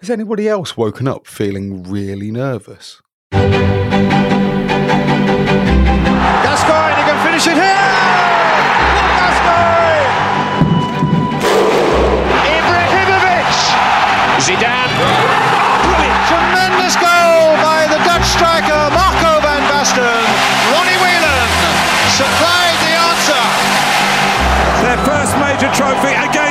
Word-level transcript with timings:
Has 0.00 0.10
anybody 0.10 0.48
else 0.48 0.76
woken 0.76 1.06
up 1.08 1.26
feeling 1.26 1.82
really 1.84 2.30
nervous? 2.30 3.00
Gascoigne, 3.30 3.54
he 6.98 7.02
can 7.08 7.18
finish 7.24 7.46
it 7.46 7.54
here! 7.54 7.88
Gascoigne! 9.16 10.10
Ibrahimovic! 12.58 13.54
Zidane! 14.44 14.92
Brilliant! 14.98 16.20
Tremendous 16.28 16.94
goal 17.00 17.54
by 17.64 17.86
the 17.88 17.96
Dutch 18.04 18.26
striker 18.28 18.82
Marco 18.92 19.40
van 19.40 19.62
Basten. 19.72 20.26
Ronnie 20.74 20.98
Whelan 21.00 21.48
supplied 22.12 22.76
the 22.84 22.92
answer. 23.08 23.44
Their 24.84 24.98
first 25.06 25.32
major 25.38 25.70
trophy 25.72 26.12
against 26.12 26.43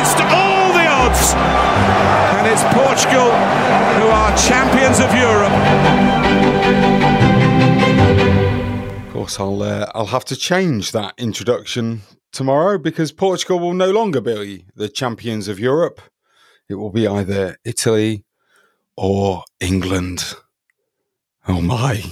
Portugal 2.74 3.30
who 3.98 4.08
are 4.08 4.36
champions 4.36 5.00
of 5.00 5.14
Europe. 5.14 5.54
Of 9.06 9.14
course, 9.14 9.40
I'll 9.40 9.62
uh, 9.62 9.92
I'll 9.94 10.08
have 10.08 10.26
to 10.26 10.36
change 10.36 10.92
that 10.92 11.14
introduction 11.18 12.02
tomorrow 12.32 12.78
because 12.78 13.12
Portugal 13.12 13.60
will 13.60 13.76
no 13.76 13.92
longer 13.92 14.22
be 14.22 14.66
the 14.76 14.90
champions 14.90 15.48
of 15.48 15.60
Europe. 15.60 16.02
It 16.68 16.76
will 16.76 16.90
be 16.90 17.08
either 17.08 17.58
Italy 17.64 18.26
or 18.98 19.44
England. 19.60 20.34
Oh 21.48 21.62
my! 21.62 22.04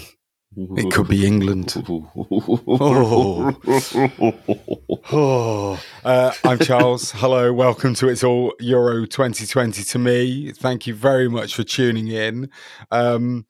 It 0.58 0.92
could 0.92 1.08
be 1.08 1.26
England. 1.26 1.74
Oh. 1.88 3.58
Oh. 5.14 5.80
Uh, 6.06 6.32
I'm 6.44 6.60
Charles. 6.60 7.12
Hello, 7.12 7.52
welcome 7.54 7.94
to 7.96 8.08
It's 8.08 8.24
All 8.24 8.54
Euro 8.60 9.06
2020 9.06 9.84
to 9.84 10.00
me. 10.00 10.52
Thank 10.52 10.86
you 10.88 10.94
very 10.94 11.28
much 11.30 11.56
for 11.56 11.64
tuning 11.64 12.08
in. 12.10 12.50
Um, 12.92 13.46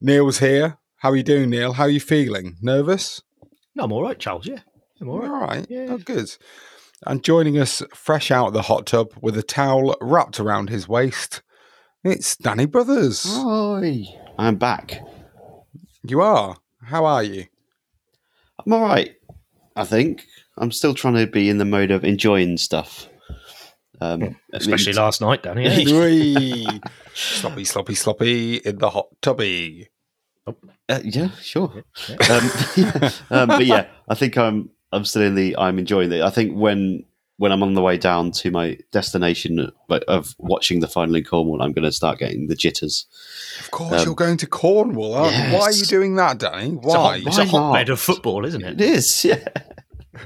Neil's 0.00 0.38
here. 0.38 0.78
How 0.96 1.10
are 1.10 1.16
you 1.16 1.22
doing, 1.22 1.50
Neil? 1.50 1.74
How 1.74 1.84
are 1.84 1.90
you 1.90 2.00
feeling? 2.00 2.56
Nervous? 2.62 3.22
No, 3.74 3.84
I'm 3.84 3.92
all 3.92 4.02
right, 4.02 4.18
Charles. 4.18 4.46
Yeah, 4.46 4.60
I'm 5.00 5.08
all 5.08 5.18
right. 5.20 5.30
All 5.30 5.40
right. 5.40 5.66
Yeah. 5.68 5.86
Oh, 5.90 5.98
good. 5.98 6.34
And 7.06 7.22
joining 7.22 7.58
us 7.58 7.82
fresh 7.94 8.30
out 8.30 8.48
of 8.48 8.52
the 8.54 8.62
hot 8.62 8.86
tub 8.86 9.12
with 9.20 9.36
a 9.36 9.42
towel 9.42 9.96
wrapped 10.00 10.40
around 10.40 10.70
his 10.70 10.88
waist, 10.88 11.42
it's 12.02 12.36
Danny 12.36 12.66
Brothers. 12.66 13.24
Hi, 13.26 14.04
I'm 14.38 14.56
back. 14.56 15.02
You 16.08 16.22
are. 16.22 16.56
How 16.82 17.04
are 17.04 17.22
you? 17.22 17.44
I'm 18.64 18.72
all 18.72 18.80
right. 18.80 19.14
I 19.76 19.84
think 19.84 20.24
I'm 20.56 20.72
still 20.72 20.94
trying 20.94 21.14
to 21.14 21.26
be 21.26 21.50
in 21.50 21.58
the 21.58 21.66
mode 21.66 21.90
of 21.90 22.02
enjoying 22.02 22.56
stuff. 22.56 23.08
Um, 24.00 24.36
Especially 24.54 24.92
I 24.92 24.94
mean, 24.94 25.04
last 25.04 25.20
night, 25.20 25.42
Danny. 25.42 25.68
Yeah. 25.68 26.00
Whee! 26.00 26.80
sloppy, 27.14 27.64
sloppy, 27.64 27.94
sloppy 27.94 28.56
in 28.56 28.78
the 28.78 28.88
hot 28.88 29.08
tubby. 29.20 29.88
uh, 30.46 31.00
yeah, 31.04 31.30
sure. 31.42 31.84
Um, 32.30 32.50
um, 33.30 33.48
but 33.48 33.66
yeah, 33.66 33.88
I 34.08 34.14
think 34.14 34.38
I'm 34.38 34.70
I'm 34.92 35.04
still 35.04 35.22
in 35.22 35.34
the 35.34 35.56
I'm 35.58 35.78
enjoying 35.78 36.10
it. 36.10 36.22
I 36.22 36.30
think 36.30 36.56
when 36.56 37.04
when 37.38 37.50
I'm 37.52 37.62
on 37.62 37.74
the 37.74 37.80
way 37.80 37.96
down 37.96 38.32
to 38.32 38.50
my 38.50 38.76
destination 38.92 39.70
of 40.08 40.34
watching 40.38 40.80
the 40.80 40.88
final 40.88 41.14
in 41.14 41.24
Cornwall, 41.24 41.62
I'm 41.62 41.72
going 41.72 41.84
to 41.84 41.92
start 41.92 42.18
getting 42.18 42.48
the 42.48 42.54
jitters. 42.56 43.06
Of 43.60 43.70
course, 43.70 44.00
Um, 44.02 44.06
you're 44.06 44.14
going 44.14 44.36
to 44.38 44.46
Cornwall. 44.46 45.14
aren't 45.14 45.36
you? 45.36 45.54
Why 45.56 45.62
are 45.66 45.72
you 45.72 45.84
doing 45.84 46.16
that, 46.16 46.38
Danny? 46.38 46.76
It's 46.76 46.86
a, 46.94 46.98
hot, 46.98 47.02
Why? 47.04 47.22
it's 47.24 47.38
a 47.38 47.44
hotbed 47.46 47.86
not? 47.88 47.92
of 47.92 48.00
football, 48.00 48.44
isn't 48.44 48.62
It 48.62 48.80
it? 48.80 48.90
is, 48.90 49.24
yeah. 49.24 49.38
uh, 50.14 50.20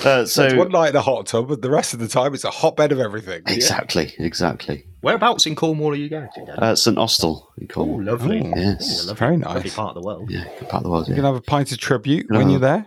So 0.00 0.20
it's 0.22 0.32
so 0.32 0.56
one 0.56 0.70
night 0.70 0.88
in 0.88 0.92
the 0.94 1.02
hot 1.02 1.26
tub, 1.26 1.48
but 1.48 1.62
the 1.62 1.70
rest 1.70 1.94
of 1.94 2.00
the 2.00 2.08
time 2.08 2.34
it's 2.34 2.44
a 2.44 2.50
hotbed 2.50 2.92
of 2.92 3.00
everything. 3.00 3.42
Yeah. 3.46 3.54
exactly, 3.54 4.14
exactly. 4.18 4.84
Whereabouts 5.00 5.46
in 5.46 5.54
Cornwall 5.54 5.92
are 5.92 5.94
you 5.94 6.08
going 6.08 6.28
to, 6.34 6.44
Danny? 6.44 6.58
Uh, 6.58 6.74
St 6.74 6.98
Austell 6.98 7.48
in 7.58 7.66
oh, 7.70 7.74
Cornwall. 7.74 8.02
lovely. 8.02 8.42
Oh, 8.44 8.52
yes. 8.56 9.06
lovely. 9.06 9.18
Very 9.18 9.36
Lovely 9.38 9.62
nice. 9.62 9.74
part 9.74 9.96
of 9.96 10.02
the 10.02 10.06
world. 10.06 10.30
Yeah, 10.30 10.44
part 10.68 10.74
of 10.74 10.82
the 10.82 10.90
world. 10.90 11.06
You're 11.08 11.16
Yeah. 11.16 11.22
can 11.22 11.32
have 11.32 11.36
a 11.36 11.40
pint 11.40 11.72
of 11.72 11.78
tribute 11.78 12.26
when 12.28 12.48
Oh. 12.48 12.50
you're 12.50 12.60
there. 12.60 12.86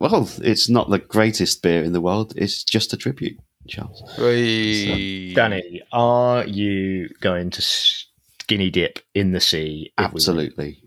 Well, 0.00 0.28
it's 0.42 0.68
not 0.68 0.90
the 0.90 0.98
greatest 0.98 1.62
beer 1.62 1.82
in 1.82 1.92
the 1.92 2.00
world. 2.00 2.32
It's 2.36 2.62
just 2.62 2.92
a 2.92 2.96
tribute, 2.96 3.36
Charles. 3.68 4.02
Whee! 4.18 5.34
Danny, 5.34 5.82
are 5.92 6.44
you 6.46 7.08
going 7.20 7.50
to 7.50 7.62
skinny 7.62 8.70
dip 8.70 9.00
in 9.14 9.32
the 9.32 9.40
sea? 9.40 9.92
if 9.98 10.04
we? 10.04 10.04
Absolutely. 10.04 10.82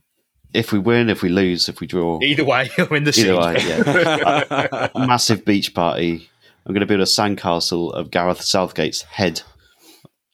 If 0.54 0.72
we 0.74 0.80
win, 0.80 1.10
if 1.10 1.22
we 1.22 1.30
lose, 1.30 1.68
if 1.70 1.80
we 1.82 1.88
draw, 1.88 2.20
Either 2.22 2.44
way, 2.46 2.70
you're 2.78 2.96
in 2.96 3.04
the 3.06 3.14
sea. 3.14 3.30
either 3.30 3.38
way, 3.40 3.58
yeah. 3.60 4.88
Massive 5.08 5.44
beach 5.46 5.74
party. 5.74 6.30
I'm 6.66 6.74
going 6.74 6.82
to 6.82 6.86
build 6.86 7.02
a 7.02 7.06
sandcastle 7.06 7.94
of 7.94 8.12
Gareth 8.12 8.42
Southgate's 8.42 9.02
head. 9.04 9.42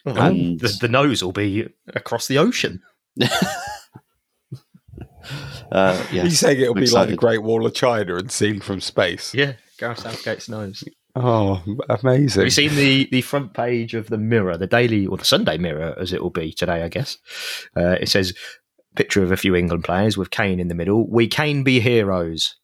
Oh, 0.05 0.13
well, 0.13 0.23
And- 0.27 0.59
the, 0.59 0.69
the 0.81 0.87
nose 0.87 1.23
will 1.23 1.31
be 1.31 1.67
across 1.95 2.27
the 2.27 2.37
ocean. 2.37 2.81
Uh, 5.71 6.05
yeah. 6.11 6.23
You 6.23 6.29
saying 6.29 6.59
it'll 6.61 6.77
I'm 6.77 6.83
be 6.83 6.89
like 6.89 7.09
the. 7.09 7.15
Great 7.15 7.43
Wall 7.43 7.65
of 7.65 7.73
China 7.73 8.15
and 8.15 8.31
seen 8.31 8.59
from 8.59 8.81
space? 8.81 9.33
Yeah, 9.33 9.53
Gareth 9.77 9.99
Southgate's 9.99 10.49
nose. 10.49 10.83
Oh, 11.15 11.63
amazing! 11.89 12.41
Have 12.41 12.45
you 12.47 12.51
seen 12.51 12.75
the, 12.75 13.07
the 13.11 13.21
front 13.21 13.53
page 13.53 13.93
of 13.95 14.07
the 14.07 14.17
Mirror, 14.19 14.57
the 14.57 14.67
daily 14.67 15.07
or 15.07 15.17
the 15.17 15.25
Sunday 15.25 15.57
Mirror, 15.57 15.95
as 15.99 16.13
it 16.13 16.21
will 16.21 16.29
be 16.29 16.51
today, 16.53 16.83
I 16.83 16.89
guess? 16.89 17.17
Uh, 17.75 17.97
it 17.99 18.07
says 18.09 18.33
picture 18.95 19.23
of 19.23 19.31
a 19.31 19.37
few 19.37 19.55
England 19.55 19.83
players 19.83 20.17
with 20.17 20.29
Kane 20.31 20.59
in 20.59 20.67
the 20.67 20.75
middle. 20.75 21.07
We 21.09 21.27
Kane 21.27 21.63
be 21.63 21.79
heroes. 21.79 22.55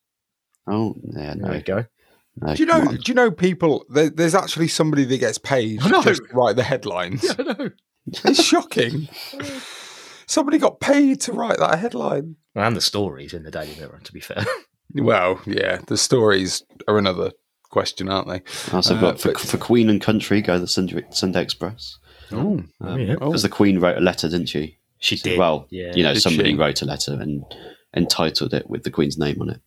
Oh, 0.67 0.95
yeah, 1.15 1.33
There 1.35 1.47
no. 1.47 1.51
we 1.51 1.61
go. 1.61 1.85
no, 2.41 2.55
Do 2.55 2.63
you 2.63 2.65
know? 2.67 2.85
Do 2.85 3.01
you 3.07 3.13
know 3.15 3.31
people? 3.31 3.85
There, 3.89 4.09
there's 4.09 4.35
actually 4.35 4.67
somebody 4.67 5.03
that 5.05 5.17
gets 5.17 5.37
paid 5.37 5.79
just 5.81 6.21
to 6.23 6.23
write 6.33 6.55
the 6.55 6.63
headlines. 6.63 7.23
I 7.39 7.43
know. 7.43 7.69
It's 8.05 8.43
shocking. 8.43 9.07
somebody 10.33 10.57
got 10.57 10.79
paid 10.79 11.21
to 11.21 11.31
write 11.33 11.59
that 11.59 11.79
headline. 11.79 12.35
And 12.55 12.75
the 12.75 12.81
stories 12.81 13.33
in 13.33 13.43
the 13.43 13.51
Daily 13.51 13.75
Mirror, 13.79 14.01
to 14.03 14.13
be 14.13 14.19
fair. 14.19 14.43
Well, 14.95 15.41
yeah, 15.47 15.79
the 15.87 15.97
stories 15.97 16.61
are 16.87 16.99
another 16.99 17.31
question, 17.71 18.09
aren't 18.09 18.27
they? 18.27 18.41
Also 18.71 18.95
Uh, 18.95 19.01
got 19.01 19.19
for, 19.19 19.31
but- 19.31 19.41
for 19.41 19.57
Queen 19.57 19.89
and 19.89 19.99
Country, 19.99 20.39
go 20.39 20.59
the 20.59 20.67
Sunday, 20.67 21.03
Sunday 21.09 21.41
Express. 21.41 21.97
Oh, 22.31 22.61
Um, 22.79 22.99
yeah. 22.99 23.15
Oh. 23.19 23.27
Because 23.31 23.41
the 23.41 23.49
Queen 23.49 23.79
wrote 23.79 23.97
a 23.97 24.01
letter, 24.01 24.29
didn't 24.29 24.49
she? 24.49 24.77
She 24.99 25.17
So, 25.17 25.29
did. 25.29 25.39
Well, 25.39 25.65
yeah. 25.71 25.93
you 25.95 26.03
know, 26.03 26.13
Did 26.13 26.21
somebody 26.21 26.51
she? 26.51 26.57
wrote 26.57 26.83
a 26.83 26.85
letter 26.85 27.13
and 27.19 27.43
entitled 27.95 28.53
it 28.53 28.69
with 28.69 28.83
the 28.83 28.91
Queen's 28.91 29.17
name 29.17 29.41
on 29.41 29.49
it. 29.49 29.61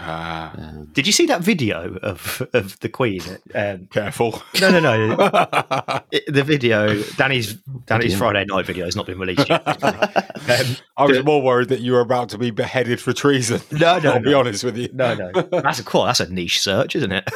Ah, 0.00 0.52
Um, 0.56 0.88
Did 0.92 1.06
you 1.06 1.12
see 1.12 1.26
that 1.26 1.40
video 1.42 1.96
of 2.02 2.42
of 2.54 2.78
the 2.80 2.88
Queen? 2.88 3.20
Um, 3.54 3.86
careful. 3.92 4.42
no, 4.60 4.70
no, 4.70 4.80
no. 4.80 6.00
It- 6.12 6.32
the 6.32 6.42
video, 6.42 7.00
Danny's 7.16 7.54
Danny's 7.86 8.12
Video. 8.14 8.18
Friday 8.18 8.44
night 8.46 8.66
video 8.66 8.84
has 8.86 8.96
not 8.96 9.06
been 9.06 9.18
released 9.18 9.48
yet. 9.48 9.62
um, 9.84 10.76
I 10.96 11.04
was 11.04 11.18
the- 11.18 11.22
more 11.24 11.42
worried 11.42 11.68
that 11.68 11.80
you 11.80 11.92
were 11.92 12.00
about 12.00 12.30
to 12.30 12.38
be 12.38 12.50
beheaded 12.50 13.00
for 13.00 13.12
treason. 13.12 13.60
no, 13.72 13.98
no, 13.98 14.12
I'll 14.14 14.20
be 14.22 14.34
honest 14.34 14.64
with 14.64 14.76
you. 14.76 14.88
No, 14.92 15.14
no. 15.14 15.30
That's 15.60 15.78
a 15.78 15.84
cool. 15.84 16.04
That's 16.04 16.20
a 16.20 16.32
niche 16.32 16.60
search, 16.60 16.96
isn't 16.96 17.12
it? 17.12 17.28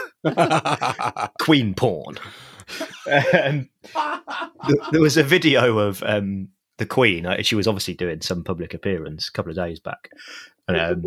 Queen 1.41 1.75
porn. 1.75 2.17
Um, 3.11 3.69
th- 4.67 4.79
there 4.93 5.01
was 5.01 5.17
a 5.17 5.23
video 5.23 5.79
of 5.79 6.03
um, 6.05 6.49
the 6.79 6.87
Queen. 6.87 7.27
uh, 7.27 7.43
She 7.43 7.55
was 7.55 7.67
obviously 7.69 7.95
doing 7.95 8.21
some 8.23 8.43
public 8.43 8.75
appearance 8.75 9.29
a 9.29 9.33
couple 9.33 9.51
of 9.51 9.57
days 9.57 9.81
back, 9.81 10.09
and 10.69 10.77
um, 10.81 11.05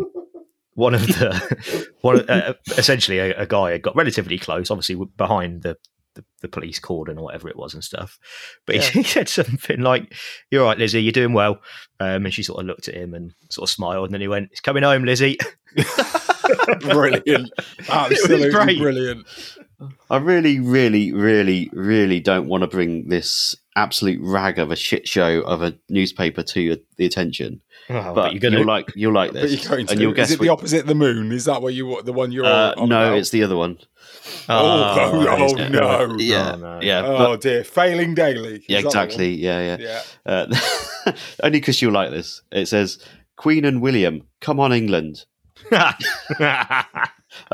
one 0.78 0.94
of 0.94 1.06
the 1.06 1.88
one 2.02 2.20
of- 2.20 2.30
uh, 2.30 2.54
essentially 2.76 3.18
a, 3.18 3.42
a 3.42 3.46
guy 3.46 3.72
had 3.72 3.82
got 3.82 3.96
relatively 3.96 4.38
close, 4.38 4.70
obviously 4.70 4.96
behind 5.16 5.62
the. 5.62 5.76
The, 6.14 6.24
the 6.42 6.48
police 6.48 6.80
cordon 6.80 7.16
or 7.16 7.22
whatever 7.26 7.48
it 7.48 7.54
was 7.54 7.74
and 7.74 7.84
stuff, 7.84 8.18
but 8.66 8.74
he, 8.74 8.80
he 8.90 9.02
said 9.04 9.28
something 9.28 9.80
like, 9.82 10.12
"You're 10.50 10.64
right, 10.64 10.76
Lizzie. 10.76 11.00
You're 11.00 11.12
doing 11.12 11.32
well." 11.32 11.60
Um, 12.00 12.24
and 12.24 12.34
she 12.34 12.42
sort 12.42 12.58
of 12.58 12.66
looked 12.66 12.88
at 12.88 12.96
him 12.96 13.14
and 13.14 13.34
sort 13.50 13.68
of 13.68 13.72
smiled, 13.72 14.06
and 14.06 14.14
then 14.14 14.20
he 14.20 14.26
went, 14.26 14.48
"It's 14.50 14.60
coming 14.60 14.82
home, 14.82 15.04
Lizzie." 15.04 15.38
brilliant. 16.80 17.50
Absolutely 17.88 18.50
great. 18.50 18.78
brilliant. 18.80 19.26
I 20.10 20.16
really, 20.16 20.58
really, 20.58 21.12
really, 21.12 21.70
really 21.72 22.18
don't 22.18 22.48
want 22.48 22.62
to 22.62 22.66
bring 22.66 23.08
this 23.08 23.54
absolute 23.78 24.20
rag 24.22 24.58
of 24.58 24.70
a 24.70 24.76
shit 24.76 25.08
show 25.08 25.40
of 25.42 25.62
a 25.62 25.74
newspaper 25.88 26.42
to 26.42 26.60
your, 26.60 26.76
the 26.96 27.06
attention. 27.06 27.60
Oh, 27.90 28.12
but 28.14 28.32
you're 28.32 28.40
gonna 28.40 28.58
you'll 28.58 28.66
like 28.66 28.92
you'll 28.94 29.12
like 29.14 29.32
But 29.32 29.42
this, 29.42 29.62
you're 29.64 29.70
going 29.76 29.86
to. 29.86 29.92
and 29.92 30.00
you'll 30.00 30.10
Is 30.12 30.16
guess 30.16 30.30
it 30.32 30.40
which- 30.40 30.46
the 30.46 30.52
opposite 30.52 30.80
of 30.82 30.86
the 30.86 30.94
moon? 30.94 31.32
Is 31.32 31.46
that 31.46 31.62
what 31.62 31.72
you 31.74 32.02
the 32.02 32.12
one 32.12 32.32
you're 32.32 32.44
uh, 32.44 32.74
on 32.76 32.88
no, 32.88 33.06
about? 33.06 33.18
it's 33.18 33.30
the 33.30 33.42
other 33.44 33.56
one. 33.56 33.78
Oh, 34.48 35.12
oh, 35.30 35.44
it's- 35.54 35.70
no. 35.70 36.16
Yeah, 36.18 36.52
Oh, 36.52 36.56
no. 36.56 36.80
yeah, 36.82 37.02
Oh 37.06 37.36
dear, 37.36 37.64
failing 37.64 38.14
daily. 38.14 38.62
Yeah, 38.68 38.82
that 38.82 38.90
the 38.92 38.98
one? 38.98 39.06
exactly. 39.06 39.34
Yeah, 39.34 39.76
yeah. 39.76 40.02
Yeah. 40.26 40.52
Uh, 41.06 41.12
only 41.42 41.60
because 41.60 41.80
you'll 41.80 41.92
like 41.92 42.10
this. 42.10 42.42
It 42.52 42.66
says 42.66 42.98
Queen 43.36 43.64
and 43.64 43.80
William, 43.80 44.22
come 44.40 44.60
on, 44.60 44.72
England. 44.72 45.24
I 45.70 46.74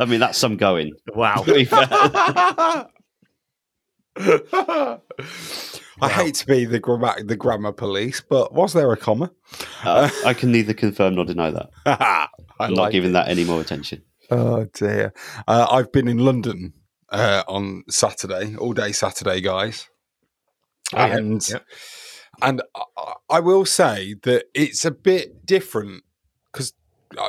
mean, 0.06 0.20
that's 0.20 0.38
some 0.38 0.56
going. 0.56 0.92
wow. 1.14 1.44
I 6.00 6.08
hate 6.08 6.34
to 6.36 6.46
be 6.46 6.64
the 6.64 6.80
grammar 6.80 7.22
the 7.22 7.36
grammar 7.36 7.72
police, 7.72 8.20
but 8.20 8.52
was 8.52 8.72
there 8.72 8.92
a 8.92 8.96
comma? 8.96 9.30
Uh, 9.84 10.10
I 10.26 10.34
can 10.34 10.52
neither 10.52 10.74
confirm 10.74 11.14
nor 11.14 11.24
deny 11.24 11.50
that. 11.50 11.70
I'm 12.60 12.74
not 12.74 12.92
giving 12.92 13.10
it. 13.10 13.14
that 13.14 13.28
any 13.28 13.44
more 13.44 13.60
attention. 13.60 14.02
Oh 14.30 14.66
dear. 14.72 15.12
Uh, 15.46 15.66
I've 15.70 15.92
been 15.92 16.08
in 16.08 16.18
London 16.18 16.72
uh, 17.10 17.42
on 17.46 17.84
Saturday, 17.88 18.56
all 18.56 18.72
day 18.72 18.92
Saturday, 18.92 19.40
guys. 19.40 19.88
Oh, 20.92 21.04
yeah, 21.06 21.16
and 21.16 21.48
yeah. 21.48 21.58
and 22.42 22.62
I, 22.74 23.14
I 23.30 23.40
will 23.40 23.64
say 23.64 24.14
that 24.22 24.46
it's 24.54 24.84
a 24.84 24.90
bit 24.90 25.46
different 25.46 26.04
because 26.52 26.74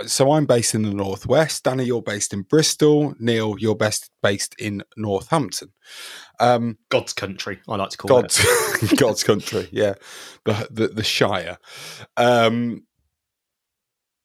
so 0.07 0.31
I'm 0.31 0.45
based 0.45 0.73
in 0.73 0.83
the 0.83 0.93
northwest. 0.93 1.63
Danny, 1.63 1.85
you're 1.85 2.01
based 2.01 2.33
in 2.33 2.41
Bristol. 2.41 3.13
Neil, 3.19 3.55
you're 3.59 3.75
best 3.75 4.09
based 4.21 4.55
in 4.57 4.83
Northampton. 4.97 5.71
Um, 6.39 6.77
God's 6.89 7.13
country, 7.13 7.59
I 7.67 7.75
like 7.75 7.89
to 7.91 7.97
call 7.97 8.21
God's 8.21 8.39
it. 8.81 8.97
God's 8.97 9.23
country, 9.23 9.67
yeah, 9.71 9.93
the 10.45 10.67
the, 10.71 10.87
the 10.89 11.03
Shire. 11.03 11.57
Um, 12.17 12.83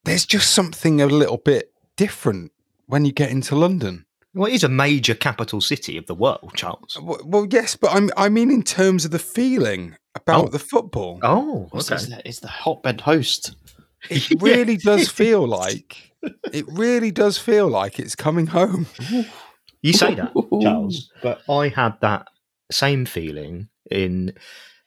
there's 0.05 0.27
just 0.27 0.53
something 0.53 1.01
a 1.01 1.07
little 1.07 1.37
bit 1.39 1.73
different 1.97 2.53
when 2.87 3.05
you 3.05 3.13
get 3.13 3.31
into 3.31 3.55
London. 3.55 4.07
Well, 4.33 4.49
it 4.51 4.55
is 4.55 4.65
a 4.65 4.69
major 4.69 5.15
capital 5.15 5.61
city 5.61 5.97
of 5.97 6.07
the 6.07 6.15
world, 6.15 6.53
Charles. 6.55 6.97
Well, 7.03 7.21
well, 7.25 7.47
yes, 7.51 7.75
but 7.77 7.91
I'm, 7.91 8.11
I 8.17 8.29
mean 8.29 8.51
in 8.51 8.63
terms 8.63 9.05
of 9.05 9.11
the 9.11 9.19
feeling 9.19 9.97
about 10.15 10.45
Oh. 10.47 10.49
the 10.49 10.59
football. 10.59 11.19
Oh, 11.23 11.69
It's, 11.75 11.91
it's 11.91 12.07
the, 12.07 12.23
it's 12.25 12.41
the 12.41 12.49
hotbed 12.49 13.01
host. 13.01 13.57
It 14.09 14.31
really 14.41 14.77
does 14.77 15.09
feel 15.09 15.47
like 15.47 16.13
it 16.53 16.65
really 16.69 17.11
does 17.11 17.39
feel 17.39 17.67
like 17.69 17.99
it's 17.99 18.15
coming 18.15 18.47
home. 18.47 18.87
You 19.83 19.93
say 19.93 20.15
that, 20.15 20.33
Charles, 20.63 21.11
but 21.23 21.41
I 21.49 21.69
had 21.69 21.95
that 22.01 22.27
same 22.71 23.05
feeling 23.07 23.69
in 23.91 24.35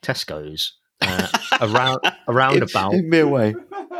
Tesco's 0.03 0.73
uh, 1.01 1.27
around 1.61 1.99
around 2.27 2.61
about 2.63 2.93
in 2.93 3.09
Mereway. 3.09 3.53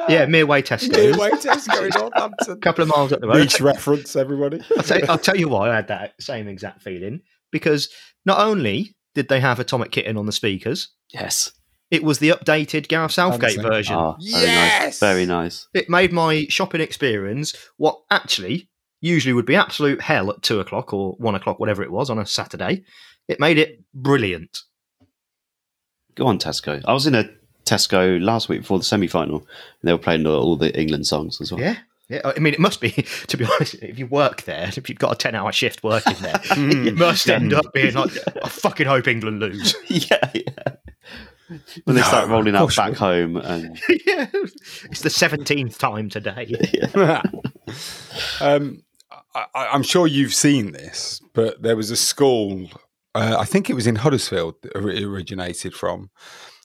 yeah 0.08 0.26
Mereway 0.26 0.62
Tesco's, 0.64 0.90
Midway 1.18 1.32
Tesco 1.32 1.84
in 1.84 1.90
Northampton. 2.00 2.52
a 2.54 2.58
couple 2.58 2.84
of 2.84 2.90
miles 2.90 3.12
up 3.12 3.22
the 3.22 3.28
road. 3.28 3.38
Niche 3.40 3.62
reference, 3.62 4.16
everybody. 4.16 4.62
I'll 4.78 4.84
tell, 4.84 5.12
I'll 5.12 5.18
tell 5.18 5.36
you 5.38 5.50
why 5.50 5.70
I 5.72 5.76
had 5.76 5.88
that 5.88 6.14
same 6.22 6.48
exact 6.48 6.82
feeling 6.82 7.22
because 7.52 7.90
not 8.26 8.40
only 8.40 8.96
did 9.16 9.30
they 9.30 9.40
have 9.40 9.60
Atomic 9.60 9.92
Kitten 9.92 10.18
on 10.18 10.26
the 10.26 10.32
speakers, 10.32 10.90
Yes. 11.14 11.52
it 11.92 12.04
was 12.04 12.20
the 12.20 12.30
updated 12.30 12.88
Gareth 12.88 13.12
Southgate 13.12 13.58
Honestly. 13.60 13.64
version. 13.70 13.96
Ah, 13.96 14.16
very 14.20 14.42
Yes! 14.44 14.84
nice. 14.84 15.00
Very 15.00 15.26
nice. 15.26 15.68
It 15.74 15.90
made 15.90 16.12
my 16.14 16.46
shopping 16.50 16.82
experience 16.82 17.54
what 17.78 18.00
actually 18.10 18.70
usually 19.04 19.34
would 19.34 19.46
be 19.46 19.56
absolute 19.56 20.02
hell 20.02 20.32
at 20.32 20.42
two 20.42 20.60
o'clock 20.60 20.94
or 20.94 21.14
one 21.20 21.36
o'clock, 21.36 21.60
whatever 21.60 21.84
it 21.84 21.92
was 21.92 22.10
on 22.10 22.18
a 22.18 22.26
Saturday. 22.26 22.84
It 23.28 23.40
made 23.40 23.58
it 23.58 23.84
brilliant. 23.94 24.60
Go 26.16 26.26
on, 26.28 26.40
Tesco. 26.40 26.82
I 26.86 26.94
was 26.94 27.06
in 27.08 27.16
a 27.16 27.30
Tesco 27.66 28.22
last 28.22 28.50
week 28.50 28.62
before 28.62 28.78
the 28.78 28.84
semi 28.84 29.08
final, 29.08 29.38
and 29.40 29.48
they 29.84 29.92
were 29.92 29.98
playing 29.98 30.26
all- 30.26 30.42
all 30.42 30.56
the 30.56 30.78
England 30.80 31.06
songs 31.08 31.40
as 31.42 31.52
well. 31.52 31.62
Yeah. 31.62 31.78
Yeah, 32.10 32.20
I 32.26 32.38
mean, 32.40 32.54
it 32.54 32.60
must 32.60 32.82
be, 32.82 32.92
to 33.28 33.38
be 33.38 33.46
honest, 33.46 33.76
if 33.76 33.98
you 33.98 34.08
work 34.08 34.44
there, 34.44 34.68
if 34.76 34.90
you've 34.90 35.00
got 35.00 35.14
a 35.14 35.16
10 35.16 35.36
hour 35.36 35.52
shift 35.54 35.84
working 35.84 36.16
there, 36.22 36.40
it 36.52 36.96
must 36.98 37.30
end 37.30 37.54
up 37.54 37.72
being 37.74 37.94
like, 37.96 38.12
I 38.44 38.50
fucking 38.50 38.88
hope 38.88 39.08
England 39.08 39.40
lose. 39.40 39.74
yeah, 39.88 40.30
yeah. 40.34 41.58
When 41.86 41.96
they 41.96 42.02
start 42.02 42.30
rolling 42.30 42.56
of 42.56 42.56
out 42.56 42.60
course 42.64 42.76
back 42.76 42.90
you 42.92 42.96
home, 42.96 43.38
and 43.38 43.80
yeah. 44.06 44.28
It's 44.34 45.02
the 45.02 45.10
17th 45.10 45.78
time 45.78 46.10
today. 46.10 46.54
um, 48.42 48.83
I, 49.36 49.46
I'm 49.56 49.84
sure 49.84 50.08
you've 50.08 50.34
seen 50.34 50.72
this, 50.72 51.22
but 51.34 51.62
there 51.62 51.76
was 51.76 51.92
a 51.92 51.96
school. 51.96 52.70
Uh, 53.16 53.36
I 53.40 53.46
think 53.46 53.70
it 53.70 53.74
was 53.74 53.88
in 53.88 53.98
Huddersfield 53.98 54.56
that 54.64 54.76
it 54.76 55.04
originated 55.04 55.74
from. 55.74 56.10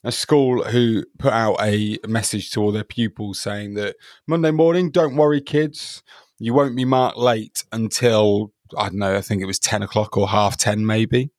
A 0.04 0.12
school 0.12 0.62
who 0.64 1.04
put 1.18 1.32
out 1.32 1.56
a 1.60 1.98
message 2.06 2.50
to 2.52 2.60
all 2.62 2.70
their 2.72 2.84
pupils 2.84 3.40
saying 3.40 3.74
that 3.74 3.96
Monday 4.26 4.52
morning, 4.52 4.90
don't 4.90 5.16
worry, 5.16 5.40
kids, 5.40 6.02
you 6.38 6.54
won't 6.54 6.76
be 6.76 6.84
marked 6.84 7.18
late 7.18 7.64
until 7.72 8.52
I 8.76 8.88
don't 8.90 8.98
know. 8.98 9.16
I 9.16 9.22
think 9.22 9.42
it 9.42 9.46
was 9.46 9.58
ten 9.58 9.82
o'clock 9.82 10.16
or 10.16 10.28
half 10.28 10.56
ten, 10.56 10.86
maybe, 10.86 11.30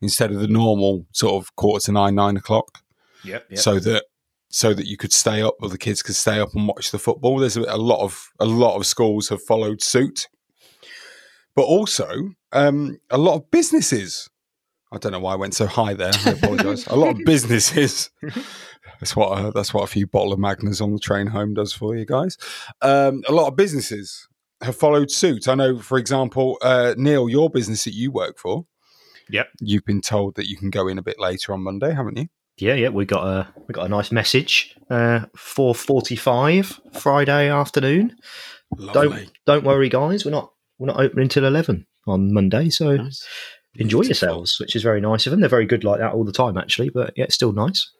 instead 0.00 0.32
of 0.32 0.40
the 0.40 0.48
normal 0.48 1.06
sort 1.12 1.34
of 1.42 1.54
quarter 1.54 1.86
to 1.86 1.92
nine, 1.92 2.14
nine 2.14 2.36
o'clock 2.36 2.78
Yep. 3.24 3.56
so 3.56 3.78
that 3.80 4.04
so 4.50 4.72
that 4.74 4.86
you 4.86 4.96
could 4.96 5.12
stay 5.12 5.42
up 5.42 5.54
or 5.60 5.68
the 5.68 5.78
kids 5.78 6.02
could 6.02 6.14
stay 6.16 6.40
up 6.40 6.54
and 6.54 6.66
watch 6.66 6.90
the 6.90 6.98
football. 6.98 7.38
There's 7.38 7.56
a, 7.56 7.62
a 7.62 7.76
lot 7.76 8.02
of 8.02 8.28
a 8.40 8.46
lot 8.46 8.76
of 8.76 8.86
schools 8.86 9.28
have 9.28 9.42
followed 9.42 9.80
suit, 9.82 10.26
but 11.58 11.64
also 11.64 12.36
um, 12.52 13.00
a 13.10 13.18
lot 13.18 13.34
of 13.34 13.50
businesses. 13.50 14.30
I 14.92 14.98
don't 14.98 15.10
know 15.10 15.18
why 15.18 15.32
I 15.32 15.36
went 15.36 15.56
so 15.56 15.66
high 15.66 15.92
there. 15.92 16.12
I 16.24 16.30
apologise. 16.30 16.86
a 16.86 16.94
lot 16.94 17.08
of 17.08 17.18
businesses. 17.26 18.10
That's 19.00 19.16
what 19.16 19.36
uh, 19.36 19.50
that's 19.50 19.74
what 19.74 19.82
a 19.82 19.88
few 19.88 20.06
bottle 20.06 20.32
of 20.32 20.38
Magners 20.38 20.80
on 20.80 20.92
the 20.92 21.00
train 21.00 21.26
home 21.26 21.54
does 21.54 21.72
for 21.72 21.96
you 21.96 22.06
guys. 22.06 22.38
Um, 22.80 23.24
a 23.28 23.32
lot 23.32 23.48
of 23.48 23.56
businesses 23.56 24.28
have 24.62 24.76
followed 24.76 25.10
suit. 25.10 25.48
I 25.48 25.56
know, 25.56 25.80
for 25.80 25.98
example, 25.98 26.58
uh, 26.62 26.94
Neil, 26.96 27.28
your 27.28 27.50
business 27.50 27.82
that 27.82 27.94
you 27.94 28.12
work 28.12 28.38
for. 28.38 28.64
Yep. 29.28 29.48
You've 29.60 29.84
been 29.84 30.00
told 30.00 30.36
that 30.36 30.48
you 30.48 30.56
can 30.56 30.70
go 30.70 30.86
in 30.86 30.96
a 30.96 31.02
bit 31.02 31.18
later 31.18 31.52
on 31.52 31.64
Monday, 31.64 31.92
haven't 31.92 32.18
you? 32.18 32.28
Yeah, 32.58 32.74
yeah, 32.74 32.90
we 32.90 33.04
got 33.04 33.26
a 33.26 33.48
we 33.66 33.72
got 33.72 33.86
a 33.86 33.88
nice 33.88 34.12
message. 34.12 34.76
Uh, 34.88 35.22
Four 35.34 35.74
forty-five 35.74 36.80
Friday 36.92 37.50
afternoon. 37.50 38.14
Don't 38.92 39.28
don't 39.44 39.64
worry, 39.64 39.88
guys. 39.88 40.24
We're 40.24 40.30
not 40.30 40.52
we're 40.78 40.86
not 40.86 41.00
open 41.00 41.20
until 41.20 41.44
eleven 41.44 41.86
on 42.06 42.32
Monday, 42.32 42.70
so 42.70 42.96
Nice. 42.96 43.26
enjoy 43.74 44.00
Beautiful. 44.00 44.08
yourselves, 44.08 44.56
which 44.60 44.74
is 44.76 44.82
very 44.82 45.00
nice 45.00 45.26
of 45.26 45.30
them. 45.30 45.40
They're 45.40 45.48
very 45.48 45.66
good 45.66 45.84
like 45.84 46.00
that 46.00 46.12
all 46.12 46.24
the 46.24 46.32
time, 46.32 46.56
actually. 46.56 46.88
But 46.90 47.12
yeah, 47.16 47.24
it's 47.24 47.34
still 47.34 47.52
nice. 47.52 47.90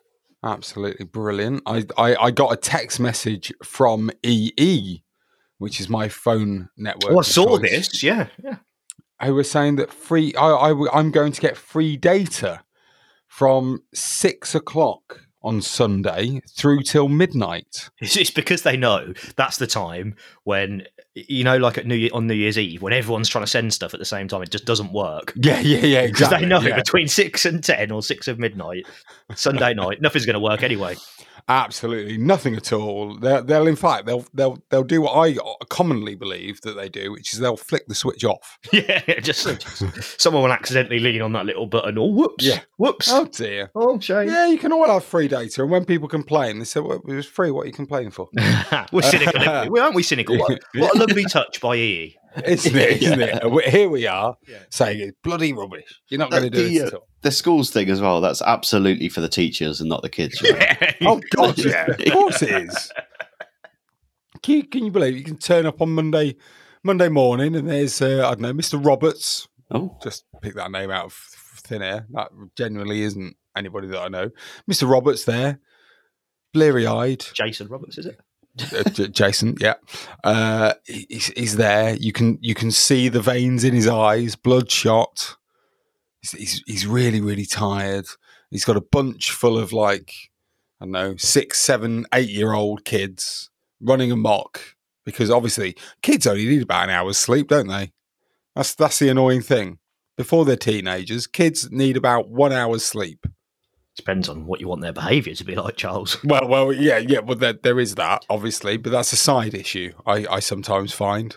Absolutely 0.44 1.04
brilliant. 1.04 1.62
I, 1.66 1.84
I, 1.96 2.16
I 2.16 2.30
got 2.30 2.52
a 2.52 2.56
text 2.56 3.00
message 3.00 3.52
from 3.64 4.10
EE, 4.22 5.02
which 5.58 5.80
is 5.80 5.88
my 5.88 6.08
phone 6.08 6.68
network. 6.76 7.12
Oh, 7.12 7.18
I 7.18 7.22
saw 7.22 7.58
choice, 7.58 7.70
this. 7.70 8.02
Yeah, 8.02 8.28
yeah. 8.42 8.56
Who 9.22 9.34
was 9.34 9.50
saying 9.50 9.76
that 9.76 9.92
free, 9.92 10.32
I, 10.36 10.48
I, 10.48 10.70
I, 10.70 11.00
am 11.00 11.10
going 11.10 11.32
to 11.32 11.40
get 11.40 11.56
free 11.56 11.96
data 11.96 12.62
from 13.26 13.82
six 13.92 14.54
o'clock 14.54 15.22
on 15.42 15.62
Sunday 15.62 16.42
through 16.48 16.82
till 16.82 17.08
midnight. 17.08 17.90
It's, 18.00 18.30
because 18.30 18.62
they 18.62 18.76
know 18.76 19.12
that's 19.36 19.58
the 19.58 19.66
time 19.66 20.16
when 20.44 20.86
you 21.14 21.42
know, 21.42 21.56
like 21.56 21.78
at 21.78 21.86
New 21.86 21.94
Year, 21.94 22.10
on 22.12 22.26
New 22.26 22.34
Year's 22.34 22.58
Eve, 22.58 22.82
when 22.82 22.92
everyone's 22.92 23.28
trying 23.28 23.44
to 23.44 23.50
send 23.50 23.72
stuff 23.74 23.94
at 23.94 24.00
the 24.00 24.06
same 24.06 24.28
time, 24.28 24.42
it 24.42 24.50
just 24.50 24.64
doesn't 24.64 24.92
work. 24.92 25.32
Yeah, 25.36 25.60
yeah, 25.60 25.78
yeah, 25.78 26.02
Because 26.06 26.20
exactly. 26.22 26.40
they 26.40 26.48
know 26.48 26.60
yeah. 26.60 26.76
between 26.76 27.08
six 27.08 27.44
and 27.44 27.62
ten 27.62 27.90
or 27.90 28.02
six 28.02 28.28
of 28.28 28.38
midnight, 28.38 28.86
Sunday 29.34 29.74
night, 29.74 30.00
nothing's 30.00 30.26
going 30.26 30.34
to 30.34 30.40
work 30.40 30.62
anyway. 30.62 30.96
Absolutely 31.48 32.18
nothing 32.18 32.54
at 32.56 32.72
all. 32.72 33.16
They'll, 33.18 33.42
they'll, 33.42 33.66
in 33.66 33.76
fact, 33.76 34.06
they'll, 34.06 34.24
they'll, 34.34 34.62
they'll 34.68 34.84
do 34.84 35.00
what 35.00 35.16
I 35.16 35.36
commonly 35.70 36.14
believe 36.14 36.60
that 36.60 36.76
they 36.76 36.88
do, 36.88 37.10
which 37.12 37.32
is 37.32 37.38
they'll 37.40 37.56
flick 37.56 37.86
the 37.88 37.94
switch 37.94 38.24
off. 38.24 38.58
Yeah, 38.78 39.18
just, 39.20 39.44
just 39.44 40.20
someone 40.20 40.42
will 40.42 40.52
accidentally 40.52 41.00
lean 41.00 41.20
on 41.20 41.32
that 41.32 41.46
little 41.46 41.66
button. 41.66 41.98
Oh, 41.98 42.06
whoops! 42.06 42.44
Yeah. 42.44 42.60
whoops! 42.76 43.10
Oh 43.10 43.24
dear. 43.24 43.70
Oh, 43.74 43.98
shame. 43.98 44.28
Yeah, 44.28 44.46
you 44.46 44.58
can 44.58 44.72
all 44.72 44.86
have 44.86 45.04
free 45.04 45.26
data, 45.26 45.62
and 45.62 45.70
when 45.70 45.84
people 45.84 46.06
complain, 46.06 46.58
they 46.58 46.64
say, 46.64 46.80
"Well, 46.80 47.00
it 47.04 47.04
was 47.04 47.26
free. 47.26 47.50
What 47.50 47.62
are 47.62 47.66
you 47.66 47.72
complaining 47.72 48.10
for?" 48.10 48.28
We're 48.92 49.02
cynical, 49.02 49.40
aren't 49.48 49.72
we? 49.72 49.80
aren't 49.80 49.94
we? 49.94 50.02
Cynical. 50.02 50.38
What, 50.38 50.60
what 50.74 50.94
a 50.94 50.98
lovely 50.98 51.24
touch 51.24 51.60
by 51.60 51.76
EE. 51.76 52.16
Isn't 52.46 52.76
it? 52.76 53.02
Isn't 53.02 53.20
it? 53.20 53.68
Here 53.70 53.88
we 53.88 54.06
are 54.06 54.36
Yeah. 54.48 54.58
saying 54.70 55.00
it's 55.00 55.16
bloody 55.22 55.52
rubbish. 55.52 56.00
You're 56.08 56.18
not 56.18 56.30
going 56.30 56.44
to 56.44 56.50
do 56.50 56.68
the, 56.68 56.76
it 56.76 56.82
uh, 56.82 56.86
at 56.88 56.94
all. 56.94 57.08
the 57.22 57.30
schools 57.30 57.70
thing 57.70 57.88
as 57.90 58.00
well. 58.00 58.20
That's 58.20 58.42
absolutely 58.42 59.08
for 59.08 59.20
the 59.20 59.28
teachers 59.28 59.80
and 59.80 59.88
not 59.88 60.02
the 60.02 60.08
kids. 60.08 60.40
Right? 60.42 60.96
Oh 61.02 61.20
God, 61.34 61.56
yeah, 61.64 61.86
of 61.86 62.12
course 62.12 62.42
it 62.42 62.50
is. 62.68 62.90
Can 64.42 64.56
you, 64.56 64.62
can 64.64 64.84
you 64.84 64.90
believe 64.90 65.16
you 65.16 65.24
can 65.24 65.36
turn 65.38 65.66
up 65.66 65.80
on 65.80 65.90
Monday, 65.90 66.36
Monday 66.84 67.08
morning, 67.08 67.54
and 67.56 67.68
there's 67.68 68.00
uh, 68.02 68.26
I 68.26 68.30
don't 68.34 68.40
know, 68.40 68.52
Mr. 68.52 68.84
Roberts. 68.84 69.48
oh, 69.70 69.96
Just 70.02 70.24
pick 70.42 70.54
that 70.54 70.70
name 70.70 70.90
out 70.90 71.06
of 71.06 71.12
thin 71.12 71.82
air. 71.82 72.06
That 72.10 72.30
generally 72.56 73.02
isn't 73.02 73.36
anybody 73.56 73.88
that 73.88 74.00
I 74.00 74.08
know. 74.08 74.30
Mr. 74.70 74.88
Roberts 74.90 75.24
there, 75.24 75.60
bleary 76.52 76.86
eyed. 76.86 77.24
Jason 77.34 77.68
Roberts, 77.68 77.98
is 77.98 78.06
it? 78.06 78.20
Uh, 78.72 79.06
Jason, 79.08 79.56
yeah, 79.60 79.74
uh, 80.24 80.74
he's, 80.84 81.28
he's 81.28 81.56
there. 81.56 81.94
You 81.96 82.12
can 82.12 82.38
you 82.40 82.54
can 82.54 82.70
see 82.70 83.08
the 83.08 83.20
veins 83.20 83.64
in 83.64 83.74
his 83.74 83.88
eyes, 83.88 84.36
bloodshot. 84.36 85.36
He's, 86.20 86.32
he's 86.32 86.62
he's 86.66 86.86
really 86.86 87.20
really 87.20 87.46
tired. 87.46 88.06
He's 88.50 88.64
got 88.64 88.76
a 88.76 88.80
bunch 88.82 89.30
full 89.30 89.58
of 89.58 89.72
like 89.72 90.12
I 90.80 90.84
don't 90.84 90.92
know 90.92 91.16
six, 91.16 91.60
seven, 91.60 92.06
eight 92.12 92.30
year 92.30 92.52
old 92.52 92.84
kids 92.84 93.50
running 93.80 94.12
amok 94.12 94.76
because 95.04 95.30
obviously 95.30 95.76
kids 96.02 96.26
only 96.26 96.46
need 96.46 96.62
about 96.62 96.84
an 96.84 96.90
hour's 96.90 97.18
sleep, 97.18 97.48
don't 97.48 97.68
they? 97.68 97.92
That's 98.54 98.74
that's 98.74 98.98
the 98.98 99.08
annoying 99.08 99.42
thing. 99.42 99.78
Before 100.16 100.44
they're 100.44 100.56
teenagers, 100.56 101.26
kids 101.26 101.70
need 101.70 101.96
about 101.96 102.28
one 102.28 102.52
hour's 102.52 102.84
sleep. 102.84 103.26
Depends 103.98 104.28
on 104.28 104.46
what 104.46 104.60
you 104.60 104.68
want 104.68 104.80
their 104.80 104.92
behaviour 104.92 105.34
to 105.34 105.44
be 105.44 105.54
like, 105.56 105.76
Charles. 105.76 106.22
Well, 106.24 106.46
well, 106.48 106.72
yeah, 106.72 106.98
yeah. 106.98 107.18
Well, 107.18 107.36
there, 107.36 107.52
there 107.52 107.80
is 107.80 107.96
that, 107.96 108.24
obviously, 108.30 108.76
but 108.76 108.90
that's 108.92 109.12
a 109.12 109.16
side 109.16 109.54
issue. 109.54 109.92
I, 110.06 110.24
I 110.30 110.38
sometimes 110.40 110.92
find 110.94 111.36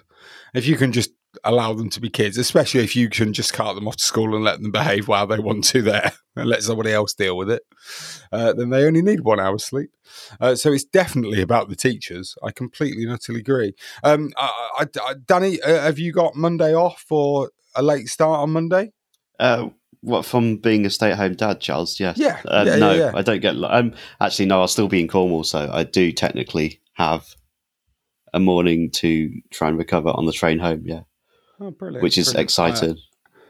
if 0.54 0.68
you 0.68 0.78
can 0.78 0.92
just 0.92 1.10
allow 1.44 1.74
them 1.74 1.90
to 1.90 2.00
be 2.00 2.10
kids, 2.10 2.38
especially 2.38 2.84
if 2.84 2.96
you 2.96 3.10
can 3.10 3.34
just 3.34 3.52
cart 3.52 3.74
them 3.74 3.88
off 3.88 3.96
to 3.96 4.04
school 4.04 4.36
and 4.36 4.44
let 4.44 4.62
them 4.62 4.72
behave 4.72 5.08
while 5.08 5.26
they 5.26 5.40
want 5.40 5.64
to 5.64 5.82
there, 5.82 6.12
and 6.36 6.48
let 6.48 6.62
somebody 6.62 6.92
else 6.94 7.14
deal 7.16 7.36
with 7.36 7.50
it, 7.50 7.64
uh, 8.32 8.54
then 8.54 8.70
they 8.70 8.86
only 8.86 9.02
need 9.02 9.22
one 9.22 9.40
hour's 9.40 9.66
sleep. 9.66 9.90
Uh, 10.40 10.54
so 10.54 10.72
it's 10.72 10.84
definitely 10.84 11.42
about 11.42 11.68
the 11.68 11.76
teachers. 11.76 12.36
I 12.44 12.52
completely 12.52 13.04
and 13.06 13.14
utterly 13.14 13.40
agree. 13.40 13.74
Um, 14.04 14.32
I, 14.38 14.70
I, 14.82 14.86
I- 15.04 15.16
Danny, 15.26 15.60
uh, 15.62 15.82
have 15.82 15.98
you 15.98 16.14
got 16.14 16.36
Monday 16.36 16.76
off 16.76 17.06
or 17.10 17.50
a 17.76 17.82
late 17.82 18.08
start 18.08 18.40
on 18.42 18.52
Monday? 18.52 18.92
Uh, 20.04 20.10
what 20.10 20.26
from 20.26 20.58
being 20.58 20.86
a 20.86 20.90
stay-at-home 20.90 21.36
dad, 21.36 21.60
Charles? 21.62 22.00
Yes. 22.00 22.18
Yeah, 22.18 22.40
Uh, 22.46 22.64
yeah, 22.68 22.76
no, 22.78 22.92
yeah, 22.92 22.98
yeah. 23.00 23.12
I 23.16 23.22
don't 23.22 23.40
get. 23.42 23.56
Um, 23.64 23.94
actually, 24.20 24.46
no. 24.48 24.62
I'll 24.62 24.68
still 24.68 24.88
be 24.88 25.00
in 25.02 25.08
Cornwall, 25.08 25.44
so 25.44 25.70
I 25.72 25.84
do 25.84 26.12
technically 26.12 26.82
have 26.94 27.36
a 28.34 28.40
morning 28.40 28.90
to 28.92 29.32
try 29.52 29.68
and 29.70 29.78
recover 29.78 30.10
on 30.10 30.26
the 30.26 30.32
train 30.32 30.60
home. 30.60 30.84
Yeah, 30.86 31.02
Oh, 31.60 31.72
brilliant. 31.72 32.04
which 32.04 32.18
is 32.18 32.28
brilliant. 32.28 32.44
exciting. 32.46 32.98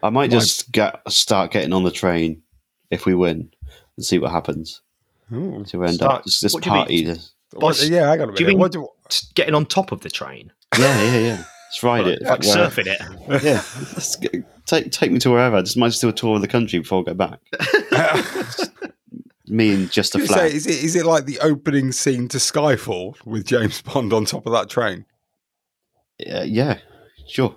I 0.04 0.10
might 0.10 0.32
my- 0.32 0.38
just 0.40 0.72
get 0.72 1.00
start 1.10 1.52
getting 1.52 1.74
on 1.74 1.84
the 1.84 1.92
train 1.92 2.42
if 2.90 3.06
we 3.06 3.14
win 3.16 3.52
and 3.98 4.06
see 4.06 4.18
what 4.20 4.32
happens. 4.32 4.82
Uh, 5.32 5.36
ooh. 5.38 5.64
To 5.66 5.84
end 5.84 5.96
Start- 5.96 6.20
up 6.20 6.26
just 6.26 6.42
this 6.42 6.54
what 6.54 6.64
do 6.64 6.70
mean? 6.72 6.80
party. 6.80 7.04
to- 7.06 7.20
What- 7.54 7.82
yeah, 7.88 8.12
I 8.12 8.18
got 8.18 8.30
a 8.30 8.34
Do 8.34 8.44
you 8.44 8.48
mean- 8.48 8.60
What 8.60 8.72
do, 8.72 8.88
getting 9.36 9.54
on 9.56 9.66
top 9.66 9.92
of 9.92 10.02
the 10.02 10.10
train, 10.10 10.52
Yeah, 10.80 11.02
yeah, 11.04 11.20
yeah. 11.20 11.44
Let's 11.70 11.84
ride 11.84 12.08
it. 12.08 12.22
like 12.24 12.42
Well, 12.42 12.70
surfing 12.70 12.88
it. 12.88 13.44
Yeah, 13.44 13.62
Let's 13.94 14.16
go- 14.18 14.44
take 14.72 14.92
take 14.92 15.12
me 15.12 15.20
to 15.20 15.30
wherever. 15.30 15.58
I 15.58 15.62
just 15.62 15.78
might 15.78 15.90
just 15.90 16.02
do 16.02 16.10
a 16.10 16.14
tour 16.14 16.36
of 16.36 16.42
the 16.42 16.48
country 16.48 16.80
before 16.80 17.02
I 17.02 17.04
go 17.04 17.14
back. 17.14 17.40
Me 19.48 19.74
and 19.74 19.92
just 19.92 20.16
a 20.16 20.20
You 20.20 20.28
say, 20.28 20.48
is 20.54 20.66
it 20.66 20.82
is 20.84 20.96
it 20.96 21.06
like 21.06 21.26
the 21.26 21.40
opening 21.40 21.92
scene 21.92 22.28
to 22.30 22.38
Skyfall 22.38 23.24
with 23.26 23.46
James 23.46 23.82
Bond 23.82 24.14
on 24.14 24.24
top 24.26 24.46
of 24.46 24.54
that 24.54 24.70
train? 24.70 25.06
Uh, 26.26 26.44
yeah, 26.44 26.78
sure. 27.28 27.56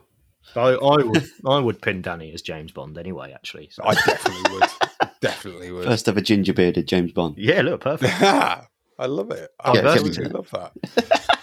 I, 0.57 0.71
I 0.71 1.03
would 1.05 1.25
I 1.47 1.59
would 1.61 1.81
pin 1.81 2.03
Danny 2.03 2.33
as 2.33 2.43
James 2.43 2.73
Bond 2.73 2.99
anyway. 2.99 3.33
Actually, 3.33 3.69
So- 3.71 3.85
I 3.85 3.95
definitely 3.95 4.53
would. 4.53 4.71
definitely 5.21 5.71
would. 5.73 5.85
First 5.85 6.09
ever 6.09 6.21
ginger 6.21 6.53
bearded 6.53 6.89
James 6.89 7.13
Bond. 7.13 7.37
yeah, 7.39 7.61
look 7.63 7.81
perfect. 7.83 8.13
I 8.21 9.07
love 9.07 9.31
it. 9.31 9.51
I 9.61 9.75
Yeah, 9.75 9.89
absolutely 9.89 10.29
love 10.29 10.51
that. 10.51 10.73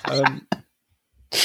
Um, 0.06 0.48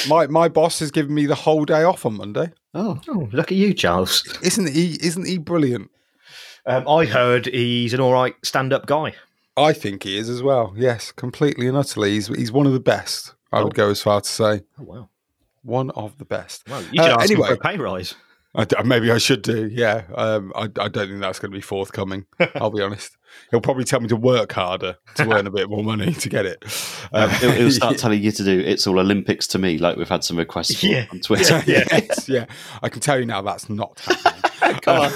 my 0.09 0.27
my 0.27 0.49
boss 0.49 0.81
has 0.81 0.91
given 0.91 1.15
me 1.15 1.27
the 1.27 1.35
whole 1.37 1.65
day 1.65 1.85
off 1.85 2.05
on 2.07 2.15
Monday. 2.15 2.53
Oh, 2.77 3.01
Oh, 3.09 3.29
look 3.33 3.51
at 3.51 3.57
you, 3.57 3.73
Charles. 3.75 4.23
Isn't 4.43 4.69
he? 4.69 4.99
Isn't 5.03 5.27
he 5.27 5.39
brilliant? 5.39 5.91
Um, 6.67 6.87
I 6.89 7.05
heard 7.07 7.47
he's 7.47 7.95
an 7.95 8.01
all 8.01 8.13
right 8.13 8.35
stand-up 8.43 8.87
guy. 8.87 9.15
I 9.57 9.73
think 9.73 10.03
he 10.03 10.19
is 10.19 10.29
as 10.29 10.43
well. 10.43 10.75
Yes, 10.77 11.13
completely 11.13 11.67
and 11.69 11.77
utterly. 11.77 12.11
He's 12.13 12.27
he's 12.29 12.53
one 12.53 12.67
of 12.67 12.73
the 12.75 12.81
best. 12.81 13.35
I 13.53 13.63
would 13.63 13.75
go 13.75 13.89
as 13.89 14.03
far 14.03 14.21
to 14.21 14.29
say 14.29 14.63
Oh 14.79 14.83
wow! 14.83 15.09
one 15.63 15.91
of 15.93 16.19
the 16.19 16.25
best. 16.27 16.69
Well, 16.69 16.83
you 16.93 17.03
should 17.03 17.13
Uh, 17.13 17.17
ask 17.19 17.31
anyway. 17.31 17.49
him 17.49 17.57
for 17.57 17.63
a 17.69 17.71
pay 17.73 17.79
rise. 17.79 18.15
I 18.55 18.65
d 18.65 18.77
maybe 18.85 19.11
I 19.11 19.19
should 19.19 19.43
do. 19.43 19.69
Yeah, 19.73 20.03
um, 20.15 20.53
I, 20.55 20.63
I 20.65 20.89
don't 20.89 21.09
think 21.09 21.21
that's 21.21 21.39
going 21.39 21.53
to 21.53 21.57
be 21.57 21.63
forthcoming. 21.63 22.27
I'll 22.57 22.71
be 22.71 22.83
honest. 22.83 23.16
He'll 23.51 23.61
probably 23.61 23.85
tell 23.85 24.01
me 24.01 24.09
to 24.09 24.17
work 24.17 24.53
harder 24.53 24.97
to 25.17 25.33
earn 25.35 25.47
a 25.47 25.51
bit 25.51 25.69
more 25.71 25.85
money 25.85 26.13
to 26.13 26.29
get 26.29 26.47
it. 26.47 26.63
Um, 27.13 27.31
he'll, 27.31 27.53
he'll 27.53 27.71
start 27.71 27.97
telling 27.99 28.23
you 28.23 28.33
to 28.33 28.45
do 28.45 28.59
it's 28.61 28.87
all 28.87 28.99
Olympics 28.99 29.47
to 29.49 29.59
me, 29.59 29.79
like 29.79 29.97
we've 29.97 30.09
had 30.09 30.25
some 30.25 30.37
requests 30.37 30.81
for 30.81 30.87
Yeah. 30.87 31.07
on 31.13 31.21
Twitter. 31.21 31.63
yes, 31.67 32.29
yeah. 32.29 32.47
I 32.83 32.89
can 32.89 33.01
tell 33.01 33.19
you 33.19 33.27
now 33.27 33.43
that's 33.43 33.69
not 33.71 34.01
happening. 34.01 34.81
Come 34.81 34.99
on, 34.99 35.13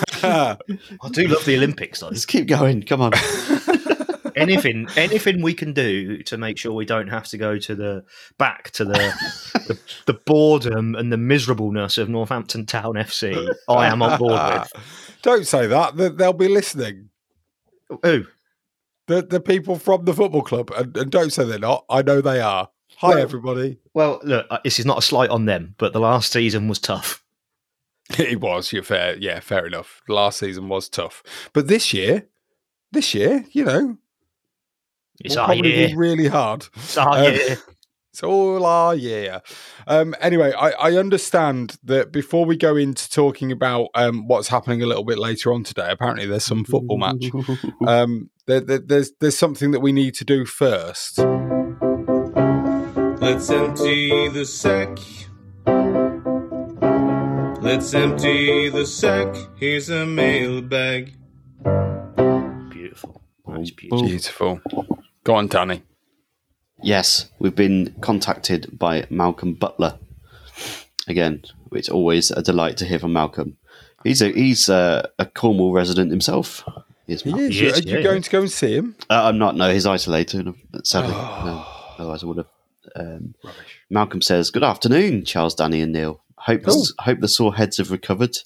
I 1.02 1.08
do 1.10 1.26
love 1.26 1.44
the 1.44 1.56
Olympics, 1.56 2.00
though. 2.00 2.08
let's 2.08 2.26
keep 2.26 2.46
going. 2.46 2.82
Come 2.82 3.00
on. 3.00 3.12
anything, 4.36 4.88
anything 4.96 5.42
we 5.42 5.54
can 5.54 5.72
do 5.72 6.22
to 6.24 6.36
make 6.38 6.56
sure 6.58 6.72
we 6.72 6.84
don't 6.84 7.08
have 7.08 7.26
to 7.28 7.38
go 7.38 7.58
to 7.58 7.74
the 7.74 8.04
back 8.38 8.70
to 8.72 8.84
the 8.84 9.12
the, 9.66 9.78
the 10.06 10.14
boredom 10.14 10.94
and 10.94 11.12
the 11.12 11.16
miserableness 11.16 11.98
of 11.98 12.08
Northampton 12.08 12.66
Town 12.66 12.94
FC. 12.94 13.54
I 13.68 13.86
am 13.88 14.02
on 14.02 14.18
board 14.18 14.32
with. 14.72 14.72
Don't 15.22 15.46
say 15.46 15.66
that. 15.66 15.96
They'll 16.16 16.32
be 16.32 16.48
listening. 16.48 17.09
Who? 18.02 18.24
The 19.06 19.22
the 19.22 19.40
people 19.40 19.76
from 19.78 20.04
the 20.04 20.14
football 20.14 20.42
club, 20.42 20.70
and, 20.76 20.96
and 20.96 21.10
don't 21.10 21.32
say 21.32 21.44
they're 21.44 21.58
not. 21.58 21.84
I 21.90 22.02
know 22.02 22.20
they 22.20 22.40
are. 22.40 22.68
Hi, 22.98 23.08
Well- 23.10 23.18
everybody. 23.18 23.78
Well, 23.94 24.20
look, 24.22 24.46
uh, 24.50 24.58
this 24.64 24.78
is 24.78 24.86
not 24.86 24.98
a 24.98 25.02
slight 25.02 25.30
on 25.30 25.46
them, 25.46 25.74
but 25.78 25.92
the 25.92 26.00
last 26.00 26.32
season 26.32 26.68
was 26.68 26.78
tough. 26.78 27.22
It 28.18 28.40
was. 28.40 28.72
You're 28.72 28.82
fair. 28.82 29.16
Yeah, 29.18 29.38
fair 29.38 29.66
enough. 29.66 30.02
Last 30.08 30.38
season 30.40 30.68
was 30.68 30.88
tough, 30.88 31.22
but 31.52 31.68
this 31.68 31.92
year, 31.94 32.26
this 32.90 33.14
year, 33.14 33.44
you 33.52 33.64
know, 33.64 33.98
It's 35.24 35.36
will 35.36 35.44
probably 35.44 35.72
year. 35.76 35.88
be 35.88 35.96
really 35.96 36.26
hard. 36.26 36.66
It's 36.74 36.96
Um, 36.96 37.22
year. 37.22 37.56
It's 38.12 38.24
all 38.24 38.66
our 38.66 38.94
year. 38.94 39.40
Um, 39.86 40.16
anyway, 40.20 40.52
I, 40.52 40.70
I 40.70 40.96
understand 40.96 41.76
that 41.84 42.10
before 42.10 42.44
we 42.44 42.56
go 42.56 42.76
into 42.76 43.08
talking 43.08 43.52
about 43.52 43.88
um, 43.94 44.26
what's 44.26 44.48
happening 44.48 44.82
a 44.82 44.86
little 44.86 45.04
bit 45.04 45.16
later 45.18 45.52
on 45.52 45.62
today, 45.62 45.88
apparently 45.90 46.26
there's 46.26 46.44
some 46.44 46.64
football 46.64 46.98
match. 46.98 47.30
Um, 47.86 48.30
there, 48.46 48.60
there, 48.60 48.78
there's 48.78 49.12
there's 49.20 49.38
something 49.38 49.70
that 49.70 49.80
we 49.80 49.92
need 49.92 50.14
to 50.14 50.24
do 50.24 50.44
first. 50.44 51.18
Let's 53.20 53.50
empty 53.50 54.28
the 54.28 54.44
sack. 54.44 54.98
Let's 57.62 57.94
empty 57.94 58.70
the 58.70 58.86
sack. 58.86 59.34
Here's 59.56 59.88
a 59.88 60.04
mailbag. 60.06 61.14
Beautiful. 62.70 63.22
That's 63.46 63.70
beautiful. 63.70 64.06
Beautiful. 64.06 64.60
Go 65.24 65.34
on, 65.34 65.48
Danny. 65.48 65.82
Yes, 66.82 67.30
we've 67.38 67.54
been 67.54 67.94
contacted 68.00 68.78
by 68.78 69.06
Malcolm 69.10 69.54
Butler. 69.54 69.98
Again, 71.08 71.42
it's 71.72 71.88
always 71.88 72.30
a 72.30 72.42
delight 72.42 72.76
to 72.78 72.84
hear 72.86 72.98
from 72.98 73.12
Malcolm. 73.12 73.56
He's 74.04 74.22
a 74.22 74.28
he's 74.30 74.68
a, 74.68 75.08
a 75.18 75.26
Cornwall 75.26 75.72
resident 75.72 76.10
himself. 76.10 76.64
He 77.06 77.12
is 77.14 77.22
He 77.22 77.30
Malcolm. 77.30 77.46
is. 77.48 77.60
Yes, 77.60 77.78
Are 77.78 77.82
you 77.88 77.96
yeah, 77.98 78.02
going 78.02 78.22
to 78.22 78.30
go 78.30 78.40
and 78.40 78.50
see 78.50 78.74
him? 78.76 78.96
Uh, 79.10 79.24
I'm 79.24 79.38
not. 79.38 79.56
No, 79.56 79.72
he's 79.72 79.86
isolated. 79.86 80.52
Sadly, 80.84 81.12
no. 81.12 81.64
Otherwise, 81.98 82.22
I 82.22 82.26
would 82.26 82.36
have. 82.38 82.46
Um, 82.96 83.34
Malcolm 83.90 84.22
says, 84.22 84.50
"Good 84.50 84.64
afternoon, 84.64 85.24
Charles, 85.24 85.54
Danny, 85.54 85.82
and 85.82 85.92
Neil. 85.92 86.22
Hope 86.38 86.62
Cool. 86.64 86.84
hope 87.00 87.20
the 87.20 87.28
sore 87.28 87.54
heads 87.54 87.76
have 87.76 87.90
recovered. 87.90 88.38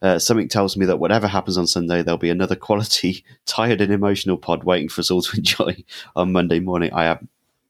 Uh, 0.00 0.18
something 0.18 0.48
tells 0.48 0.78
me 0.78 0.86
that 0.86 0.98
whatever 0.98 1.26
happens 1.26 1.58
on 1.58 1.66
Sunday, 1.66 2.02
there'll 2.02 2.16
be 2.16 2.30
another 2.30 2.56
quality, 2.56 3.22
tired, 3.46 3.82
and 3.82 3.92
emotional 3.92 4.38
pod 4.38 4.64
waiting 4.64 4.88
for 4.88 5.00
us 5.02 5.10
all 5.10 5.20
to 5.20 5.36
enjoy 5.36 5.76
on 6.16 6.32
Monday 6.32 6.58
morning. 6.58 6.90
I 6.94 7.04
have 7.04 7.22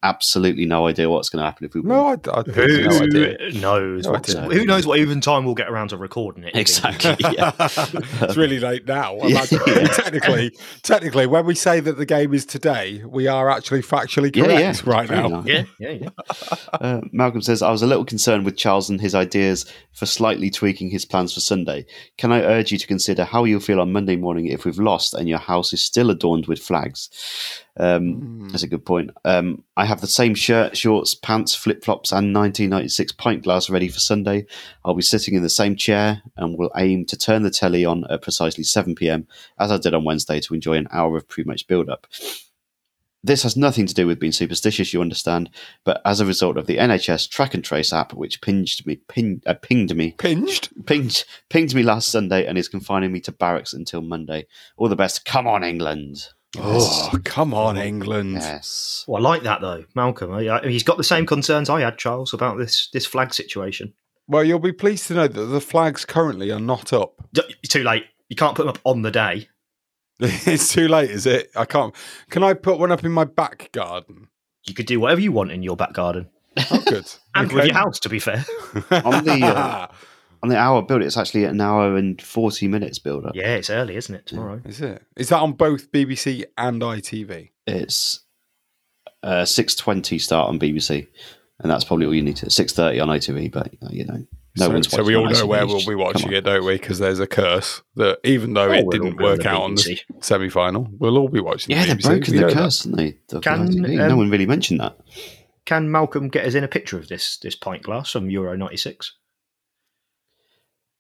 absolutely 0.03 0.65
no 0.65 0.87
idea 0.87 1.11
what's 1.11 1.29
going 1.29 1.41
to 1.41 1.45
happen 1.45 1.67
if 1.67 1.75
we 1.75 1.81
win. 1.81 1.89
No, 1.89 2.07
I, 2.09 2.13
I 2.13 2.43
think 2.43 2.57
Who 2.57 2.85
no 2.85 3.01
idea. 3.01 3.37
knows? 3.61 4.05
No 4.05 4.13
what, 4.13 4.29
idea. 4.29 4.59
who 4.59 4.65
knows 4.65 4.87
what 4.87 4.99
even 4.99 5.21
time 5.21 5.45
we'll 5.45 5.55
get 5.55 5.69
around 5.69 5.89
to 5.89 5.97
recording 5.97 6.45
it? 6.45 6.57
Exactly. 6.57 7.17
Yeah. 7.33 7.53
it's 7.59 8.37
really 8.37 8.61
late 8.61 8.87
now. 8.87 9.19
Yeah. 9.31 9.45
Imagine- 9.51 9.87
technically, 9.95 10.57
technically, 10.83 11.27
when 11.27 11.45
we 11.47 11.55
say 11.55 11.79
that 11.81 11.99
the 11.99 12.07
game 12.07 12.33
is 12.35 12.45
today, 12.47 13.03
we 13.07 13.29
are 13.29 13.51
actually 13.51 13.83
factually 13.83 14.33
correct 14.33 14.85
yeah. 14.87 14.91
right 14.93 15.07
Very 15.09 15.23
now. 15.23 15.41
nice. 15.41 15.47
Yeah, 15.47 15.63
yeah, 15.79 15.91
yeah. 15.91 16.09
Uh, 16.73 17.01
Malcolm 17.13 17.43
says, 17.43 17.63
I 17.63 17.71
was 17.71 17.83
a 17.83 17.87
little 17.87 18.05
concerned 18.05 18.45
with 18.45 18.57
Charles 18.57 18.89
and 18.91 19.01
his 19.01 19.15
ideas 19.15 19.71
for 19.93 20.07
slightly 20.07 20.51
tweaking 20.51 20.91
his 20.91 21.05
plans 21.05 21.35
for 21.35 21.41
Sunday. 21.41 21.85
Can 22.19 22.33
I 22.33 22.41
urge 22.43 22.73
you 22.73 22.79
to 22.79 22.87
consider 22.87 23.25
how 23.25 23.45
you'll 23.45 23.61
feel 23.61 23.81
on 23.81 23.93
Monday 23.93 24.17
morning 24.17 24.47
if 24.47 24.65
we've 24.65 24.79
lost 24.79 25.15
and 25.15 25.29
your 25.29 25.39
house 25.39 25.73
is 25.73 25.83
still 25.85 26.11
adorned 26.11 26.47
with 26.47 26.59
flags? 26.61 27.09
Um, 27.81 28.49
That's 28.51 28.63
a 28.63 28.69
good 28.69 28.85
point. 28.85 29.11
Um, 29.25 29.65
I 29.77 29.87
have 29.87 30.03
the 30.03 30.07
same 30.07 30.35
shirt, 30.35 30.77
shorts, 30.77 31.15
pants, 31.15 31.55
flip 31.55 31.83
flops, 31.83 32.13
and 32.13 32.35
1996 32.35 33.13
pint 33.13 33.43
glass 33.43 33.71
ready 33.71 33.89
for 33.89 34.01
Sunday. 34.01 34.47
I'll 34.85 34.95
be 34.95 35.03
sitting 35.03 35.35
in 35.35 35.43
the 35.43 35.49
same 35.49 35.77
chair 35.77 36.23
and 36.37 36.59
will 36.59 36.71
aim 36.77 37.07
to 37.07 37.17
turn 37.17 37.43
the 37.43 37.51
telly 37.51 37.87
on 37.87 38.05
at 38.11 38.21
precisely 38.23 38.65
7 38.65 38.95
pm, 38.95 39.27
as 39.59 39.73
I 39.73 39.79
did 39.79 39.95
on 39.95 40.05
Wednesday, 40.05 40.41
to 40.41 40.55
enjoy 40.55 40.75
an 40.75 40.89
hour 40.93 41.17
of 41.17 41.27
pre 41.27 41.43
match 41.45 41.67
build 41.67 41.89
up. 41.89 42.07
This 43.23 43.43
has 43.43 43.57
nothing 43.57 43.87
to 43.87 43.95
do 43.95 44.07
with 44.07 44.19
being 44.19 44.33
superstitious, 44.33 44.95
you 44.95 45.03
understand, 45.03 45.51
but 45.85 46.01
as 46.07 46.21
a 46.21 46.27
result 46.27 46.57
of 46.57 46.67
the 46.67 46.79
NHS 46.79 47.29
track 47.29 47.53
and 47.55 47.63
trace 47.63 47.93
app, 47.93 48.15
which 48.15 48.41
pinged 48.41 48.87
me, 48.87 48.97
ping, 49.09 49.43
uh, 49.47 49.55
pinged 49.55 49.95
me, 49.95 50.13
Pinged. 50.13 50.71
pinged, 50.87 51.25
pinged 51.51 51.75
me 51.75 51.83
last 51.83 52.09
Sunday, 52.09 52.47
and 52.47 52.57
is 52.57 52.69
confining 52.69 53.13
me 53.13 53.21
to 53.21 53.33
barracks 53.33 53.75
until 53.75 54.01
Monday. 54.01 54.47
All 54.79 54.89
the 54.89 54.97
best. 54.97 55.27
Come 55.27 55.47
on, 55.47 55.63
England. 55.65 56.29
Oh, 56.59 57.11
come 57.25 57.55
on, 57.55 57.77
England. 57.77 58.33
Yes. 58.35 59.05
Well, 59.07 59.25
I 59.25 59.31
like 59.31 59.43
that 59.45 59.61
though, 59.61 59.85
Malcolm. 59.95 60.33
I, 60.33 60.49
I, 60.49 60.69
he's 60.69 60.83
got 60.83 60.97
the 60.97 61.05
same 61.05 61.25
concerns 61.27 61.71
I 61.71 61.81
had, 61.81 61.97
Charles, 61.99 62.35
about 62.35 62.59
this 62.59 62.89
this 62.93 63.07
flag 63.07 63.33
situation. 63.33 63.95
Well, 64.27 64.45
you'll 64.45 64.59
be 64.59 64.73
pleased 64.73 65.07
to 65.09 65.15
know 65.15 65.29
that 65.29 65.45
the 65.47 65.61
flags 65.61 66.05
currently 66.05 66.51
are 66.51 66.61
not 66.61 66.93
up. 66.93 67.15
D- 67.33 67.43
It's 67.63 67.73
too 67.73 67.83
late. 67.85 68.05
You 68.29 68.37
can't 68.37 68.55
put 68.57 68.63
them 68.63 68.71
up 68.71 68.79
on 68.85 69.03
the 69.03 69.11
day. 69.11 69.49
it's 70.21 70.73
too 70.73 70.87
late, 70.89 71.11
is 71.11 71.27
it? 71.27 71.51
I 71.57 71.65
can't. 71.65 71.95
Can 72.31 72.43
I 72.43 72.55
put 72.55 72.79
one 72.79 72.93
up 72.93 73.05
in 73.05 73.13
my 73.13 73.25
back 73.25 73.71
garden? 73.73 74.29
You 74.67 74.75
could 74.75 74.87
do 74.87 75.01
whatever 75.01 75.21
you 75.21 75.33
want 75.33 75.51
in 75.53 75.63
your 75.63 75.77
back 75.77 75.95
garden 75.95 76.29
Oh, 76.71 76.83
good. 76.87 77.07
and 77.35 77.51
with 77.53 77.65
your 77.65 77.75
house. 77.75 77.99
To 78.01 78.09
be 78.09 78.19
fair, 78.19 78.45
On 78.91 79.25
the 79.25 79.41
uh, 79.47 79.87
on 80.43 80.49
the 80.49 80.57
hour 80.57 80.83
build, 80.83 81.03
it's 81.03 81.17
actually 81.17 81.45
an 81.45 81.61
hour 81.61 81.97
and 81.97 82.21
forty 82.21 82.67
minutes 82.69 82.99
build 82.99 83.27
up. 83.27 83.35
yeah, 83.35 83.55
it's 83.57 83.71
early, 83.71 83.97
isn't 83.97 84.15
it? 84.15 84.27
Tomorrow. 84.27 84.61
Is 84.65 84.81
it? 84.81 85.03
Is 85.17 85.29
that 85.31 85.41
on 85.41 85.53
both 85.53 85.91
BBC 85.93 86.45
and 86.57 86.81
ITV? 86.81 87.51
It's 87.67 88.21
uh, 89.23 89.45
six 89.45 89.75
twenty 89.75 90.19
start 90.19 90.49
on 90.49 90.59
BBC, 90.59 91.07
and 91.59 91.71
that's 91.71 91.85
probably 91.85 92.07
all 92.07 92.15
you 92.15 92.23
need 92.23 92.37
to. 92.37 92.51
Six 92.51 92.73
thirty 92.73 93.01
on 93.01 93.09
ITV, 93.09 93.53
but 93.53 93.69
uh, 93.83 93.89
you 93.91 94.05
know, 94.07 94.25
no 94.57 94.67
so, 94.67 94.71
one's 94.71 94.91
so 94.91 95.03
we 95.05 95.15
all 95.15 95.29
know 95.29 95.43
on 95.43 95.49
where 95.49 95.67
we'll 95.67 95.85
be 95.87 95.95
watching 95.95 96.29
on. 96.29 96.35
it, 96.35 96.41
don't 96.43 96.65
we? 96.65 96.75
Because 96.79 96.99
there's 96.99 97.21
a 97.21 97.27
curse 97.27 97.83
that 97.97 98.19
even 98.25 98.55
though 98.55 98.69
Oh, 98.71 98.73
it 98.73 98.91
didn't 98.91 99.13
all 99.13 99.19
be 99.19 99.25
on 99.25 99.31
work 99.31 99.47
out 99.47 99.63
on 99.63 99.75
the 99.75 99.99
semi 100.21 100.49
final, 100.49 100.89
we'll 100.99 101.19
all 101.19 101.29
be 101.29 101.41
watching. 101.41 101.77
Yeah, 101.77 101.83
the 101.85 101.89
they've 101.95 101.99
BBC. 101.99 102.07
broken 102.07 102.33
We 102.33 102.39
the 102.39 102.41
know 102.41 102.49
that. 102.49 102.55
curse, 102.57 102.85
haven't 102.85 102.97
they? 102.97 103.11
The- 103.29 103.35
the 103.37 103.41
Can, 103.41 103.69
ITV. 103.69 103.97
no 103.97 104.11
um, 104.11 104.17
one 104.19 104.31
really 104.31 104.47
mentioned 104.47 104.81
that. 104.81 104.97
Can 105.67 105.91
Malcolm 105.91 106.29
get 106.31 106.47
us 106.47 106.55
in 106.55 106.65
a 106.65 106.69
picture 106.69 106.99
of 106.99 107.09
this 107.09 107.37
this 107.37 107.55
pint 107.55 107.83
glass 107.83 108.11
from 108.11 108.31
Euro 108.31 108.57
'96? 108.57 109.15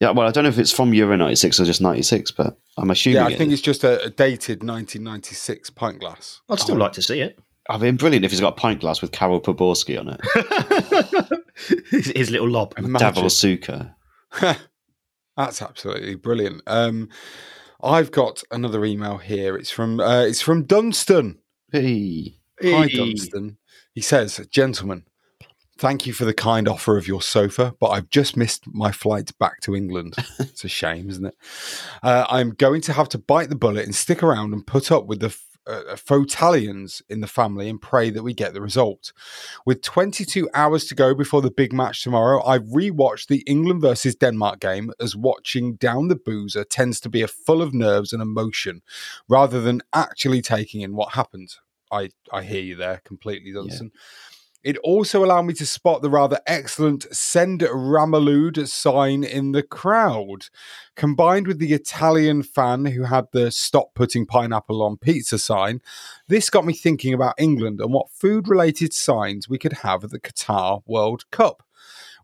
Yeah, 0.00 0.10
well, 0.12 0.26
I 0.26 0.30
don't 0.30 0.44
know 0.44 0.50
if 0.50 0.58
it's 0.58 0.72
from 0.72 0.94
Euro 0.94 1.14
96 1.14 1.60
or 1.60 1.64
just 1.66 1.82
96, 1.82 2.30
but 2.30 2.58
I'm 2.78 2.90
assuming. 2.90 3.16
Yeah, 3.16 3.26
I 3.26 3.30
it 3.32 3.38
think 3.38 3.48
is. 3.48 3.58
it's 3.58 3.62
just 3.62 3.84
a, 3.84 4.02
a 4.02 4.08
dated 4.10 4.62
1996 4.62 5.70
pint 5.70 6.00
glass. 6.00 6.40
I'd 6.48 6.58
still 6.58 6.76
like 6.76 6.92
to 6.92 7.02
see 7.02 7.20
it. 7.20 7.38
I've 7.68 7.80
been 7.80 7.96
brilliant 7.96 8.24
if 8.24 8.30
he's 8.30 8.40
got 8.40 8.54
a 8.54 8.60
pint 8.60 8.80
glass 8.80 9.02
with 9.02 9.12
Karel 9.12 9.40
Poborsky 9.40 10.00
on 10.00 10.08
it. 10.08 11.42
his, 11.90 12.06
his 12.06 12.30
little 12.30 12.48
lob. 12.48 12.74
Davor 12.74 12.88
Imagine. 12.88 13.24
Suker. 13.24 13.94
That's 15.36 15.62
absolutely 15.62 16.14
brilliant. 16.14 16.62
Um, 16.66 17.10
I've 17.82 18.10
got 18.10 18.42
another 18.50 18.84
email 18.84 19.18
here. 19.18 19.56
It's 19.56 19.70
from 19.70 20.00
uh, 20.00 20.22
it's 20.24 20.40
from 20.40 20.64
Dunstan. 20.64 21.38
Hey. 21.70 22.38
Hi, 22.62 22.88
Dunstan. 22.88 23.58
He 23.94 24.00
says, 24.00 24.46
Gentlemen, 24.50 25.04
thank 25.80 26.06
you 26.06 26.12
for 26.12 26.26
the 26.26 26.34
kind 26.34 26.68
offer 26.68 26.98
of 26.98 27.08
your 27.08 27.22
sofa, 27.22 27.74
but 27.80 27.88
I've 27.88 28.10
just 28.10 28.36
missed 28.36 28.64
my 28.66 28.92
flight 28.92 29.36
back 29.38 29.60
to 29.62 29.74
England. 29.74 30.14
it's 30.38 30.62
a 30.62 30.68
shame, 30.68 31.08
isn't 31.08 31.24
it? 31.24 31.36
Uh, 32.02 32.26
I'm 32.28 32.50
going 32.50 32.82
to 32.82 32.92
have 32.92 33.08
to 33.10 33.18
bite 33.18 33.48
the 33.48 33.56
bullet 33.56 33.86
and 33.86 33.94
stick 33.94 34.22
around 34.22 34.52
and 34.52 34.66
put 34.66 34.92
up 34.92 35.06
with 35.06 35.20
the 35.20 35.28
f- 35.28 35.58
uh, 35.66 35.94
Fotalians 35.94 37.00
in 37.08 37.22
the 37.22 37.26
family 37.26 37.66
and 37.70 37.80
pray 37.80 38.10
that 38.10 38.22
we 38.22 38.34
get 38.34 38.52
the 38.52 38.60
result. 38.60 39.14
With 39.64 39.80
22 39.80 40.50
hours 40.52 40.84
to 40.86 40.94
go 40.94 41.14
before 41.14 41.40
the 41.40 41.50
big 41.50 41.72
match 41.72 42.04
tomorrow, 42.04 42.44
I've 42.44 42.64
rewatched 42.64 43.28
the 43.28 43.42
England 43.46 43.80
versus 43.80 44.14
Denmark 44.14 44.60
game 44.60 44.92
as 45.00 45.16
watching 45.16 45.76
down 45.76 46.08
the 46.08 46.16
boozer 46.16 46.64
tends 46.64 47.00
to 47.00 47.08
be 47.08 47.22
a 47.22 47.28
full 47.28 47.62
of 47.62 47.72
nerves 47.72 48.12
and 48.12 48.20
emotion 48.20 48.82
rather 49.30 49.62
than 49.62 49.80
actually 49.94 50.42
taking 50.42 50.82
in 50.82 50.94
what 50.94 51.14
happened. 51.14 51.54
I, 51.90 52.10
I 52.30 52.42
hear 52.42 52.62
you 52.62 52.76
there 52.76 53.00
completely, 53.02 53.52
Dunstan. 53.52 53.92
It 54.62 54.76
also 54.78 55.24
allowed 55.24 55.42
me 55.42 55.54
to 55.54 55.64
spot 55.64 56.02
the 56.02 56.10
rather 56.10 56.38
excellent 56.46 57.06
Send 57.14 57.60
Ramalud 57.60 58.68
sign 58.68 59.24
in 59.24 59.52
the 59.52 59.62
crowd. 59.62 60.48
Combined 60.96 61.46
with 61.46 61.58
the 61.58 61.72
Italian 61.72 62.42
fan 62.42 62.84
who 62.84 63.04
had 63.04 63.26
the 63.32 63.50
Stop 63.50 63.94
Putting 63.94 64.26
Pineapple 64.26 64.82
on 64.82 64.98
Pizza 64.98 65.38
sign, 65.38 65.80
this 66.28 66.50
got 66.50 66.66
me 66.66 66.74
thinking 66.74 67.14
about 67.14 67.34
England 67.38 67.80
and 67.80 67.92
what 67.92 68.10
food 68.10 68.48
related 68.48 68.92
signs 68.92 69.48
we 69.48 69.58
could 69.58 69.72
have 69.72 70.04
at 70.04 70.10
the 70.10 70.20
Qatar 70.20 70.82
World 70.86 71.24
Cup. 71.30 71.62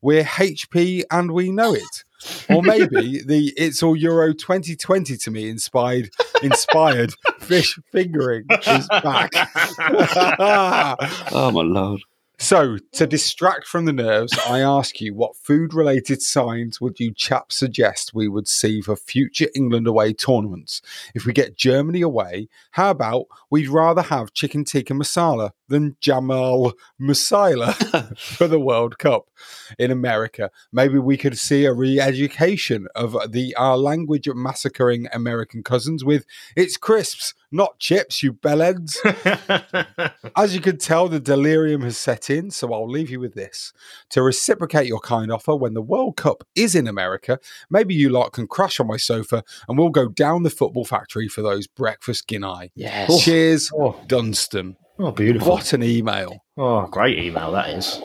We're 0.02 0.25
HP 0.25 1.05
and 1.11 1.33
we 1.33 1.50
know 1.50 1.73
it. 1.73 2.05
Or 2.50 2.62
maybe 2.62 3.23
the 3.26 3.52
It's 3.57 3.83
All 3.83 3.97
Euro 3.97 4.35
2020 4.35 5.16
to 5.16 5.31
me 5.31 5.49
inspired 5.49 6.11
inspired 6.43 7.14
fish 7.40 7.78
fingering 7.93 8.45
is 8.66 8.88
back. 8.88 9.33
Oh, 11.33 11.50
my 11.50 11.62
lord. 11.62 12.02
So, 12.38 12.76
to 12.93 13.07
distract 13.07 13.66
from 13.66 13.87
the 13.87 13.95
nerves, 13.95 14.38
I 14.47 14.61
ask 14.61 15.00
you, 15.00 15.14
what 15.14 15.37
food 15.37 15.73
related 15.73 16.21
signs 16.21 16.83
would 16.83 17.00
you 17.00 17.14
chaps 17.14 17.57
suggest 17.57 18.12
we 18.12 18.28
would 18.28 18.47
see 18.47 18.83
for 18.83 18.95
future 18.95 19.49
England 19.55 19.87
away 19.87 20.12
tournaments? 20.12 20.83
If 21.14 21.25
we 21.25 21.33
get 21.33 21.57
Germany 21.57 22.02
away, 22.02 22.49
how 22.73 22.90
about 22.90 23.25
we'd 23.50 23.71
rather 23.71 24.02
have 24.02 24.35
chicken 24.35 24.64
tikka 24.64 24.93
masala 24.93 25.52
than 25.69 25.97
Jamal 25.99 26.75
Musiala 27.00 28.19
for 28.19 28.47
the 28.47 28.61
World 28.61 28.99
Cup 28.99 29.31
in 29.78 29.90
America? 29.90 30.50
Maybe 30.71 30.99
we 30.99 31.16
could 31.16 31.38
see 31.38 31.64
a 31.64 31.73
re 31.73 31.99
education 31.99 32.87
of 32.95 33.16
the 33.33 33.55
our 33.57 33.78
language 33.78 34.28
massacring 34.35 35.09
American 35.11 35.62
cousins 35.62 36.05
with 36.05 36.26
it's 36.55 36.76
crisps, 36.76 37.33
not 37.53 37.79
chips, 37.79 38.23
you 38.23 38.33
bellends. 38.33 38.97
As 40.37 40.55
you 40.55 40.61
can 40.61 40.79
tell, 40.79 41.09
the 41.09 41.21
delirium 41.21 41.83
has 41.83 41.97
set 41.97 42.31
in, 42.31 42.50
so 42.50 42.73
I'll 42.73 42.88
leave 42.88 43.11
you 43.11 43.21
with 43.21 43.35
this. 43.35 43.73
To 44.11 44.23
reciprocate 44.23 44.87
your 44.87 45.00
kind 45.00 45.31
offer 45.33 45.55
when 45.57 45.75
the 45.75 45.83
World 45.83 46.17
Cup 46.17 46.45
is 46.55 46.75
in 46.75 46.87
America, 46.87 47.38
maybe 47.71 47.95
you 47.95 48.09
lot 48.11 48.33
can 48.33 48.47
crash 48.47 48.81
on 48.81 48.87
my 48.87 48.97
sofa 48.97 49.43
and 49.69 49.79
we'll 49.79 49.91
go 49.91 50.09
down 50.09 50.43
the 50.43 50.50
football 50.50 50.85
factory 50.85 51.29
for 51.29 51.43
those 51.43 51.67
breakfast 51.67 52.26
guinea. 52.26 52.71
Yes. 52.75 53.09
Oh. 53.12 53.19
Cheers, 53.21 53.71
Oh. 53.75 54.00
Dunstan. 54.07 54.76
oh, 54.99 55.11
beautiful. 55.12 55.53
What 55.53 55.73
an 55.73 55.83
email. 55.83 56.45
Oh, 56.57 56.87
great 56.87 57.19
email 57.19 57.53
that 57.53 57.71
is. 57.71 58.00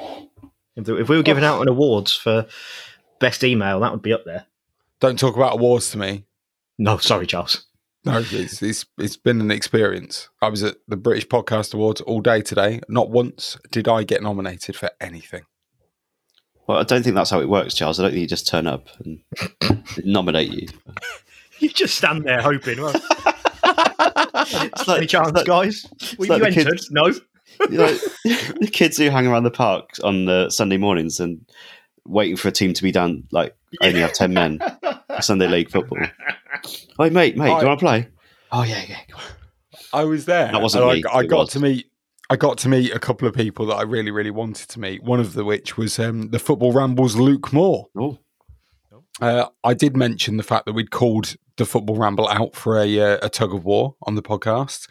If, 0.75 0.88
if 0.88 1.10
we 1.10 1.17
were 1.17 1.23
giving 1.23 1.43
out 1.43 1.62
an 1.62 1.67
awards 1.67 2.15
for 2.15 2.45
best 3.19 3.43
email, 3.43 3.80
that 3.82 3.91
would 3.91 4.01
be 4.01 4.13
up 4.13 4.23
there. 4.25 4.45
Don't 4.99 5.17
talk 5.19 5.36
about 5.36 5.54
awards 5.54 5.91
to 5.91 5.97
me. 5.97 6.25
No, 6.77 6.97
sorry, 6.97 7.27
Charles. 7.27 7.65
No, 8.03 8.17
it's, 8.31 8.63
it's 8.63 8.85
it's 8.97 9.15
been 9.17 9.39
an 9.41 9.51
experience. 9.51 10.27
I 10.41 10.49
was 10.49 10.63
at 10.63 10.77
the 10.87 10.97
British 10.97 11.27
Podcast 11.27 11.73
Awards 11.75 12.01
all 12.01 12.19
day 12.21 12.41
today. 12.41 12.81
Not 12.89 13.11
once 13.11 13.57
did 13.71 13.87
I 13.87 14.03
get 14.03 14.23
nominated 14.23 14.75
for 14.75 14.89
anything. 14.99 15.43
Well, 16.67 16.79
I 16.79 16.83
don't 16.83 17.03
think 17.03 17.15
that's 17.15 17.29
how 17.29 17.41
it 17.41 17.49
works, 17.49 17.75
Charles. 17.75 17.99
I 17.99 18.03
don't 18.03 18.11
think 18.11 18.21
you 18.21 18.27
just 18.27 18.47
turn 18.47 18.65
up 18.65 18.87
and 19.05 19.21
nominate 20.03 20.51
you. 20.51 20.67
You 21.59 21.69
just 21.69 21.95
stand 21.95 22.23
there 22.23 22.41
hoping. 22.41 22.81
Well, 22.81 22.93
It's 23.63 24.87
any 24.89 25.05
chance, 25.05 25.27
it's 25.29 25.35
like- 25.37 25.45
guys? 25.45 25.85
Were 26.17 26.25
like 26.27 26.37
you 26.37 26.51
the 26.51 26.59
entered? 26.59 26.71
kids- 26.77 26.91
No. 26.91 27.07
you 27.69 27.77
know, 27.77 27.93
the 28.59 28.69
kids 28.71 28.97
who 28.97 29.09
hang 29.09 29.27
around 29.27 29.43
the 29.43 29.51
park 29.51 29.89
on 30.03 30.25
the 30.25 30.49
Sunday 30.49 30.77
mornings 30.77 31.19
and 31.19 31.45
waiting 32.05 32.35
for 32.37 32.47
a 32.47 32.51
team 32.51 32.73
to 32.73 32.81
be 32.81 32.91
down, 32.91 33.25
like 33.31 33.55
only 33.83 33.99
have 33.99 34.13
10 34.13 34.33
men 34.33 34.59
for 35.15 35.21
Sunday 35.21 35.47
league 35.47 35.69
football. 35.69 35.99
Oh, 37.00 37.10
mate, 37.10 37.36
mate, 37.36 37.36
do 37.38 37.43
you 37.62 37.67
want 37.67 37.80
to 37.80 37.84
play? 37.86 38.08
Oh, 38.52 38.63
yeah, 38.63 38.84
yeah. 38.88 39.00
go 39.10 39.17
on. 39.17 39.24
I 39.93 40.04
was 40.06 40.26
there. 40.26 40.52
That 40.52 40.62
wasn't 40.62 40.86
me, 40.86 41.04
I, 41.12 41.17
I 41.19 41.26
got 41.26 41.39
was. 41.39 41.50
to 41.52 41.60
meet. 41.60 41.88
I 42.30 42.36
got 42.38 42.58
to 42.60 42.69
meet 42.69 42.93
a 42.93 43.00
couple 43.00 43.28
of 43.28 43.34
people 43.34 43.65
that 43.67 43.76
I 43.76 43.82
really, 43.82 44.12
really 44.12 44.32
wanted 44.32 44.69
to 44.69 44.80
meet. 44.80 45.04
One 45.04 45.19
of 45.19 45.34
the 45.34 45.43
which 45.43 45.76
was 45.78 46.00
um, 46.00 46.30
the 46.30 46.39
Football 46.39 46.71
Rambles 46.71 47.15
Luke 47.17 47.52
Moore. 47.52 47.88
Oh, 47.97 48.17
Uh, 49.19 49.47
I 49.65 49.74
did 49.74 49.97
mention 49.97 50.38
the 50.38 50.43
fact 50.43 50.65
that 50.65 50.74
we'd 50.74 50.91
called 50.91 51.36
the 51.58 51.65
Football 51.65 51.97
Ramble 51.97 52.30
out 52.30 52.56
for 52.56 52.80
a, 52.80 53.00
uh, 53.00 53.17
a 53.21 53.30
tug 53.30 53.54
of 53.54 53.65
war 53.65 53.95
on 54.04 54.15
the 54.15 54.21
podcast, 54.21 54.88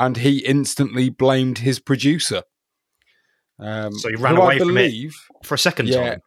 and 0.00 0.16
he 0.16 0.38
instantly 0.38 1.08
blamed 1.08 1.58
his 1.58 1.78
producer. 1.78 2.42
Um, 3.60 3.92
So 3.92 4.08
he 4.08 4.16
ran 4.16 4.34
who 4.34 4.42
away 4.42 4.56
I 4.56 4.58
from 4.58 4.70
it 4.70 4.74
believe, 4.74 5.14
For 5.44 5.54
a 5.54 5.58
second 5.58 5.88
Yeah. 5.88 6.10
time. 6.10 6.20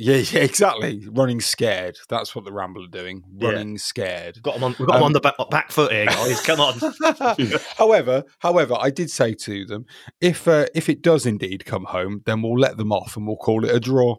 Yeah, 0.00 0.16
yeah, 0.32 0.40
exactly. 0.40 1.04
Running 1.10 1.40
scared. 1.40 1.98
That's 2.08 2.34
what 2.34 2.44
the 2.44 2.52
Ramble 2.52 2.84
are 2.84 2.88
doing. 2.88 3.22
Yeah. 3.36 3.48
Running 3.50 3.76
scared. 3.78 4.40
Got 4.42 4.56
him 4.56 4.64
on, 4.64 4.76
we've 4.78 4.86
got 4.88 4.96
Um, 4.98 5.02
on 5.02 5.12
the 5.12 5.20
back, 5.20 5.34
back 5.50 5.72
foot 5.72 5.90
here, 5.92 6.06
guys. 6.06 6.40
Come 6.42 6.60
on. 6.60 6.78
however, 7.76 8.22
however, 8.38 8.76
I 8.78 8.90
did 8.90 9.10
say 9.10 9.34
to 9.34 9.64
them, 9.64 9.84
if 10.20 10.46
uh, 10.46 10.66
if 10.74 10.88
it 10.88 11.02
does 11.02 11.26
indeed 11.26 11.64
come 11.64 11.84
home, 11.84 12.22
then 12.26 12.42
we'll 12.42 12.58
let 12.58 12.76
them 12.76 12.92
off 12.92 13.16
and 13.16 13.26
we'll 13.26 13.36
call 13.36 13.64
it 13.64 13.74
a 13.74 13.80
draw. 13.80 14.16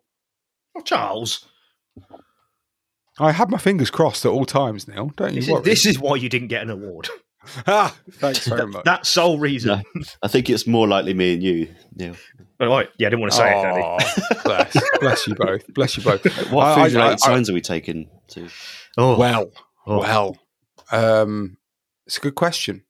Oh, 0.77 0.81
Charles, 0.81 1.45
I 3.17 3.31
have 3.31 3.49
my 3.49 3.57
fingers 3.57 3.89
crossed 3.89 4.25
at 4.25 4.31
all 4.31 4.45
times, 4.45 4.87
Neil. 4.87 5.11
Don't 5.15 5.33
you 5.33 5.41
this 5.41 5.49
worry. 5.49 5.59
is, 5.61 5.65
this 5.65 5.85
is 5.85 5.99
why 5.99 6.15
you 6.17 6.29
didn't 6.29 6.49
get 6.49 6.61
an 6.61 6.69
award. 6.69 7.09
Ah, 7.67 7.95
thanks 8.13 8.47
very 8.47 8.67
much. 8.67 8.83
That 8.85 9.05
sole 9.05 9.39
reason. 9.39 9.83
No. 9.95 10.03
I 10.23 10.27
think 10.27 10.49
it's 10.49 10.65
more 10.67 10.87
likely 10.87 11.13
me 11.13 11.33
and 11.33 11.43
you, 11.43 11.67
Neil. 11.95 12.15
All 12.59 12.67
right. 12.67 12.89
Yeah, 12.97 13.07
I 13.07 13.09
didn't 13.11 13.21
want 13.21 13.31
to 13.33 13.37
say 13.37 13.49
it, 13.57 13.61
Danny. 13.63 14.41
Bless, 14.43 14.99
bless 14.99 15.27
you 15.27 15.35
both. 15.35 15.73
Bless 15.73 15.95
you 15.97 16.03
both. 16.03 16.25
What 16.51 16.67
I- 16.67 16.75
food 16.89 16.97
I- 16.97 17.01
related 17.01 17.23
I- 17.23 17.27
signs 17.27 17.49
are 17.49 17.53
we 17.53 17.61
taking 17.61 18.09
to? 18.29 18.49
Oh, 18.97 19.17
Well, 19.17 19.51
Oh. 19.87 19.99
well, 19.99 20.37
um, 20.91 21.57
it's 22.05 22.17
a 22.17 22.21
good 22.21 22.35
question. 22.35 22.83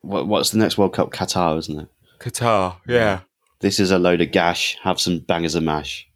What, 0.00 0.26
what's 0.26 0.50
the 0.50 0.58
next 0.58 0.78
World 0.78 0.94
Cup? 0.94 1.12
Qatar, 1.12 1.58
isn't 1.58 1.80
it? 1.80 1.88
Qatar, 2.20 2.76
yeah. 2.86 3.20
This 3.60 3.78
is 3.80 3.90
a 3.90 3.98
load 3.98 4.20
of 4.20 4.30
gash. 4.32 4.76
Have 4.82 5.00
some 5.00 5.20
bangers 5.20 5.54
of 5.54 5.62
mash. 5.62 6.06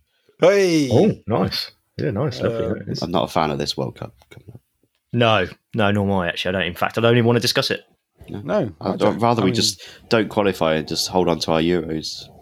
Hey, 0.40 0.88
Oh, 0.92 1.12
nice. 1.26 1.70
Yeah, 1.98 2.10
nice. 2.10 2.40
Lovely. 2.40 2.64
Uh, 2.66 2.68
that 2.74 2.88
is. 2.88 3.02
I'm 3.02 3.10
not 3.10 3.24
a 3.24 3.28
fan 3.32 3.50
of 3.50 3.58
this 3.58 3.76
World 3.76 3.96
Cup. 3.96 4.14
coming 4.30 4.50
up. 4.54 4.60
No, 5.12 5.46
no, 5.74 5.90
nor 5.90 6.04
am 6.06 6.12
I, 6.12 6.28
actually. 6.28 6.50
I 6.56 6.60
don't. 6.60 6.68
In 6.68 6.74
fact, 6.74 6.98
I 6.98 7.00
don't 7.00 7.14
even 7.16 7.26
want 7.26 7.36
to 7.36 7.40
discuss 7.42 7.70
it. 7.70 7.82
no, 8.28 8.72
I 8.80 8.90
I'd 8.92 8.98
don't- 8.98 9.18
rather 9.18 9.42
I 9.42 9.44
we 9.44 9.50
mean, 9.50 9.54
just 9.54 9.80
don't 10.08 10.28
qualify 10.28 10.74
and 10.74 10.86
just 10.88 11.08
hold 11.08 11.28
on 11.28 11.38
to 11.40 11.52
our 11.52 11.60
Euros 11.60 12.26
for 12.26 12.32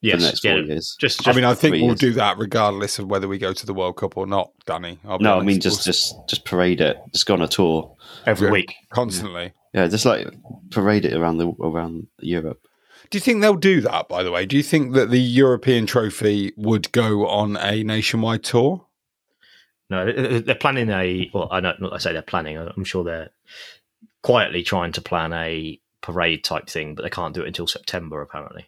Yes. 0.00 0.20
the 0.20 0.26
next 0.26 0.44
yeah, 0.44 0.52
four 0.54 0.60
years. 0.62 0.96
Just, 1.00 1.18
just 1.18 1.28
I 1.28 1.32
mean, 1.32 1.44
I 1.44 1.54
think 1.54 1.72
we'll 1.74 1.84
years. 1.86 1.98
do 2.00 2.12
that 2.14 2.38
regardless 2.38 2.98
of 2.98 3.06
whether 3.08 3.26
we 3.28 3.38
go 3.38 3.52
to 3.52 3.66
the 3.66 3.74
World 3.74 3.96
Cup 3.96 4.16
or 4.16 4.26
not, 4.26 4.50
Danny. 4.66 4.98
I'll 5.06 5.18
No, 5.18 5.38
I 5.38 5.42
mean 5.42 5.60
just 5.60 5.84
just 5.84 6.14
just 6.28 6.44
parade 6.44 6.80
it. 6.80 6.96
Just 7.12 7.26
go 7.26 7.34
on 7.34 7.42
a 7.42 7.48
tour. 7.48 7.94
every 8.26 8.46
Yeah. 8.48 8.52
week. 8.52 8.74
constantly. 8.90 9.52
Yeah, 9.74 9.88
just 9.88 10.04
like 10.06 10.28
parade 10.70 11.04
it 11.04 11.14
around 11.14 11.38
the 11.38 11.48
around 11.60 12.06
Europe. 12.20 12.60
Do 13.10 13.16
you 13.18 13.20
think 13.20 13.40
they'll 13.42 13.54
do 13.54 13.80
that? 13.82 14.08
By 14.08 14.22
the 14.22 14.30
way, 14.30 14.46
do 14.46 14.56
you 14.56 14.62
think 14.62 14.94
that 14.94 15.10
the 15.10 15.20
European 15.20 15.84
Trophy 15.84 16.52
would 16.56 16.90
go 16.92 17.26
on 17.26 17.56
a 17.58 17.82
nationwide 17.82 18.44
tour? 18.44 18.86
No, 19.90 20.04
they- 20.10 20.40
they're 20.40 20.54
planning 20.54 20.90
a. 20.90 21.30
Well, 21.34 21.48
I 21.50 21.60
don't. 21.60 21.80
Not 21.80 21.92
I 21.92 21.98
say 21.98 22.12
they're 22.12 22.22
planning. 22.22 22.56
I'm 22.58 22.84
sure 22.84 23.04
they're 23.04 23.30
quietly 24.22 24.62
trying 24.62 24.92
to 24.92 25.00
plan 25.00 25.32
a 25.32 25.78
parade 26.00 26.44
type 26.44 26.68
thing, 26.68 26.94
but 26.94 27.02
they 27.02 27.10
can't 27.10 27.34
do 27.34 27.42
it 27.42 27.48
until 27.48 27.66
September. 27.66 28.20
Apparently, 28.22 28.66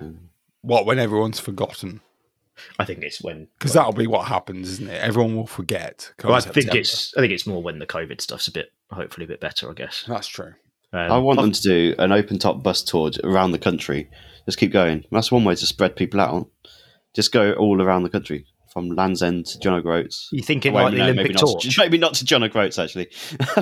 mm. 0.00 0.16
What 0.62 0.86
when 0.86 0.98
everyone's 0.98 1.40
forgotten? 1.40 2.00
I 2.78 2.84
think 2.86 3.02
it's 3.02 3.22
when. 3.22 3.48
Because 3.58 3.74
that'll 3.74 3.92
be 3.92 4.06
what 4.06 4.26
happens, 4.28 4.70
isn't 4.70 4.88
it? 4.88 5.02
Everyone 5.02 5.36
will 5.36 5.46
forget. 5.46 6.12
Well, 6.24 6.34
I 6.34 6.40
think 6.40 6.74
it's. 6.74 7.14
I 7.16 7.20
think 7.20 7.32
it's 7.32 7.46
more 7.46 7.62
when 7.62 7.78
the 7.78 7.86
COVID 7.86 8.20
stuff's 8.20 8.48
a 8.48 8.52
bit, 8.52 8.72
hopefully, 8.90 9.24
a 9.24 9.28
bit 9.28 9.40
better. 9.40 9.70
I 9.70 9.74
guess. 9.74 10.04
that's 10.08 10.26
true. 10.26 10.54
Um, 10.92 11.12
I 11.12 11.18
want 11.18 11.40
them 11.40 11.52
to 11.52 11.60
do 11.60 11.94
an 11.98 12.12
open 12.12 12.38
top 12.38 12.62
bus 12.62 12.82
tour 12.82 13.10
around 13.24 13.52
the 13.52 13.58
country. 13.58 14.08
Just 14.46 14.56
keep 14.58 14.72
going. 14.72 15.04
That's 15.10 15.30
one 15.30 15.44
way 15.44 15.54
to 15.54 15.66
spread 15.66 15.96
people 15.96 16.20
out. 16.20 16.48
Just 17.12 17.32
go 17.32 17.52
all 17.54 17.82
around 17.82 18.04
the 18.04 18.08
country. 18.08 18.46
From 18.76 18.90
Land's 18.90 19.22
End 19.22 19.46
to 19.46 19.58
John 19.58 19.72
O'Groats. 19.72 20.28
You 20.32 20.42
thinking 20.42 20.74
Wait, 20.74 20.82
like 20.82 20.92
the 20.92 20.98
no, 20.98 21.04
Olympic 21.04 21.28
maybe 21.28 21.34
not, 21.34 21.60
to, 21.62 21.74
maybe 21.78 21.96
not 21.96 22.12
to 22.14 22.24
John 22.26 22.42
O'Groats 22.42 22.78
actually. 22.78 23.08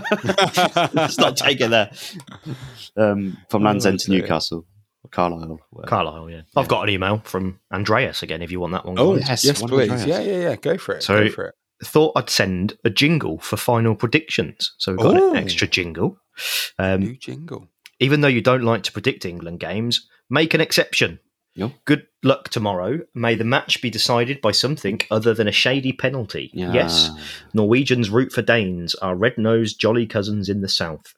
Let's 0.93 1.19
not 1.19 1.37
take 1.37 1.61
it 1.61 1.71
there. 1.71 1.93
Um, 2.97 3.39
from 3.49 3.63
Land's 3.63 3.87
Oh, 3.87 3.91
End 3.91 4.01
to. 4.01 4.11
Newcastle, 4.11 4.67
Carlisle. 5.13 5.61
whatever. 5.71 5.89
Carlisle, 5.89 6.31
yeah. 6.31 6.41
I've 6.57 6.67
got 6.67 6.83
an 6.83 6.89
email 6.91 7.21
from 7.25 7.61
Andreas 7.73 8.25
again 8.25 8.43
if 8.43 8.51
you 8.51 8.59
want 8.59 8.73
that 8.73 8.85
one. 8.85 8.97
Oh, 8.99 9.17
guys. 9.17 9.29
Yes, 9.29 9.45
yes, 9.45 9.61
one 9.63 9.71
please. 9.71 9.91
Andreas. 9.91 10.07
Yeah, 10.09 10.21
yeah, 10.33 10.41
yeah. 10.51 10.57
Go 10.57 10.77
for 10.79 10.97
it. 10.97 11.05
So- 11.05 11.23
Go 11.25 11.31
for 11.31 11.45
it. 11.47 11.55
Thought 11.85 12.13
I'd 12.17 12.31
send 12.31 12.77
a 12.85 12.91
jingle 12.91 13.39
for 13.39 13.57
final 13.57 13.95
predictions. 13.95 14.73
So 14.79 14.93
we've 14.93 15.01
got 15.01 15.17
Ooh. 15.17 15.31
an 15.31 15.37
extra 15.37 15.67
jingle. 15.69 16.17
Um, 16.79 17.01
New 17.01 17.17
jingle. 17.17 17.69
even 18.01 18.21
though 18.21 18.29
you 18.29 18.41
don't 18.41 18.63
like 18.63 18.83
to 18.85 18.93
predict 18.93 19.25
England 19.27 19.61
games, 19.61 20.09
make 20.31 20.55
an 20.55 20.61
exception. 20.61 21.21
Yep. 21.57 21.73
Good 21.85 22.07
luck 22.23 22.49
tomorrow. 22.49 23.01
May 23.15 23.37
the 23.37 23.45
match 23.45 23.81
be 23.81 23.91
decided 23.91 24.41
by 24.41 24.51
something 24.51 25.01
other 25.11 25.35
than 25.35 25.47
a 25.47 25.53
shady 25.53 25.93
penalty. 25.93 26.51
Yeah. 26.53 26.73
Yes, 26.73 27.11
Norwegians 27.53 28.11
root 28.11 28.33
for 28.33 28.43
Danes, 28.43 28.95
our 28.97 29.15
red 29.15 29.39
nosed 29.39 29.79
jolly 29.79 30.07
cousins 30.07 30.49
in 30.49 30.61
the 30.61 30.69
south. 30.69 31.15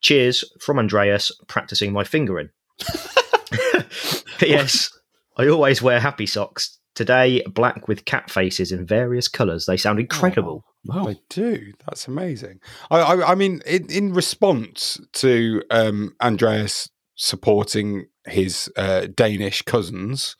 Cheers 0.00 0.44
from 0.60 0.78
Andreas, 0.78 1.32
practicing 1.48 1.92
my 1.92 2.04
fingering. 2.04 2.50
P.S. 4.38 4.90
I 5.36 5.48
always 5.48 5.82
wear 5.82 6.00
happy 6.00 6.26
socks. 6.26 6.78
Today, 6.94 7.42
black 7.52 7.88
with 7.88 8.04
cat 8.04 8.30
faces 8.30 8.70
in 8.70 8.86
various 8.86 9.26
colours. 9.26 9.66
They 9.66 9.76
sound 9.76 9.98
incredible. 9.98 10.64
Wow. 10.84 11.06
They 11.06 11.16
do. 11.28 11.72
That's 11.86 12.06
amazing. 12.06 12.60
I, 12.88 13.00
I, 13.00 13.32
I 13.32 13.34
mean, 13.34 13.62
in, 13.66 13.90
in 13.90 14.12
response 14.12 15.00
to 15.14 15.62
um, 15.70 16.14
Andreas 16.20 16.88
supporting 17.14 18.06
his 18.26 18.70
uh, 18.76 19.06
Danish 19.14 19.62
cousins, 19.62 20.36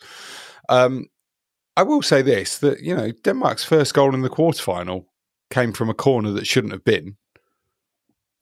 um, 0.68 1.06
I 1.76 1.82
will 1.82 2.02
say 2.02 2.22
this: 2.22 2.58
that 2.58 2.80
you 2.80 2.94
know, 2.94 3.10
Denmark's 3.10 3.64
first 3.64 3.94
goal 3.94 4.14
in 4.14 4.22
the 4.22 4.30
quarterfinal 4.30 5.06
came 5.50 5.72
from 5.72 5.90
a 5.90 5.94
corner 5.94 6.30
that 6.32 6.46
shouldn't 6.46 6.72
have 6.72 6.84
been. 6.84 7.16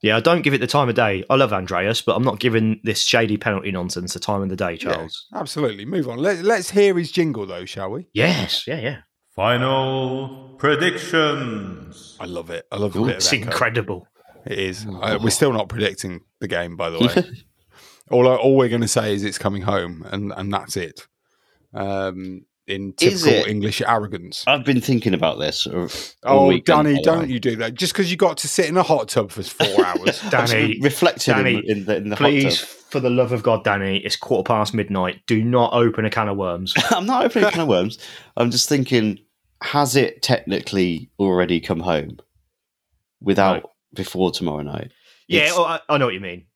Yeah, 0.02 0.16
I 0.16 0.20
don't 0.20 0.42
give 0.42 0.52
it 0.52 0.60
the 0.60 0.66
time 0.66 0.88
of 0.88 0.96
day. 0.96 1.22
I 1.30 1.36
love 1.36 1.52
Andreas, 1.52 2.02
but 2.02 2.16
I'm 2.16 2.24
not 2.24 2.40
giving 2.40 2.80
this 2.82 3.02
shady 3.02 3.36
penalty 3.36 3.70
nonsense 3.70 4.14
the 4.14 4.20
time 4.20 4.42
of 4.42 4.48
the 4.48 4.56
day, 4.56 4.76
Charles. 4.76 5.28
Yeah, 5.32 5.38
absolutely. 5.38 5.84
Move 5.84 6.08
on. 6.08 6.18
Let, 6.18 6.42
let's 6.42 6.70
hear 6.70 6.98
his 6.98 7.12
jingle, 7.12 7.46
though, 7.46 7.64
shall 7.64 7.90
we? 7.90 8.08
Yes, 8.12 8.66
yeah, 8.66 8.80
yeah. 8.80 8.98
Final 9.30 10.56
predictions. 10.58 12.16
I 12.18 12.24
love 12.24 12.50
it. 12.50 12.66
I 12.72 12.76
love 12.76 12.96
a 12.96 12.98
Ooh, 12.98 13.06
bit 13.06 13.12
of 13.12 13.16
It's 13.18 13.32
incredible. 13.32 14.08
It 14.44 14.58
is. 14.58 14.84
Uh, 14.86 15.20
we're 15.22 15.30
still 15.30 15.52
not 15.52 15.68
predicting 15.68 16.22
the 16.40 16.48
game, 16.48 16.76
by 16.76 16.90
the 16.90 16.98
way. 16.98 17.14
all, 18.12 18.28
I- 18.28 18.36
all 18.36 18.56
we're 18.56 18.68
going 18.68 18.82
to 18.82 18.88
say 18.88 19.14
is 19.14 19.24
it's 19.24 19.38
coming 19.38 19.62
home, 19.62 20.06
and, 20.12 20.32
and 20.36 20.52
that's 20.52 20.76
it. 20.76 21.06
Um, 21.74 22.44
in 22.68 22.94
Is 23.00 23.22
typical? 23.24 23.50
English 23.50 23.82
arrogance. 23.82 24.44
I've 24.46 24.64
been 24.64 24.80
thinking 24.80 25.14
about 25.14 25.40
this. 25.40 25.66
all 25.66 25.88
Oh, 26.22 26.56
Danny, 26.58 27.02
don't 27.02 27.28
you 27.28 27.40
do 27.40 27.56
that? 27.56 27.74
Just 27.74 27.92
because 27.92 28.08
you 28.10 28.16
got 28.16 28.36
to 28.38 28.48
sit 28.48 28.66
in 28.66 28.76
a 28.76 28.84
hot 28.84 29.08
tub 29.08 29.32
for 29.32 29.42
four 29.42 29.84
hours. 29.84 30.20
Danny, 30.30 30.78
reflected 30.80 31.32
Danny, 31.32 31.56
in, 31.56 31.78
in 31.78 31.84
the, 31.86 31.96
in 31.96 32.08
the 32.10 32.16
Please, 32.16 32.60
hot 32.60 32.68
for 32.68 33.00
the 33.00 33.10
love 33.10 33.32
of 33.32 33.42
God, 33.42 33.64
Danny, 33.64 33.96
it's 33.98 34.14
quarter 34.16 34.46
past 34.46 34.74
midnight. 34.74 35.22
Do 35.26 35.42
not 35.42 35.72
open 35.72 36.04
a 36.04 36.10
can 36.10 36.28
of 36.28 36.36
worms. 36.36 36.72
I'm 36.90 37.04
not 37.04 37.24
opening 37.24 37.48
a 37.48 37.50
can 37.50 37.62
of 37.62 37.68
worms. 37.68 37.98
I'm 38.36 38.52
just 38.52 38.68
thinking, 38.68 39.18
has 39.62 39.96
it 39.96 40.22
technically 40.22 41.10
already 41.18 41.58
come 41.60 41.80
home 41.80 42.18
without 43.20 43.70
before 43.94 44.30
tomorrow 44.30 44.62
night? 44.62 44.92
yeah, 45.26 45.40
It's- 45.40 45.54
oh, 45.56 45.64
I, 45.64 45.80
I 45.88 45.98
know 45.98 46.04
what 46.06 46.14
you 46.14 46.20
mean. 46.20 46.46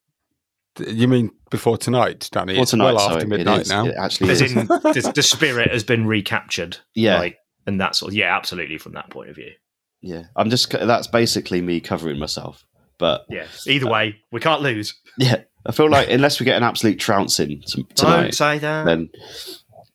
You 0.86 1.08
mean 1.08 1.30
before 1.50 1.76
tonight, 1.78 2.28
Danny? 2.32 2.52
Before 2.54 2.62
it's 2.62 2.70
tonight, 2.70 2.92
well 2.92 2.98
sorry, 3.00 3.14
after 3.16 3.26
midnight 3.28 3.60
is. 3.62 3.68
now. 3.68 3.86
It 3.86 3.94
actually 3.98 4.30
As 4.30 4.42
is. 4.42 4.52
in, 4.56 4.66
the, 4.66 5.12
the 5.14 5.22
spirit 5.22 5.70
has 5.72 5.84
been 5.84 6.06
recaptured. 6.06 6.78
Yeah. 6.94 7.18
Like, 7.18 7.38
and 7.66 7.80
that's 7.80 8.02
all. 8.02 8.12
Yeah, 8.12 8.36
absolutely. 8.36 8.78
From 8.78 8.92
that 8.92 9.10
point 9.10 9.30
of 9.30 9.36
view. 9.36 9.50
Yeah, 10.02 10.24
I'm 10.36 10.50
just. 10.50 10.70
That's 10.70 11.06
basically 11.08 11.60
me 11.62 11.80
covering 11.80 12.18
myself. 12.18 12.64
But 12.98 13.24
Yeah. 13.28 13.46
Either 13.66 13.88
way, 13.88 14.16
we 14.32 14.40
can't 14.40 14.62
lose. 14.62 14.94
yeah, 15.18 15.42
I 15.66 15.72
feel 15.72 15.90
like 15.90 16.08
unless 16.10 16.38
we 16.40 16.44
get 16.46 16.56
an 16.56 16.62
absolute 16.62 16.98
trouncing 16.98 17.62
t- 17.66 17.86
Don't 17.94 18.34
say 18.34 18.58
that. 18.58 18.84
then 18.86 19.08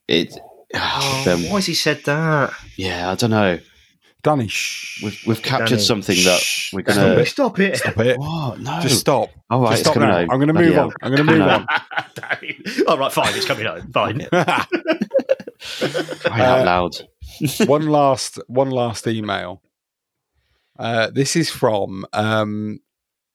it. 0.07 0.33
Oh, 0.73 1.21
then- 1.25 1.43
why 1.49 1.55
has 1.57 1.65
he 1.65 1.73
said 1.73 2.01
that? 2.05 2.53
yeah, 2.77 3.11
I 3.11 3.15
don't 3.15 3.31
know. 3.31 3.59
Danny, 4.23 4.47
shh. 4.47 5.01
We've 5.03 5.19
we've 5.25 5.41
captured 5.41 5.69
Danny, 5.75 5.81
something 5.81 6.15
that 6.23 6.41
we're 6.73 6.81
gonna. 6.83 7.19
it! 7.19 7.25
Stop 7.27 7.59
it! 7.59 7.77
Stop 7.77 7.97
it. 7.99 8.17
What? 8.19 8.59
No. 8.59 8.79
Just 8.81 8.99
stop. 8.99 9.29
All 9.49 9.61
right, 9.61 9.71
Just 9.71 9.81
it's 9.81 9.89
stop 9.89 9.93
coming 9.95 10.09
now. 10.09 10.15
home. 10.17 10.31
I'm 10.31 10.37
going 10.37 10.47
to 10.47 10.53
move 10.53 10.73
hell. 10.73 10.85
on. 10.85 10.91
I'm 11.01 11.15
going 11.15 11.27
to 11.27 11.33
move 11.33 11.41
on. 11.47 11.67
Danny. 12.15 12.59
All 12.87 12.97
right, 12.97 13.11
fine. 13.11 13.35
It's 13.35 13.45
coming 13.45 13.65
home. 13.65 13.91
Fine. 13.91 14.27
Crying 14.31 16.41
out 16.41 16.59
Uh, 16.59 16.63
loud. 16.65 16.95
one 17.67 17.87
last 17.87 18.39
one 18.47 18.69
last 18.71 19.07
email. 19.07 19.61
Uh, 20.77 21.09
this 21.11 21.35
is 21.35 21.49
from 21.49 22.05
um, 22.13 22.79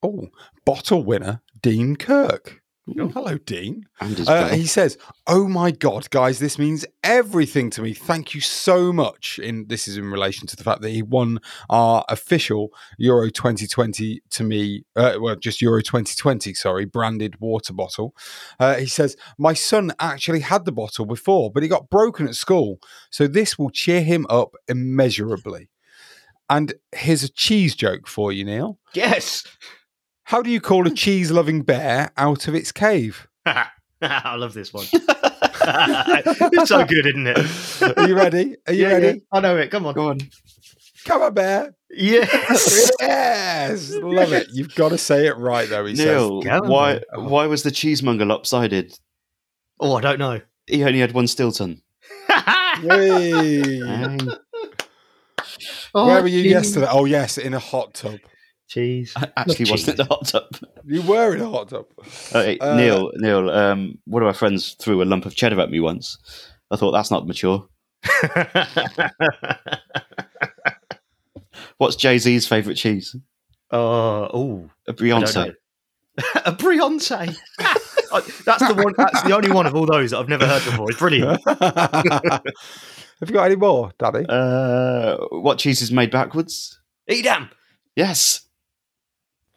oh 0.03 0.29
bottle 0.65 1.05
winner 1.05 1.43
Dean 1.61 1.97
Kirk. 1.97 2.63
Oh, 2.89 3.09
hello, 3.09 3.37
Dean. 3.37 3.85
Uh, 4.01 4.49
he 4.51 4.67
says, 4.67 4.97
"Oh 5.27 5.49
my 5.49 5.73
God, 5.73 6.09
guys, 6.11 6.39
this 6.39 6.57
means 6.57 6.87
everything 7.03 7.69
to 7.71 7.83
me. 7.83 7.93
Thank 7.93 8.33
you 8.33 8.41
so 8.41 8.93
much." 8.93 9.41
In 9.41 9.67
this 9.67 9.89
is 9.89 9.97
in 9.97 10.09
relation 10.09 10.47
to 10.47 10.57
the 10.57 10.63
fact 10.63 10.83
that 10.83 10.91
he 10.91 11.03
won 11.03 11.41
our 11.69 12.05
official 12.09 12.71
Euro 12.99 13.29
2020 13.29 14.21
to 14.31 14.45
me, 14.45 14.85
uh, 14.95 15.17
well, 15.21 15.35
just 15.35 15.61
Euro 15.63 15.83
2020, 15.83 16.55
sorry, 16.55 16.85
branded 16.85 17.41
water 17.41 17.73
bottle. 17.73 18.15
Uh, 18.61 18.77
he 18.77 18.87
says, 18.87 19.17
"My 19.37 19.53
son 19.53 19.93
actually 19.99 20.41
had 20.41 20.65
the 20.65 20.73
bottle 20.73 21.07
before, 21.07 21.51
but 21.51 21.65
it 21.65 21.69
got 21.69 21.91
broken 21.91 22.29
at 22.29 22.37
school, 22.37 22.79
so 23.11 23.27
this 23.27 23.59
will 23.59 23.71
cheer 23.71 24.03
him 24.03 24.27
up 24.31 24.55
immeasurably." 24.69 25.71
And 26.49 26.75
here's 26.95 27.25
a 27.25 27.29
cheese 27.29 27.75
joke 27.75 28.07
for 28.07 28.31
you, 28.31 28.45
Neil. 28.45 28.79
yes. 28.95 29.45
How 30.27 30.43
do 30.43 30.51
you 30.51 30.61
call 30.61 30.87
a 30.87 30.91
cheese-loving 30.91 31.63
bear 31.63 32.11
out 32.17 32.49
of 32.49 32.55
its 32.57 32.73
cave? 32.73 33.29
I 34.03 34.35
love 34.35 34.55
this 34.55 34.73
one. 34.73 34.87
it's 34.93 36.69
so 36.69 36.85
good, 36.85 37.07
isn't 37.07 37.27
it? 37.29 37.97
Are 37.97 38.09
you 38.09 38.17
ready? 38.17 38.57
Are 38.67 38.73
you 38.73 38.83
Yeah, 38.87 38.93
ready? 38.95 39.07
yeah. 39.07 39.15
I 39.33 39.41
know 39.41 39.57
it. 39.57 39.71
Come 39.71 39.87
on. 39.87 39.95
Go 39.95 40.11
on. 40.11 40.19
Come 41.05 41.23
on, 41.23 41.33
bear. 41.33 41.75
Yes. 41.91 42.91
yes, 43.01 43.93
love 43.95 44.33
it. 44.33 44.49
You've 44.53 44.75
got 44.75 44.89
to 44.89 44.99
say 44.99 45.29
it 45.29 45.37
right, 45.39 45.69
though. 45.69 45.87
He 45.87 45.95
Neil, 45.95 46.41
Go 46.43 46.51
on, 46.51 46.69
why 46.69 46.93
then. 47.15 47.31
why 47.31 47.47
was 47.47 47.63
the 47.63 47.71
cheesemonger 47.71 48.27
lopsided? 48.27 48.99
oh, 49.79 49.95
I 49.95 50.01
don't 50.01 50.19
know. 50.19 50.41
He 50.67 50.83
only 50.83 50.99
had 50.99 51.13
one 51.13 51.29
Stilton. 51.29 51.83
says. 52.29 52.83
Yay. 52.83 53.81
Dang. 53.81 54.29
Oh, 55.95 56.07
Where 56.09 56.21
were 56.23 56.29
you 56.29 56.41
yesterday? 56.41 56.89
Oh, 56.91 57.05
yes, 57.05 57.39
in 57.39 57.55
a 57.55 57.61
hot 57.61 57.95
tub. 57.95 58.19
Cheese. 58.69 59.13
I 59.17 59.29
actually 59.37 59.71
wasn't 59.71 59.99
at 60.01 60.09
the 60.09 60.15
hot 60.15 60.27
tub. 60.27 60.57
You 60.85 61.03
were 61.03 61.35
in 61.37 61.41
a 61.43 61.49
hot 61.49 61.69
tub. 61.69 61.87
Uh, 62.33 62.43
hey, 62.43 62.59
Uh, 62.59 62.75
Neil, 62.77 63.11
Neil, 63.15 63.49
um, 63.51 63.99
one 64.07 64.23
of 64.23 64.27
my 64.27 64.33
friends 64.33 64.73
threw 64.81 65.03
a 65.03 65.05
lump 65.05 65.25
of 65.27 65.35
cheddar 65.37 65.61
at 65.61 65.71
me 65.71 65.79
once. 65.81 66.19
I 66.71 66.77
thought 66.77 66.91
that's 66.93 67.11
not 67.11 67.27
mature. 67.27 67.69
What's 71.79 71.97
Jay 71.97 72.19
Z's 72.19 72.47
favourite 72.47 72.77
cheese? 72.77 73.15
Oh, 73.71 74.29
oh, 74.33 74.71
A 74.89 74.91
I 74.91 74.93
don't 74.93 74.99
Beyonce. 74.99 75.55
a 76.45 76.53
Beyonce. 76.53 77.37
That's 78.45 78.67
the 78.67 78.75
one. 78.75 78.95
That's 78.97 79.23
the 79.23 79.35
only 79.35 79.51
one 79.51 79.67
of 79.67 79.75
all 79.75 79.85
those 79.85 80.13
that 80.13 80.19
I've 80.19 80.29
never 80.29 80.47
heard 80.47 80.65
before. 80.65 80.89
It's 80.91 80.99
brilliant. 80.99 81.41
Have 81.47 82.43
you 83.29 83.35
got 83.35 83.45
any 83.45 83.57
more, 83.57 83.93
Daddy? 83.99 84.25
Uh, 84.29 85.17
what 85.31 85.59
cheese 85.59 85.83
is 85.83 85.91
made 85.93 86.11
backwards? 86.11 86.81
Edam. 87.09 87.51
Yes. 87.97 88.46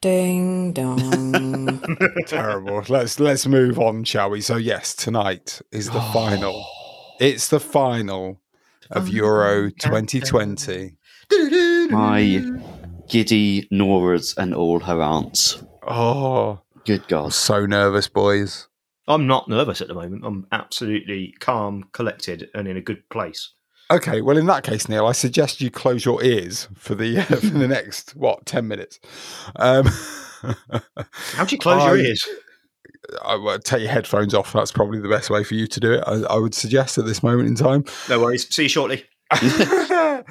Ding 0.01 0.71
dong. 0.71 1.81
Terrible. 2.27 2.83
Let's 2.87 3.19
let's 3.19 3.45
move 3.45 3.77
on, 3.77 4.05
shall 4.05 4.29
we? 4.29 4.39
So 4.39 4.55
yes, 4.55 4.95
tonight 4.95 5.61
is 5.73 5.87
the 5.89 5.99
oh. 5.99 6.11
final. 6.13 6.65
It's 7.19 7.49
the 7.49 7.59
final 7.59 8.39
of 8.91 9.09
Euro 9.09 9.69
2020. 9.69 10.95
My 11.89 12.41
giddy 13.09 13.67
Noras 13.73 14.37
and 14.37 14.55
all 14.55 14.79
her 14.79 15.01
aunts. 15.01 15.61
Oh, 15.85 16.61
Good 16.85 17.05
God. 17.09 17.33
so 17.33 17.65
nervous, 17.65 18.07
boys. 18.07 18.69
I'm 19.05 19.27
not 19.27 19.49
nervous 19.49 19.81
at 19.81 19.89
the 19.89 19.95
moment. 19.95 20.23
I'm 20.23 20.47
absolutely 20.53 21.33
calm, 21.41 21.89
collected, 21.91 22.47
and 22.53 22.69
in 22.69 22.77
a 22.77 22.81
good 22.81 23.07
place. 23.09 23.53
Okay, 23.91 24.21
well, 24.21 24.37
in 24.37 24.45
that 24.45 24.63
case, 24.63 24.87
Neil, 24.87 25.07
I 25.07 25.13
suggest 25.13 25.61
you 25.61 25.71
close 25.71 26.05
your 26.05 26.23
ears 26.23 26.67
for 26.75 26.93
the 26.93 27.21
for 27.23 27.35
the 27.37 27.67
next 27.67 28.15
what 28.15 28.45
ten 28.45 28.67
minutes. 28.67 28.99
Um, 29.55 29.85
How 31.33 31.45
do 31.45 31.55
you 31.55 31.59
close 31.59 31.83
your 31.83 31.97
ears? 31.97 32.27
I 33.25 33.35
would 33.35 33.63
take 33.63 33.81
your 33.81 33.91
headphones 33.91 34.33
off. 34.33 34.53
That's 34.53 34.71
probably 34.71 34.99
the 34.99 35.09
best 35.09 35.29
way 35.29 35.43
for 35.43 35.55
you 35.55 35.65
to 35.67 35.79
do 35.79 35.93
it. 35.93 36.03
I, 36.05 36.21
I 36.29 36.37
would 36.37 36.53
suggest 36.53 36.97
at 36.97 37.05
this 37.05 37.23
moment 37.23 37.49
in 37.49 37.55
time. 37.55 37.83
No 38.07 38.19
worries. 38.19 38.47
See 38.53 38.63
you 38.63 38.69
shortly. 38.69 39.05
I 39.31 40.23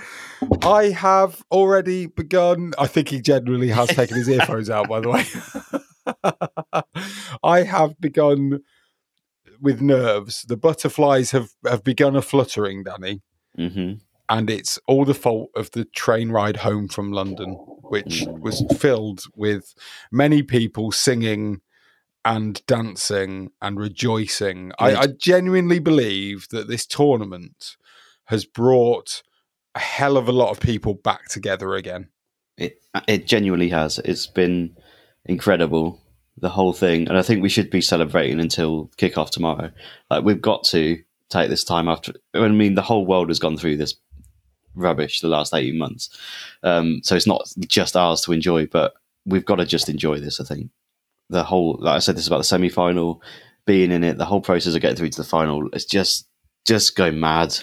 have 0.97 1.42
already 1.51 2.07
begun. 2.07 2.75
I 2.79 2.87
think 2.87 3.09
he 3.09 3.21
generally 3.21 3.68
has 3.68 3.88
taken 3.88 4.16
his 4.16 4.29
earphones 4.29 4.71
out, 4.71 4.88
by 4.88 5.01
the 5.01 5.09
way. 5.09 5.25
I 7.42 7.62
have 7.62 8.01
begun 8.01 8.61
with 9.61 9.81
nerves. 9.81 10.42
The 10.42 10.57
butterflies 10.57 11.33
have, 11.33 11.51
have 11.66 11.83
begun 11.83 12.16
a 12.16 12.23
fluttering, 12.23 12.85
Danny. 12.85 13.23
Hmm 13.59 13.94
and 14.29 14.51
it's 14.51 14.79
all 14.87 15.05
the 15.05 15.14
fault 15.14 15.51
of 15.57 15.71
the 15.71 15.85
train 15.87 16.31
ride 16.31 16.59
home 16.59 16.88
from 16.88 17.12
London, 17.12 17.53
which 17.83 18.27
was 18.29 18.64
filled 18.79 19.25
with 19.35 19.75
many 20.12 20.42
people 20.42 20.92
singing 20.92 21.61
and 22.25 22.64
dancing 22.66 23.51
and 23.62 23.79
rejoicing. 23.79 24.73
I, 24.79 24.94
I 24.94 25.07
genuinely 25.07 25.79
believe 25.79 26.49
that 26.51 26.68
this 26.68 26.85
tournament 26.85 27.77
has 28.27 28.44
brought 28.44 29.23
a 29.75 29.79
hell 29.79 30.18
of 30.18 30.29
a 30.29 30.33
lot 30.33 30.51
of 30.51 30.61
people 30.61 30.92
back 30.92 31.29
together 31.29 31.75
again. 31.75 32.09
It 32.59 32.83
it 33.07 33.27
genuinely 33.27 33.71
has. 33.71 33.99
It's 34.01 34.27
been 34.27 34.77
incredible, 35.25 36.03
the 36.37 36.51
whole 36.51 36.73
thing, 36.73 37.09
and 37.09 37.16
I 37.16 37.23
think 37.23 37.40
we 37.42 37.49
should 37.49 37.71
be 37.71 37.81
celebrating 37.81 38.40
until 38.40 38.90
kickoff 38.99 39.31
tomorrow. 39.31 39.71
Like 40.11 40.25
we've 40.25 40.42
got 40.42 40.64
to 40.64 41.03
take 41.29 41.51
this 41.51 41.64
time 41.64 41.88
after. 41.88 42.12
I 42.35 42.49
mean, 42.49 42.75
the 42.75 42.83
whole 42.83 43.07
world 43.07 43.29
has 43.29 43.38
gone 43.38 43.57
through 43.57 43.77
this 43.77 43.95
rubbish 44.75 45.21
the 45.21 45.29
last 45.29 45.55
eighteen 45.55 45.79
months, 45.79 46.11
um, 46.62 47.01
so 47.03 47.17
it's 47.17 47.27
not 47.27 47.49
just 47.61 47.97
ours 47.97 48.21
to 48.23 48.33
enjoy, 48.33 48.67
but 48.67 48.95
we've 49.27 49.45
got 49.45 49.57
to 49.57 49.64
just 49.67 49.88
enjoy 49.88 50.19
this. 50.19 50.41
I 50.41 50.45
think 50.45 50.71
the 51.31 51.45
whole, 51.45 51.77
like 51.81 51.97
I 51.97 51.99
said, 51.99 52.17
this 52.17 52.23
is 52.23 52.29
about 52.29 52.38
the 52.38 52.45
semi 52.45 52.69
final, 52.69 53.23
being 53.67 53.93
in 53.93 54.05
it, 54.05 54.17
the 54.19 54.25
whole 54.25 54.41
process 54.41 54.75
of 54.75 54.81
getting 54.81 54.97
through 54.97 55.11
to 55.11 55.23
the 55.23 55.29
final. 55.29 55.69
It's 55.73 55.85
just 55.85 56.27
just 56.67 56.97
go 56.97 57.11
mad. 57.11 57.57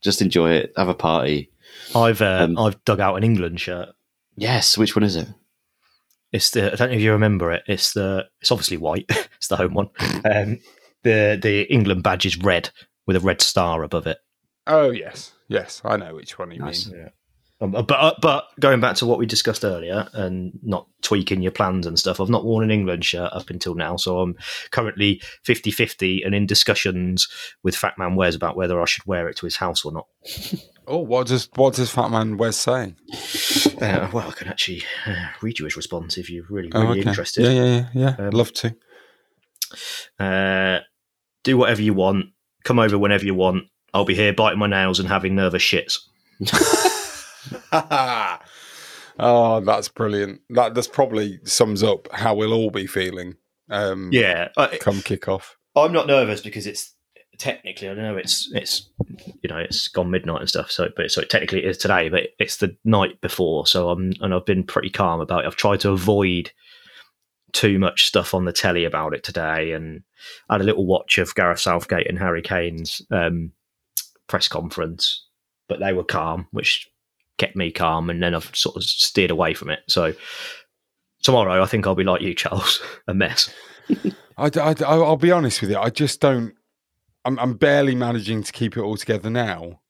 Just 0.00 0.20
enjoy 0.20 0.52
it. 0.52 0.72
Have 0.76 0.88
a 0.88 0.94
party. 0.94 1.50
I've 1.94 2.20
uh, 2.20 2.40
Um, 2.44 2.58
I've 2.58 2.82
dug 2.84 3.00
out 3.00 3.16
an 3.16 3.24
England 3.24 3.60
shirt. 3.60 3.90
Yes. 4.36 4.76
Which 4.76 4.94
one 4.94 5.02
is 5.02 5.16
it? 5.16 5.28
It's 6.32 6.50
the 6.50 6.72
I 6.72 6.76
don't 6.76 6.90
know 6.90 6.96
if 6.96 7.00
you 7.02 7.12
remember 7.12 7.52
it. 7.52 7.62
It's 7.66 7.92
the 7.92 8.26
it's 8.40 8.50
obviously 8.50 8.76
white. 8.76 9.06
it's 9.36 9.48
the 9.48 9.56
home 9.56 9.74
one. 9.74 9.90
Um, 10.24 10.58
the 11.04 11.38
the 11.40 11.62
England 11.72 12.02
badge 12.02 12.26
is 12.26 12.36
red 12.38 12.70
with 13.06 13.16
a 13.16 13.20
red 13.20 13.40
star 13.42 13.82
above 13.82 14.06
it. 14.06 14.18
Oh 14.66 14.90
yes, 14.90 15.32
yes, 15.48 15.80
I 15.84 15.96
know 15.96 16.14
which 16.14 16.38
one 16.38 16.50
you 16.50 16.58
Nice. 16.60 16.88
mean. 16.88 17.10
Um, 17.60 17.70
but 17.70 17.90
uh, 17.92 18.14
but 18.20 18.48
going 18.58 18.80
back 18.80 18.96
to 18.96 19.06
what 19.06 19.18
we 19.18 19.26
discussed 19.26 19.64
earlier 19.64 20.08
and 20.12 20.58
not 20.62 20.88
tweaking 21.02 21.40
your 21.40 21.52
plans 21.52 21.86
and 21.86 21.98
stuff, 21.98 22.20
I've 22.20 22.28
not 22.28 22.44
worn 22.44 22.64
an 22.64 22.70
England 22.72 23.04
shirt 23.04 23.30
up 23.32 23.48
until 23.48 23.74
now, 23.76 23.96
so 23.96 24.18
I'm 24.20 24.36
currently 24.72 25.22
50-50 25.46 26.26
and 26.26 26.34
in 26.34 26.46
discussions 26.46 27.28
with 27.62 27.76
Fat 27.76 27.96
Man 27.96 28.16
Wes 28.16 28.34
about 28.34 28.56
whether 28.56 28.80
I 28.82 28.86
should 28.86 29.06
wear 29.06 29.28
it 29.28 29.36
to 29.36 29.46
his 29.46 29.56
house 29.56 29.84
or 29.84 29.92
not. 29.92 30.06
Oh, 30.86 30.98
what 30.98 31.28
does 31.28 31.48
what 31.54 31.72
does 31.72 31.90
Fat 31.90 32.10
Man 32.10 32.36
Wes 32.36 32.58
say? 32.58 32.94
Uh, 33.80 34.10
well, 34.12 34.28
I 34.28 34.32
can 34.36 34.48
actually 34.48 34.82
uh, 35.06 35.14
read 35.40 35.58
you 35.58 35.64
his 35.64 35.78
response 35.78 36.18
if 36.18 36.28
you're 36.28 36.44
really 36.50 36.68
Oh, 36.74 36.82
really 36.82 37.00
okay. 37.00 37.08
interested. 37.08 37.44
Yeah, 37.44 37.52
yeah, 37.52 37.86
yeah. 37.94 38.14
yeah. 38.18 38.26
Um, 38.26 38.30
Love 38.32 38.52
to. 38.52 38.76
Uh, 40.18 40.80
do 41.42 41.56
whatever 41.56 41.80
you 41.80 41.94
want. 41.94 42.26
Come 42.64 42.78
over 42.78 42.98
whenever 42.98 43.24
you 43.24 43.34
want. 43.34 43.64
I'll 43.92 44.04
be 44.04 44.14
here 44.14 44.32
biting 44.32 44.58
my 44.58 44.66
nails 44.66 44.98
and 44.98 45.08
having 45.08 45.34
nervous 45.36 45.62
shits. 45.62 46.00
oh, 49.18 49.60
that's 49.60 49.88
brilliant. 49.88 50.40
That 50.50 50.74
that's 50.74 50.88
probably 50.88 51.38
sums 51.44 51.82
up 51.82 52.08
how 52.12 52.34
we'll 52.34 52.52
all 52.52 52.70
be 52.70 52.86
feeling. 52.86 53.36
Um, 53.70 54.10
Yeah, 54.12 54.48
I, 54.56 54.78
come 54.78 55.00
kick 55.02 55.28
off. 55.28 55.56
I'm 55.76 55.92
not 55.92 56.06
nervous 56.06 56.40
because 56.40 56.66
it's 56.66 56.94
technically 57.38 57.88
I 57.88 57.94
don't 57.94 58.04
know 58.04 58.16
it's 58.16 58.48
it's 58.54 58.88
you 59.42 59.48
know 59.48 59.58
it's 59.58 59.88
gone 59.88 60.10
midnight 60.10 60.40
and 60.40 60.48
stuff. 60.48 60.70
So 60.70 60.88
but 60.96 61.10
so 61.10 61.22
technically 61.22 61.64
it 61.64 61.68
is 61.68 61.78
today, 61.78 62.08
but 62.08 62.28
it's 62.38 62.56
the 62.56 62.76
night 62.84 63.20
before. 63.20 63.66
So 63.66 63.90
I'm 63.90 64.12
and 64.20 64.34
I've 64.34 64.46
been 64.46 64.64
pretty 64.64 64.90
calm 64.90 65.20
about 65.20 65.44
it. 65.44 65.46
I've 65.46 65.56
tried 65.56 65.80
to 65.80 65.90
avoid 65.90 66.50
too 67.54 67.78
much 67.78 68.04
stuff 68.04 68.34
on 68.34 68.44
the 68.44 68.52
telly 68.52 68.84
about 68.84 69.14
it 69.14 69.22
today, 69.24 69.72
and 69.72 70.02
I 70.50 70.54
had 70.54 70.60
a 70.60 70.64
little 70.64 70.86
watch 70.86 71.16
of 71.16 71.34
Gareth 71.34 71.60
Southgate 71.60 72.08
and 72.08 72.18
Harry 72.18 72.42
Kane's 72.42 73.00
um, 73.10 73.52
press 74.26 74.48
conference, 74.48 75.24
but 75.68 75.80
they 75.80 75.94
were 75.94 76.04
calm, 76.04 76.48
which 76.50 76.90
kept 77.38 77.56
me 77.56 77.70
calm, 77.70 78.10
and 78.10 78.22
then 78.22 78.34
I've 78.34 78.54
sort 78.54 78.76
of 78.76 78.84
steered 78.84 79.30
away 79.30 79.54
from 79.54 79.70
it. 79.70 79.80
So 79.88 80.12
tomorrow, 81.22 81.62
I 81.62 81.66
think 81.66 81.86
I'll 81.86 81.94
be 81.94 82.04
like 82.04 82.20
you, 82.20 82.34
Charles, 82.34 82.82
a 83.08 83.14
mess. 83.14 83.52
I, 84.36 84.50
I, 84.56 84.74
I'll 84.84 85.16
be 85.16 85.32
honest 85.32 85.60
with 85.60 85.70
you. 85.70 85.78
I 85.78 85.90
just 85.90 86.20
don't. 86.20 86.54
I'm, 87.24 87.38
I'm 87.38 87.54
barely 87.54 87.94
managing 87.94 88.42
to 88.42 88.52
keep 88.52 88.76
it 88.76 88.82
all 88.82 88.96
together 88.96 89.30
now. 89.30 89.80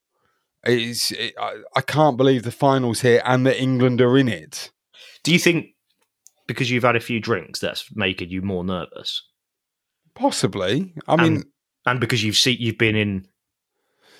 It's. 0.64 1.10
It, 1.12 1.34
I, 1.40 1.62
I 1.74 1.80
can't 1.80 2.16
believe 2.16 2.42
the 2.42 2.52
finals 2.52 3.00
here 3.00 3.22
and 3.24 3.46
that 3.46 3.60
England 3.60 4.00
are 4.00 4.18
in 4.18 4.28
it. 4.28 4.70
Do 5.22 5.32
you 5.32 5.38
think 5.38 5.73
because 6.46 6.70
you've 6.70 6.84
had 6.84 6.96
a 6.96 7.00
few 7.00 7.20
drinks 7.20 7.60
that's 7.60 7.88
making 7.94 8.30
you 8.30 8.42
more 8.42 8.64
nervous, 8.64 9.22
Possibly. 10.14 10.94
I 11.08 11.16
mean, 11.16 11.36
and, 11.36 11.44
and 11.86 12.00
because 12.00 12.22
you've 12.22 12.36
seen 12.36 12.56
you've 12.60 12.78
been 12.78 12.96
in 12.96 13.26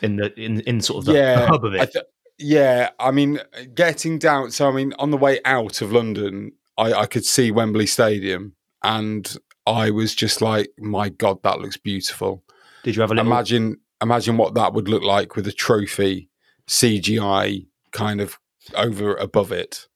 in 0.03 0.17
the 0.17 0.35
in 0.39 0.61
in 0.61 0.81
sort 0.81 0.99
of 0.99 1.05
the, 1.07 1.15
yeah, 1.15 1.47
hub 1.47 1.65
of 1.65 1.75
I 1.75 1.83
it? 1.83 1.93
th- 1.93 2.05
yeah. 2.39 2.91
I 2.99 3.11
mean, 3.13 3.41
getting 3.75 4.19
down. 4.19 4.51
So, 4.51 4.69
I 4.69 4.73
mean, 4.73 4.93
on 4.99 5.11
the 5.11 5.17
way 5.17 5.41
out 5.45 5.81
of 5.83 5.93
London, 5.93 6.53
I, 6.77 6.93
I 6.93 7.07
could 7.07 7.25
see 7.25 7.51
Wembley 7.53 7.87
Stadium, 7.87 8.55
and 8.83 9.37
I 9.67 9.91
was 9.91 10.15
just 10.15 10.43
like, 10.43 10.71
"My 10.79 11.11
God, 11.11 11.43
that 11.45 11.61
looks 11.61 11.77
beautiful." 11.77 12.43
Did 12.83 12.97
you 12.97 13.03
have 13.03 13.13
a 13.13 13.15
little? 13.15 13.31
Imagine, 13.31 13.79
imagine 14.03 14.37
what 14.37 14.55
that 14.55 14.75
would 14.75 14.89
look 14.89 15.05
like 15.05 15.37
with 15.37 15.47
a 15.47 15.53
trophy 15.53 16.29
CGI 16.69 17.67
kind 17.93 18.21
of 18.21 18.37
over 18.75 19.15
above 19.15 19.53
it, 19.53 19.87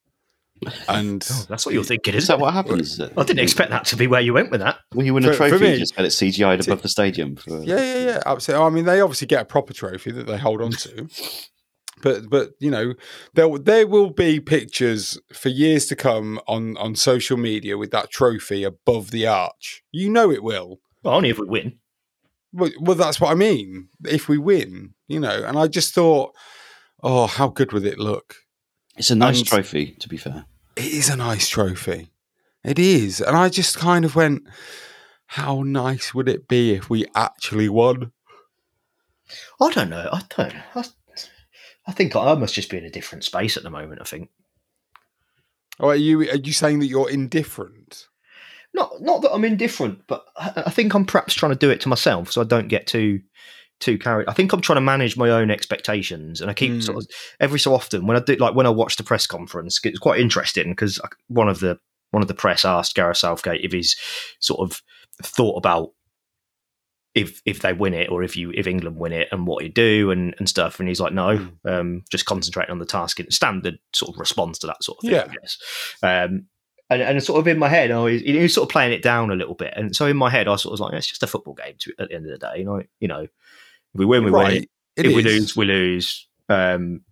and 0.88 1.26
Oh, 1.30 1.46
that's 1.48 1.64
what 1.66 1.74
you're 1.74 1.84
thinking, 1.84 2.14
Is 2.14 2.24
isn't 2.24 2.32
that 2.34 2.38
it? 2.40 2.44
what 2.44 2.54
happens? 2.54 3.00
I 3.00 3.22
didn't 3.24 3.40
expect 3.40 3.70
that 3.70 3.84
to 3.86 3.96
be 3.96 4.06
where 4.06 4.20
you 4.20 4.32
went 4.34 4.50
with 4.50 4.60
that. 4.60 4.78
When 4.92 5.06
you 5.06 5.14
win 5.14 5.22
For- 5.24 5.30
a 5.32 5.36
trophy, 5.36 5.58
me- 5.64 5.72
you 5.72 5.78
just 5.78 5.96
get 5.96 6.04
it 6.04 6.08
CGI'd 6.12 6.66
above 6.66 6.82
the 6.82 6.88
stadium. 6.88 7.36
For, 7.36 7.62
Yeah, 7.62 7.76
yeah, 7.76 7.98
yeah, 8.06 8.18
mm. 8.18 8.22
absolutely. 8.26 8.66
I 8.66 8.70
mean, 8.70 8.84
they 8.84 9.00
obviously 9.00 9.26
get 9.26 9.42
a 9.42 9.44
proper 9.44 9.72
trophy 9.72 10.10
that 10.12 10.26
they 10.26 10.38
hold 10.38 10.60
on 10.62 10.70
to, 10.72 11.08
but 12.02 12.28
but 12.30 12.50
you 12.60 12.70
know, 12.70 12.94
there 13.34 13.58
there 13.58 13.86
will 13.86 14.10
be 14.10 14.40
pictures 14.40 15.18
for 15.32 15.48
years 15.48 15.86
to 15.86 15.96
come 15.96 16.40
on 16.46 16.76
on 16.76 16.94
social 16.96 17.36
media 17.36 17.76
with 17.76 17.90
that 17.90 18.10
trophy 18.10 18.64
above 18.64 19.10
the 19.10 19.26
arch. 19.26 19.82
You 19.92 20.08
know, 20.10 20.30
it 20.30 20.42
will. 20.42 20.80
Well, 21.02 21.14
only 21.14 21.30
if 21.30 21.38
we 21.38 21.46
win. 21.46 21.78
Well, 22.52 22.70
well, 22.80 22.96
that's 22.96 23.20
what 23.20 23.30
I 23.30 23.34
mean. 23.34 23.88
If 24.06 24.28
we 24.28 24.38
win, 24.38 24.94
you 25.06 25.20
know, 25.20 25.44
and 25.44 25.58
I 25.58 25.66
just 25.68 25.94
thought, 25.94 26.34
oh, 27.02 27.26
how 27.26 27.48
good 27.48 27.72
would 27.72 27.84
it 27.84 27.98
look? 27.98 28.36
It's 28.98 29.10
a 29.10 29.16
nice 29.16 29.38
And- 29.38 29.46
trophy, 29.48 29.92
to 30.00 30.08
be 30.08 30.16
fair. 30.16 30.44
It 30.76 30.84
is 30.92 31.08
a 31.08 31.16
nice 31.16 31.48
trophy. 31.48 32.10
It 32.64 32.78
is, 32.78 33.20
and 33.20 33.36
I 33.36 33.48
just 33.48 33.78
kind 33.78 34.04
of 34.04 34.14
went, 34.14 34.42
how 35.26 35.62
nice 35.62 36.12
would 36.14 36.28
it 36.28 36.46
be 36.48 36.72
if 36.74 36.88
we 36.90 37.06
actually 37.14 37.68
won? 37.68 38.12
I 39.60 39.70
don't 39.72 39.90
know. 39.90 40.08
I 40.12 40.22
don't. 40.36 40.54
I, 40.74 40.84
I 41.86 41.92
think 41.92 42.14
I 42.16 42.34
must 42.34 42.54
just 42.54 42.70
be 42.70 42.78
in 42.78 42.84
a 42.84 42.90
different 42.90 43.24
space 43.24 43.56
at 43.56 43.62
the 43.62 43.70
moment. 43.70 44.00
I 44.00 44.04
think 44.04 44.30
Or 45.78 45.92
are 45.92 45.96
you 45.96 46.20
are 46.22 46.36
you 46.36 46.52
saying 46.52 46.78
that 46.80 46.86
you're 46.86 47.10
indifferent? 47.10 48.06
not 48.74 49.00
not 49.00 49.22
that 49.22 49.32
I'm 49.32 49.44
indifferent, 49.44 50.02
but 50.06 50.24
I, 50.36 50.64
I 50.66 50.70
think 50.70 50.94
I'm 50.94 51.06
perhaps 51.06 51.34
trying 51.34 51.52
to 51.52 51.58
do 51.58 51.70
it 51.70 51.80
to 51.82 51.88
myself 51.88 52.30
so 52.32 52.40
I 52.40 52.44
don't 52.44 52.68
get 52.68 52.86
too 52.86 53.20
too 53.80 53.98
carried. 53.98 54.28
I 54.28 54.32
think 54.32 54.52
I'm 54.52 54.60
trying 54.60 54.76
to 54.76 54.80
manage 54.82 55.16
my 55.16 55.30
own 55.30 55.50
expectations, 55.50 56.40
and 56.40 56.50
I 56.50 56.54
keep 56.54 56.72
Mm. 56.72 56.82
sort 56.82 56.98
of 56.98 57.06
every 57.40 57.58
so 57.60 57.74
often 57.74 58.06
when 58.06 58.16
I 58.16 58.20
do 58.20 58.36
like 58.36 58.54
when 58.54 58.66
I 58.66 58.70
watch 58.70 58.96
the 58.96 59.04
press 59.04 59.26
conference, 59.26 59.80
it's 59.84 59.98
quite 59.98 60.20
interesting 60.20 60.70
because 60.70 61.00
one 61.28 61.48
of 61.48 61.60
the 61.60 61.78
one 62.10 62.22
of 62.22 62.28
the 62.28 62.34
press 62.34 62.64
asked 62.64 62.94
Gareth 62.94 63.18
Southgate 63.18 63.64
if 63.64 63.72
he's 63.72 63.96
sort 64.40 64.60
of 64.60 64.82
thought 65.22 65.56
about 65.56 65.90
if 67.14 67.40
if 67.44 67.60
they 67.60 67.72
win 67.72 67.94
it 67.94 68.10
or 68.10 68.22
if 68.22 68.36
you 68.36 68.50
if 68.54 68.66
England 68.66 68.96
win 68.96 69.12
it 69.12 69.28
and 69.32 69.46
what 69.46 69.64
you 69.64 69.70
do 69.70 70.10
and, 70.10 70.34
and 70.38 70.48
stuff 70.48 70.78
and 70.78 70.88
he's 70.88 71.00
like 71.00 71.12
no 71.12 71.48
um, 71.64 72.04
just 72.10 72.26
concentrating 72.26 72.70
on 72.70 72.78
the 72.78 72.84
task 72.86 73.18
and 73.18 73.32
standard 73.32 73.78
sort 73.92 74.14
of 74.14 74.20
response 74.20 74.58
to 74.58 74.66
that 74.66 74.82
sort 74.84 74.98
of 74.98 75.02
thing 75.02 75.12
Yeah. 75.12 75.24
I 75.24 75.34
guess 75.40 75.58
um, 76.02 76.46
and, 76.90 77.02
and 77.02 77.22
sort 77.22 77.40
of 77.40 77.48
in 77.48 77.58
my 77.58 77.68
head 77.68 77.90
I 77.90 77.98
was, 77.98 78.20
he 78.20 78.38
was 78.38 78.54
sort 78.54 78.68
of 78.68 78.72
playing 78.72 78.92
it 78.92 79.02
down 79.02 79.30
a 79.30 79.34
little 79.36 79.54
bit 79.54 79.72
and 79.74 79.96
so 79.96 80.06
in 80.06 80.16
my 80.16 80.30
head 80.30 80.48
I 80.48 80.56
sort 80.56 80.66
of 80.66 80.72
was 80.72 80.80
like 80.80 80.92
it's 80.94 81.06
just 81.06 81.22
a 81.22 81.26
football 81.26 81.54
game 81.54 81.74
to, 81.80 81.92
at 81.98 82.08
the 82.10 82.14
end 82.14 82.26
of 82.30 82.38
the 82.38 82.46
day 82.46 82.58
you 82.58 82.64
know 82.64 82.82
you 83.00 83.08
know 83.08 83.26
if 83.94 83.98
we 83.98 84.06
win 84.06 84.24
we 84.24 84.30
win 84.30 84.66
It 84.96 85.06
if 85.06 85.14
we 85.14 85.22
lose 85.22 85.56
we 85.56 85.64
lose 85.64 86.28
um, 86.48 87.02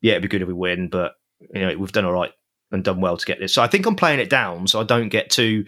yeah 0.00 0.12
it'd 0.12 0.22
be 0.22 0.28
good 0.28 0.42
if 0.42 0.48
we 0.48 0.54
win 0.54 0.88
but 0.88 1.12
you 1.54 1.60
know 1.60 1.76
we've 1.76 1.92
done 1.92 2.04
all 2.04 2.12
right 2.12 2.32
and 2.70 2.84
done 2.84 3.00
well 3.00 3.16
to 3.16 3.26
get 3.26 3.40
this 3.40 3.54
so 3.54 3.62
I 3.62 3.66
think 3.66 3.86
I'm 3.86 3.96
playing 3.96 4.20
it 4.20 4.30
down 4.30 4.66
so 4.66 4.80
I 4.80 4.84
don't 4.84 5.08
get 5.08 5.30
too 5.30 5.64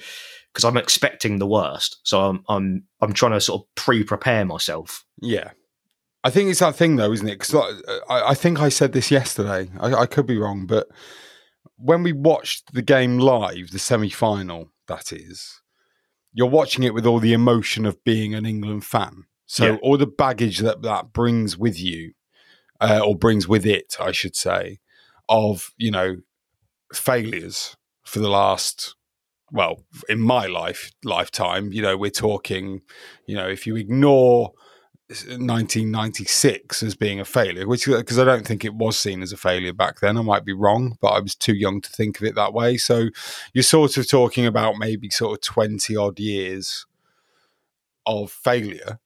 because 0.52 0.64
I'm 0.64 0.76
expecting 0.76 1.38
the 1.38 1.46
worst. 1.46 2.00
So 2.04 2.20
I'm 2.20 2.44
I'm 2.48 2.84
I'm 3.00 3.12
trying 3.12 3.32
to 3.32 3.40
sort 3.40 3.62
of 3.62 3.74
pre-prepare 3.74 4.44
myself. 4.44 5.04
Yeah. 5.20 5.50
I 6.22 6.30
think 6.30 6.50
it's 6.50 6.60
that 6.60 6.76
thing 6.76 6.96
though, 6.96 7.12
isn't 7.12 7.28
it? 7.28 7.38
Because 7.38 7.54
I, 8.08 8.30
I 8.30 8.34
think 8.34 8.60
I 8.60 8.68
said 8.68 8.92
this 8.92 9.10
yesterday. 9.10 9.70
I, 9.80 9.94
I 9.94 10.06
could 10.06 10.26
be 10.26 10.36
wrong, 10.38 10.66
but 10.66 10.88
when 11.76 12.02
we 12.02 12.12
watched 12.12 12.74
the 12.74 12.82
game 12.82 13.18
live, 13.18 13.70
the 13.70 13.78
semi-final, 13.78 14.70
that 14.86 15.12
is, 15.12 15.62
you're 16.32 16.46
watching 16.46 16.84
it 16.84 16.92
with 16.92 17.06
all 17.06 17.20
the 17.20 17.32
emotion 17.32 17.86
of 17.86 18.04
being 18.04 18.34
an 18.34 18.44
England 18.44 18.84
fan. 18.84 19.24
So 19.50 19.64
Yeah. 19.64 19.78
all 19.82 19.98
the 19.98 20.06
baggage 20.06 20.58
that 20.58 20.82
that 20.82 21.12
brings 21.12 21.58
with 21.58 21.80
you, 21.80 22.12
uh, 22.80 23.00
or 23.04 23.16
brings 23.16 23.48
with 23.48 23.66
it, 23.66 23.96
I 23.98 24.12
should 24.12 24.36
say, 24.36 24.78
of 25.28 25.72
you 25.76 25.90
know 25.90 26.18
failures 26.94 27.76
for 28.04 28.20
the 28.20 28.30
last 28.30 28.94
well 29.50 29.84
in 30.08 30.20
my 30.20 30.46
life 30.46 30.90
lifetime 31.04 31.72
you 31.72 31.80
know 31.82 31.96
we're 31.96 32.10
talking 32.10 32.82
you 33.26 33.34
know 33.34 33.48
if 33.48 33.66
you 33.66 33.76
ignore 33.76 34.52
1996 35.08 36.84
as 36.84 36.94
being 36.94 37.18
a 37.18 37.24
failure, 37.24 37.66
which 37.66 37.86
because 37.86 38.18
I 38.20 38.24
don't 38.24 38.46
think 38.46 38.64
it 38.64 38.74
was 38.74 38.96
seen 38.96 39.22
as 39.22 39.32
a 39.32 39.36
failure 39.36 39.72
back 39.72 39.98
then. 39.98 40.16
I 40.16 40.22
might 40.22 40.44
be 40.44 40.52
wrong, 40.52 40.96
but 41.00 41.08
I 41.08 41.18
was 41.18 41.34
too 41.34 41.54
young 41.54 41.80
to 41.80 41.90
think 41.90 42.20
of 42.20 42.24
it 42.26 42.36
that 42.36 42.52
way. 42.52 42.76
So 42.76 43.08
you're 43.52 43.64
sort 43.64 43.96
of 43.96 44.08
talking 44.08 44.46
about 44.46 44.78
maybe 44.78 45.10
sort 45.10 45.32
of 45.36 45.40
20 45.42 45.96
odd 45.96 46.20
years 46.20 46.86
of 48.06 48.30
failure. 48.30 49.00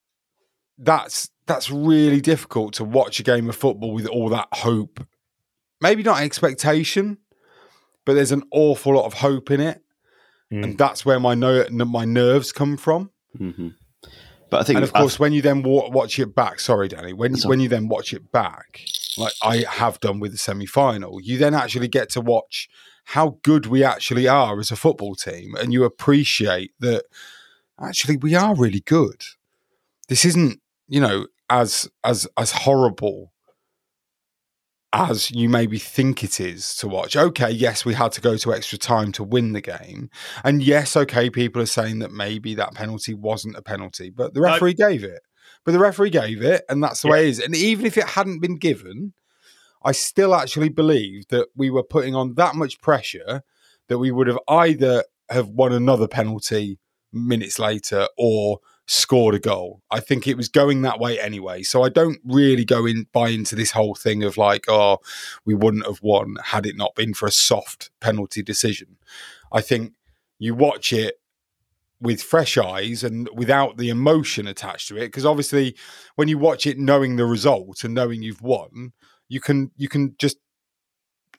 That's 0.79 1.31
that's 1.47 1.71
really 1.71 2.21
difficult 2.21 2.75
to 2.75 2.85
watch 2.85 3.21
a 3.21 3.23
game 3.23 3.49
of 3.49 3.57
football 3.57 3.93
with 3.93 4.07
all 4.07 4.29
that 4.31 4.49
hope. 4.53 5.07
Maybe 5.81 6.03
not 6.03 6.21
expectation, 6.23 7.19
but 8.05 8.15
there's 8.15 8.33
an 8.33 8.43
awful 8.51 8.95
lot 8.95 9.05
of 9.05 9.15
hope 9.15 9.51
in 9.51 9.61
it, 9.61 9.81
Mm. 10.53 10.65
and 10.65 10.79
that's 10.79 11.05
where 11.07 11.19
my 11.21 11.35
ner- 11.35 11.69
my 11.71 12.05
nerves 12.05 12.53
come 12.53 12.77
from. 12.77 13.11
hmm 13.37 13.69
But 14.51 14.61
I 14.61 14.65
think, 14.65 14.77
And 14.77 14.85
of 14.85 14.93
course, 14.93 15.19
when 15.19 15.33
you 15.33 15.43
then 15.43 15.63
wa- 15.63 15.89
watch 15.91 16.19
it 16.19 16.35
back, 16.35 16.61
sorry, 16.61 16.89
Danny, 16.89 17.13
when 17.13 17.35
when 17.45 17.61
you 17.61 17.69
then 17.69 17.89
watch 17.89 18.13
it 18.13 18.31
back, 18.33 18.81
like 19.17 19.33
I 19.43 19.65
have 19.69 19.99
done 20.01 20.21
with 20.21 20.33
the 20.33 20.39
semi 20.39 20.67
final, 20.67 21.21
you 21.21 21.39
then 21.39 21.55
actually 21.55 21.89
get 21.89 22.09
to 22.11 22.21
watch 22.21 22.69
how 23.09 23.39
good 23.43 23.67
we 23.67 23.83
actually 23.85 24.27
are 24.29 24.59
as 24.61 24.71
a 24.71 24.77
football 24.77 25.15
team, 25.15 25.55
and 25.57 25.73
you 25.73 25.85
appreciate 25.85 26.73
that 26.81 27.05
actually 27.81 28.17
we 28.17 28.35
are 28.35 28.55
really 28.55 28.81
good. 28.81 29.23
This 30.09 30.25
isn't, 30.25 30.61
you 30.89 31.01
know, 31.01 31.27
as 31.51 31.89
as 32.03 32.27
as 32.37 32.53
horrible 32.53 33.33
as 34.93 35.31
you 35.33 35.49
maybe 35.49 35.79
think 35.79 36.23
it 36.23 36.39
is 36.39 36.77
to 36.77 36.87
watch. 36.87 37.17
Okay, 37.17 37.51
yes, 37.51 37.85
we 37.85 37.95
had 37.95 38.13
to 38.13 38.21
go 38.21 38.37
to 38.37 38.55
extra 38.55 38.79
time 38.79 39.11
to 39.13 39.25
win 39.25 39.53
the 39.53 39.61
game. 39.61 40.09
And 40.45 40.63
yes, 40.63 40.97
okay, 40.97 41.29
people 41.31 41.61
are 41.61 41.67
saying 41.67 41.99
that 41.99 42.13
maybe 42.13 42.55
that 42.55 42.75
penalty 42.75 43.13
wasn't 43.13 43.57
a 43.57 43.63
penalty, 43.63 44.11
but 44.11 44.35
the 44.35 44.41
referee 44.41 44.75
gave 44.75 45.03
it. 45.03 45.21
But 45.65 45.73
the 45.73 45.81
referee 45.81 46.11
gave 46.11 46.43
it, 46.43 46.65
and 46.69 46.83
that's 46.83 47.03
the 47.03 47.09
way 47.09 47.27
it 47.27 47.31
is. 47.31 47.41
And 47.41 47.57
even 47.57 47.87
if 47.87 47.99
it 47.99 48.11
hadn't 48.11 48.41
been 48.41 48.57
given, 48.57 49.15
I 49.83 49.93
still 49.93 50.35
actually 50.35 50.69
believe 50.69 51.27
that 51.29 51.49
we 51.57 51.71
were 51.71 51.83
putting 51.83 52.15
on 52.15 52.35
that 52.35 52.55
much 52.55 52.81
pressure 52.81 53.43
that 53.89 53.99
we 53.99 54.13
would 54.13 54.29
have 54.29 54.39
either 54.49 55.05
have 55.29 55.49
won 55.49 55.73
another 55.73 56.07
penalty 56.07 56.79
minutes 57.13 57.59
later 57.59 58.07
or 58.17 58.59
scored 58.87 59.35
a 59.35 59.39
goal. 59.39 59.83
I 59.91 60.01
think 60.01 60.27
it 60.27 60.37
was 60.37 60.49
going 60.49 60.83
that 60.83 61.01
way 61.01 61.19
anyway. 61.19 61.63
So 61.63 61.83
I 61.83 61.89
don't 61.89 62.19
really 62.25 62.65
go 62.65 62.87
in 62.87 63.07
buy 63.13 63.31
into 63.31 63.55
this 63.55 63.71
whole 63.71 63.95
thing 63.95 64.23
of 64.23 64.37
like, 64.37 64.67
oh, 64.69 64.99
we 65.45 65.55
wouldn't 65.55 65.87
have 65.87 66.03
won 66.03 66.37
had 66.45 66.67
it 66.67 66.77
not 66.77 66.95
been 66.95 67.15
for 67.15 67.27
a 67.27 67.33
soft 67.33 67.91
penalty 68.01 68.43
decision. 68.43 68.97
I 69.53 69.61
think 69.61 69.95
you 70.39 70.55
watch 70.55 70.93
it 70.93 71.19
with 72.01 72.23
fresh 72.23 72.59
eyes 72.59 73.03
and 73.03 73.29
without 73.35 73.79
the 73.79 73.89
emotion 73.89 74.47
attached 74.47 74.89
to 74.89 74.97
it 74.97 75.07
because 75.07 75.25
obviously 75.25 75.75
when 76.17 76.29
you 76.29 76.37
watch 76.37 76.67
it 76.67 76.79
knowing 76.79 77.17
the 77.17 77.25
result 77.25 77.83
and 77.85 77.95
knowing 77.95 78.23
you've 78.23 78.43
won 78.43 78.93
you 79.29 79.41
can 79.41 79.71
you 79.77 79.89
can 79.89 80.15
just 80.19 80.37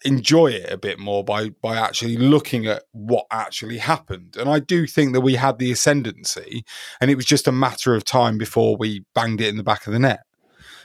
enjoy 0.06 0.48
it 0.48 0.72
a 0.72 0.78
bit 0.78 1.00
more 1.00 1.24
by 1.24 1.50
by 1.50 1.76
actually 1.76 2.16
looking 2.18 2.66
at 2.66 2.84
what 2.92 3.26
actually 3.32 3.78
happened 3.78 4.36
and 4.38 4.50
i 4.50 4.60
do 4.60 4.86
think 4.86 5.14
that 5.14 5.22
we 5.22 5.36
had 5.36 5.58
the 5.58 5.72
ascendancy 5.72 6.64
and 7.02 7.10
it 7.10 7.16
was 7.16 7.26
just 7.26 7.48
a 7.48 7.52
matter 7.52 7.96
of 7.96 8.04
time 8.04 8.38
before 8.38 8.78
we 8.78 9.04
banged 9.14 9.42
it 9.42 9.48
in 9.48 9.58
the 9.58 9.64
back 9.64 9.88
of 9.88 9.94
the 9.94 10.00
net 10.00 10.22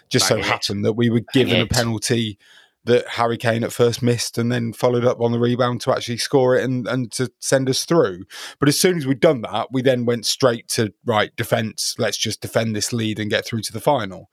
just 0.08 0.26
so 0.26 0.36
it. 0.36 0.44
happened 0.44 0.84
that 0.84 0.94
we 0.94 1.08
were 1.08 1.22
given 1.32 1.60
a 1.60 1.66
penalty 1.66 2.38
that 2.84 3.06
Harry 3.08 3.36
Kane 3.36 3.62
at 3.62 3.72
first 3.72 4.02
missed 4.02 4.38
and 4.38 4.50
then 4.50 4.72
followed 4.72 5.04
up 5.04 5.20
on 5.20 5.32
the 5.32 5.38
rebound 5.38 5.80
to 5.82 5.92
actually 5.92 6.16
score 6.16 6.56
it 6.56 6.64
and, 6.64 6.88
and 6.88 7.12
to 7.12 7.30
send 7.38 7.68
us 7.68 7.84
through. 7.84 8.24
But 8.58 8.68
as 8.68 8.80
soon 8.80 8.96
as 8.96 9.06
we'd 9.06 9.20
done 9.20 9.42
that, 9.42 9.68
we 9.70 9.82
then 9.82 10.06
went 10.06 10.24
straight 10.24 10.66
to 10.68 10.92
right 11.04 11.34
defence. 11.36 11.94
Let's 11.98 12.16
just 12.16 12.40
defend 12.40 12.74
this 12.74 12.92
lead 12.92 13.18
and 13.18 13.30
get 13.30 13.44
through 13.44 13.60
to 13.62 13.72
the 13.72 13.80
final. 13.80 14.30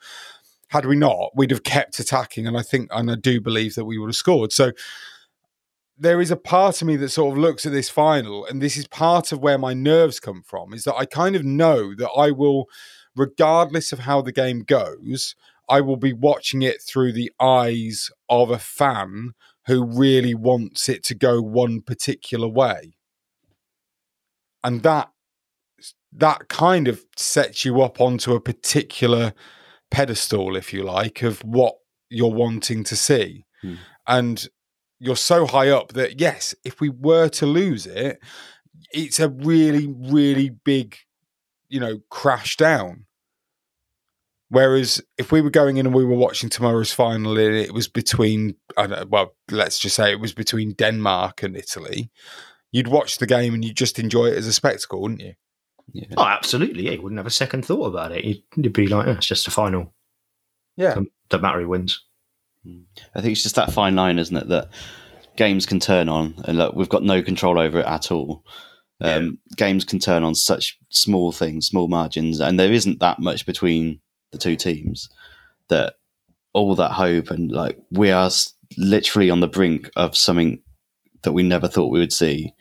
Had 0.69 0.85
we 0.85 0.95
not, 0.97 1.31
we'd 1.35 1.51
have 1.51 1.63
kept 1.63 1.99
attacking, 1.99 2.45
and 2.45 2.57
I 2.57 2.61
think 2.61 2.89
and 2.91 3.09
I 3.09 3.15
do 3.15 3.39
believe 3.39 3.75
that 3.75 3.85
we 3.85 3.97
would 3.97 4.09
have 4.09 4.15
scored. 4.15 4.51
So 4.51 4.71
there 5.97 6.21
is 6.21 6.29
a 6.29 6.35
part 6.35 6.81
of 6.81 6.87
me 6.87 6.95
that 6.97 7.09
sort 7.09 7.33
of 7.33 7.37
looks 7.37 7.65
at 7.65 7.71
this 7.71 7.89
final, 7.89 8.45
and 8.45 8.61
this 8.61 8.77
is 8.77 8.87
part 8.87 9.31
of 9.31 9.39
where 9.39 9.57
my 9.57 9.73
nerves 9.73 10.19
come 10.19 10.43
from, 10.45 10.73
is 10.73 10.83
that 10.83 10.95
I 10.95 11.05
kind 11.05 11.35
of 11.35 11.43
know 11.43 11.95
that 11.95 12.09
I 12.11 12.31
will, 12.31 12.65
regardless 13.15 13.91
of 13.91 13.99
how 13.99 14.21
the 14.21 14.31
game 14.31 14.63
goes, 14.63 15.35
I 15.69 15.81
will 15.81 15.97
be 15.97 16.13
watching 16.13 16.61
it 16.61 16.81
through 16.81 17.13
the 17.13 17.31
eyes 17.39 18.11
of 18.29 18.51
a 18.51 18.59
fan 18.59 19.33
who 19.65 19.83
really 19.83 20.33
wants 20.33 20.87
it 20.87 21.03
to 21.03 21.15
go 21.15 21.41
one 21.41 21.81
particular 21.81 22.47
way. 22.47 22.93
And 24.63 24.83
that 24.83 25.11
that 26.13 26.47
kind 26.47 26.87
of 26.87 27.05
sets 27.15 27.65
you 27.65 27.81
up 27.81 27.99
onto 27.99 28.33
a 28.33 28.41
particular 28.41 29.33
pedestal, 29.91 30.55
if 30.55 30.73
you 30.73 30.83
like, 30.83 31.21
of 31.23 31.39
what 31.41 31.75
you're 32.09 32.33
wanting 32.33 32.83
to 32.85 32.95
see. 32.95 33.45
Hmm. 33.61 33.75
And 34.07 34.47
you're 34.99 35.15
so 35.15 35.45
high 35.45 35.69
up 35.69 35.93
that 35.93 36.19
yes, 36.19 36.55
if 36.63 36.79
we 36.81 36.89
were 36.89 37.29
to 37.29 37.45
lose 37.45 37.85
it, 37.85 38.19
it's 38.91 39.19
a 39.19 39.29
really, 39.29 39.87
really 39.87 40.49
big, 40.49 40.97
you 41.69 41.79
know, 41.79 41.99
crash 42.09 42.57
down. 42.57 43.05
Whereas 44.49 45.01
if 45.17 45.31
we 45.31 45.41
were 45.41 45.49
going 45.49 45.75
in 45.75 45.85
and 45.85 45.95
we 45.95 46.05
were 46.05 46.15
watching 46.15 46.49
tomorrow's 46.49 46.93
final, 46.93 47.37
and 47.37 47.55
it 47.55 47.73
was 47.73 47.89
between, 47.89 48.55
I 48.77 48.87
don't 48.87 48.99
know, 48.99 49.05
well, 49.09 49.35
let's 49.51 49.77
just 49.77 49.95
say 49.95 50.11
it 50.11 50.21
was 50.21 50.33
between 50.33 50.73
Denmark 50.73 51.43
and 51.43 51.57
Italy, 51.57 52.09
you'd 52.71 52.87
watch 52.87 53.17
the 53.17 53.27
game 53.27 53.53
and 53.53 53.65
you'd 53.65 53.75
just 53.75 53.99
enjoy 53.99 54.27
it 54.27 54.37
as 54.37 54.47
a 54.47 54.53
spectacle, 54.53 55.01
wouldn't 55.01 55.21
you? 55.21 55.33
Yeah. 55.93 56.05
Oh, 56.17 56.25
absolutely. 56.25 56.83
Yeah, 56.83 56.91
you 56.91 57.01
wouldn't 57.01 57.19
have 57.19 57.27
a 57.27 57.31
second 57.31 57.65
thought 57.65 57.85
about 57.85 58.11
it. 58.11 58.23
You'd, 58.23 58.43
you'd 58.55 58.73
be 58.73 58.87
like, 58.87 59.07
oh, 59.07 59.11
it's 59.11 59.27
just 59.27 59.47
a 59.47 59.51
final. 59.51 59.93
Yeah. 60.75 60.95
Don't, 60.95 61.11
don't 61.29 61.41
matter 61.41 61.61
who 61.61 61.69
wins. 61.69 62.03
I 63.15 63.21
think 63.21 63.31
it's 63.31 63.43
just 63.43 63.55
that 63.55 63.71
fine 63.71 63.95
line, 63.95 64.19
isn't 64.19 64.35
it? 64.35 64.49
That 64.49 64.69
games 65.37 65.65
can 65.65 65.79
turn 65.79 66.09
on, 66.09 66.35
and 66.45 66.57
look, 66.57 66.75
we've 66.75 66.89
got 66.89 67.03
no 67.03 67.21
control 67.21 67.59
over 67.59 67.79
it 67.79 67.85
at 67.85 68.11
all. 68.11 68.43
Um, 68.99 69.37
Games 69.55 69.85
can 69.85 69.99
turn 69.99 70.23
on 70.23 70.33
such 70.33 70.77
small 70.89 71.31
things, 71.31 71.67
small 71.67 71.87
margins, 71.87 72.39
and 72.39 72.59
there 72.59 72.73
isn't 72.73 72.99
that 72.99 73.19
much 73.19 73.45
between 73.45 73.99
the 74.31 74.37
two 74.37 74.55
teams. 74.55 75.09
That 75.69 75.95
all 76.53 76.75
that 76.75 76.91
hope 76.91 77.29
and 77.29 77.51
like 77.51 77.77
we 77.91 78.09
are 78.09 78.31
literally 78.77 79.29
on 79.29 79.41
the 79.41 79.47
brink 79.47 79.89
of 79.95 80.17
something 80.17 80.59
that 81.21 81.33
we 81.33 81.43
never 81.43 81.67
thought 81.67 81.91
we 81.91 81.99
would 81.99 82.13
see. 82.13 82.53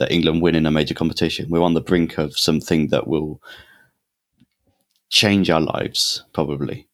That 0.00 0.10
England 0.10 0.42
win 0.42 0.56
in 0.56 0.66
a 0.66 0.70
major 0.70 0.94
competition. 0.94 1.48
We're 1.48 1.62
on 1.62 1.74
the 1.74 1.80
brink 1.80 2.18
of 2.18 2.36
something 2.36 2.88
that 2.88 3.06
will 3.06 3.40
change 5.10 5.50
our 5.50 5.60
lives, 5.60 6.24
probably, 6.32 6.88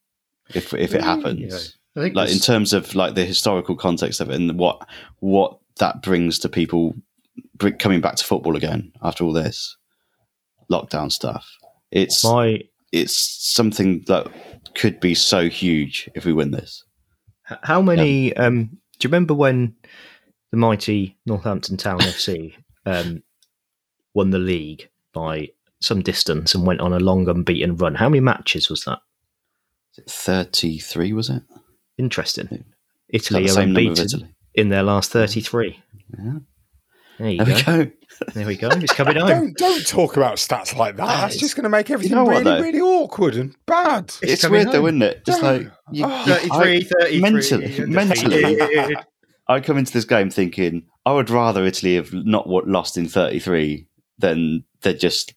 if 0.54 0.74
if 0.74 0.94
it 0.94 1.02
happens. 1.02 1.78
I 1.96 2.00
think 2.00 2.14
like 2.14 2.30
in 2.30 2.38
terms 2.38 2.74
of 2.74 2.94
like 2.94 3.14
the 3.14 3.24
historical 3.24 3.76
context 3.76 4.20
of 4.20 4.28
it 4.28 4.36
and 4.36 4.58
what 4.58 4.86
what 5.20 5.58
that 5.78 6.02
brings 6.02 6.38
to 6.40 6.48
people 6.48 6.94
coming 7.78 8.00
back 8.00 8.16
to 8.16 8.24
football 8.24 8.56
again 8.56 8.92
after 9.02 9.24
all 9.24 9.32
this 9.32 9.76
lockdown 10.70 11.10
stuff. 11.10 11.48
It's 11.90 12.24
my 12.24 12.62
it's 12.92 13.16
something 13.16 14.04
that 14.08 14.26
could 14.74 15.00
be 15.00 15.14
so 15.14 15.48
huge 15.48 16.10
if 16.14 16.24
we 16.24 16.32
win 16.32 16.50
this. 16.50 16.84
How 17.62 17.80
many? 17.80 18.34
Um, 18.36 18.78
do 18.98 19.06
you 19.06 19.08
remember 19.08 19.34
when 19.34 19.76
the 20.50 20.56
mighty 20.56 21.16
Northampton 21.26 21.76
Town 21.76 22.00
FC 22.00 22.54
um, 22.86 23.22
won 24.14 24.30
the 24.30 24.38
league 24.38 24.88
by 25.12 25.50
some 25.80 26.00
distance 26.02 26.54
and 26.54 26.66
went 26.66 26.80
on 26.80 26.92
a 26.94 26.98
long 27.00 27.28
unbeaten 27.28 27.76
run? 27.76 27.94
How 27.96 28.08
many 28.08 28.20
matches 28.20 28.70
was 28.70 28.84
that? 28.84 29.00
33 30.08 31.12
was 31.12 31.30
it 31.30 31.42
Interesting. 31.98 32.46
Is 33.08 33.28
that 33.28 33.38
Italy 33.38 33.44
are 33.44 33.48
same 33.48 33.72
number 33.72 33.80
of 33.80 33.86
unbeaten 33.88 34.04
Italy 34.06 34.34
in 34.54 34.68
their 34.68 34.82
last 34.82 35.10
thirty-three. 35.12 35.80
Yeah. 36.18 36.32
There 37.18 37.30
you 37.30 37.44
there 37.44 37.54
we 37.54 37.62
go. 37.62 37.84
go 37.84 37.90
There 38.34 38.46
we 38.46 38.56
go. 38.56 38.68
It's 38.72 38.92
coming 38.92 39.16
home. 39.20 39.28
Don't 39.28 39.56
don't 39.56 39.86
talk 39.86 40.18
about 40.18 40.36
stats 40.36 40.76
like 40.76 40.96
that. 40.96 41.06
That's 41.06 41.38
just 41.38 41.56
going 41.56 41.62
to 41.64 41.70
make 41.70 41.88
everything 41.90 42.14
know 42.16 42.26
really, 42.26 42.44
though? 42.44 42.60
really 42.60 42.80
awkward 42.80 43.36
and 43.36 43.54
bad. 43.66 44.12
it's 44.20 44.42
coming 44.42 44.66
weird 44.66 44.72
though 44.74 44.86
isn't 44.86 45.00
it 45.02 45.24
just 45.24 45.40
No. 45.42 45.52
like 45.56 45.62
you, 45.92 46.04
Oh. 46.06 46.24
you- 46.26 46.50
33, 46.50 46.82
33. 46.82 47.20
mentally- 47.20 47.86
mentally. 47.86 48.96
I 49.48 49.60
come 49.60 49.78
into 49.78 49.92
this 49.92 50.04
game 50.04 50.30
thinking 50.30 50.84
I 51.04 51.12
would 51.12 51.30
rather 51.30 51.64
Italy 51.64 51.94
have 51.96 52.12
not 52.12 52.46
what 52.48 52.66
lost 52.68 52.96
in 52.96 53.08
33 53.08 53.86
than 54.18 54.64
they 54.82 54.94
just 54.94 55.34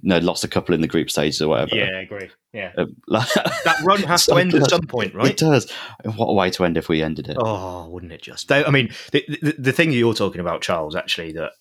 you 0.00 0.08
know 0.08 0.18
lost 0.18 0.44
a 0.44 0.48
couple 0.48 0.74
in 0.74 0.80
the 0.80 0.88
group 0.88 1.10
stages 1.10 1.40
or 1.40 1.48
whatever. 1.48 1.76
yeah, 1.76 1.84
I 1.96 2.00
agree. 2.02 2.30
Yeah. 2.52 2.72
Um, 2.76 2.96
like- 3.06 3.28
That 3.64 3.80
run 3.84 4.02
has 4.02 4.26
to 4.26 4.34
end 4.36 4.54
at 4.54 4.70
some 4.70 4.86
point, 4.86 5.14
right? 5.14 5.30
It 5.30 5.36
does. 5.36 5.70
What 6.04 6.26
a 6.26 6.32
way 6.34 6.50
to 6.50 6.64
end 6.64 6.76
if 6.76 6.88
we 6.88 7.02
ended 7.02 7.28
it. 7.28 7.36
Oh, 7.40 7.88
wouldn't 7.88 8.12
it 8.12 8.22
just? 8.22 8.50
I 8.52 8.70
mean, 8.70 8.90
the, 9.12 9.24
the, 9.42 9.54
the 9.58 9.72
thing 9.72 9.92
you're 9.92 10.14
talking 10.14 10.40
about, 10.40 10.60
Charles, 10.62 10.94
actually, 10.96 11.32
that 11.32 11.52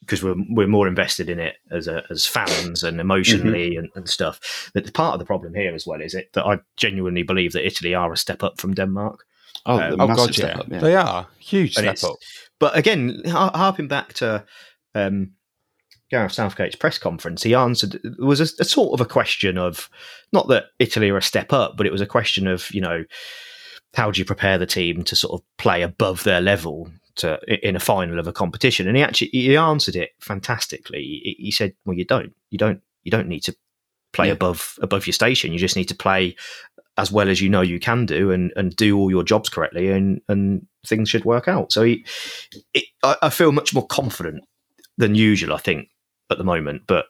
because 0.00 0.22
we're 0.22 0.36
we're 0.50 0.68
more 0.68 0.86
invested 0.88 1.28
in 1.28 1.38
it 1.40 1.56
as 1.70 1.88
a, 1.88 2.02
as 2.10 2.24
fans 2.26 2.82
and 2.82 3.00
emotionally 3.00 3.76
and, 3.76 3.88
and 3.94 4.08
stuff. 4.08 4.70
That 4.74 4.92
part 4.94 5.14
of 5.14 5.18
the 5.18 5.26
problem 5.26 5.54
here 5.54 5.74
as 5.74 5.86
well 5.86 6.00
is 6.00 6.14
it 6.14 6.32
that 6.34 6.46
I 6.46 6.58
genuinely 6.76 7.22
believe 7.22 7.52
that 7.52 7.66
Italy 7.66 7.94
are 7.94 8.12
a 8.12 8.16
step 8.16 8.42
up 8.42 8.60
from 8.60 8.74
Denmark. 8.74 9.24
Oh, 9.68 9.78
Um, 9.78 10.00
Oh 10.00 10.06
god, 10.08 10.36
yeah. 10.36 10.58
up, 10.58 10.66
yeah. 10.68 10.78
they 10.80 10.94
are 10.96 11.28
huge 11.38 11.76
And 11.76 11.96
step 11.98 12.10
up. 12.10 12.16
But 12.58 12.76
again, 12.76 13.22
har- 13.26 13.52
harping 13.54 13.86
back 13.86 14.14
to 14.14 14.44
um, 14.94 15.32
Gareth 16.10 16.32
Southgate's 16.32 16.74
press 16.74 16.98
conference, 16.98 17.42
he 17.42 17.54
answered 17.54 17.96
it 18.02 18.18
was 18.18 18.40
a, 18.40 18.48
a 18.60 18.64
sort 18.64 18.94
of 18.98 19.00
a 19.00 19.08
question 19.08 19.58
of 19.58 19.88
not 20.32 20.48
that 20.48 20.64
Italy 20.78 21.10
are 21.10 21.18
a 21.18 21.22
step 21.22 21.52
up, 21.52 21.76
but 21.76 21.86
it 21.86 21.92
was 21.92 22.00
a 22.00 22.06
question 22.06 22.46
of 22.48 22.68
you 22.74 22.80
know 22.80 23.04
how 23.94 24.10
do 24.10 24.18
you 24.20 24.24
prepare 24.24 24.58
the 24.58 24.66
team 24.66 25.02
to 25.04 25.14
sort 25.16 25.40
of 25.40 25.46
play 25.58 25.82
above 25.82 26.24
their 26.24 26.40
level 26.40 26.90
to 27.16 27.38
in 27.66 27.76
a 27.76 27.80
final 27.80 28.18
of 28.18 28.26
a 28.26 28.32
competition? 28.32 28.88
And 28.88 28.96
he 28.96 29.02
actually 29.02 29.28
he 29.28 29.56
answered 29.56 29.96
it 29.96 30.10
fantastically. 30.20 31.02
He, 31.02 31.36
he 31.38 31.50
said, 31.50 31.74
"Well, 31.84 31.96
you 31.96 32.04
don't, 32.04 32.32
you 32.50 32.58
don't, 32.58 32.80
you 33.04 33.10
don't 33.10 33.28
need 33.28 33.40
to 33.44 33.54
play 34.12 34.26
Yeah. 34.26 34.32
above 34.32 34.78
above 34.80 35.06
your 35.06 35.14
station. 35.14 35.52
You 35.52 35.58
just 35.58 35.76
need 35.76 35.88
to 35.88 35.94
play 35.94 36.36
as 36.96 37.12
well 37.12 37.28
as 37.28 37.40
you 37.40 37.48
know 37.48 37.60
you 37.60 37.78
can 37.78 38.06
do, 38.06 38.30
and 38.30 38.52
and 38.56 38.74
do 38.74 38.98
all 38.98 39.10
your 39.10 39.22
jobs 39.24 39.48
correctly, 39.48 39.90
and 39.90 40.20
and 40.28 40.66
things 40.86 41.08
should 41.08 41.24
work 41.24 41.48
out." 41.48 41.72
So 41.72 41.82
he, 41.82 42.04
it, 42.74 42.84
I, 43.02 43.16
I 43.22 43.30
feel 43.30 43.52
much 43.52 43.72
more 43.74 43.86
confident 43.86 44.44
than 44.96 45.14
usual. 45.14 45.54
I 45.54 45.58
think 45.58 45.88
at 46.30 46.38
the 46.38 46.44
moment, 46.44 46.82
but. 46.86 47.06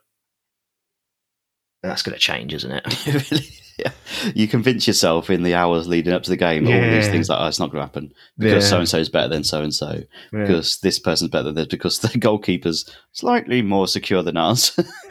That's 1.83 2.03
going 2.03 2.15
to 2.15 2.19
change, 2.19 2.53
isn't 2.55 2.73
it? 2.73 3.07
really? 3.31 3.47
Yeah. 3.79 3.93
You 4.35 4.49
convince 4.49 4.87
yourself 4.87 5.31
in 5.31 5.45
the 5.45 5.55
hours 5.55 5.87
leading 5.87 6.13
up 6.13 6.25
to 6.25 6.31
the 6.31 6.37
game, 6.37 6.67
all 6.67 6.73
these 6.73 7.09
things 7.09 7.29
like, 7.29 7.39
oh, 7.41 7.47
it's 7.47 7.61
not 7.61 7.71
going 7.71 7.81
to 7.81 7.87
happen 7.87 8.13
because 8.37 8.69
so 8.69 8.79
and 8.79 8.89
so 8.89 8.99
is 8.99 9.09
better 9.09 9.29
than 9.29 9.45
so 9.45 9.63
and 9.63 9.73
so, 9.73 10.03
because 10.33 10.79
this 10.81 10.99
person's 10.99 11.31
better 11.31 11.45
than 11.45 11.55
this, 11.55 11.67
because 11.67 12.01
the 12.01 12.09
goalkeeper's 12.19 12.85
slightly 13.13 13.63
more 13.63 13.87
secure 13.87 14.23
than 14.23 14.37
us. 14.37 14.77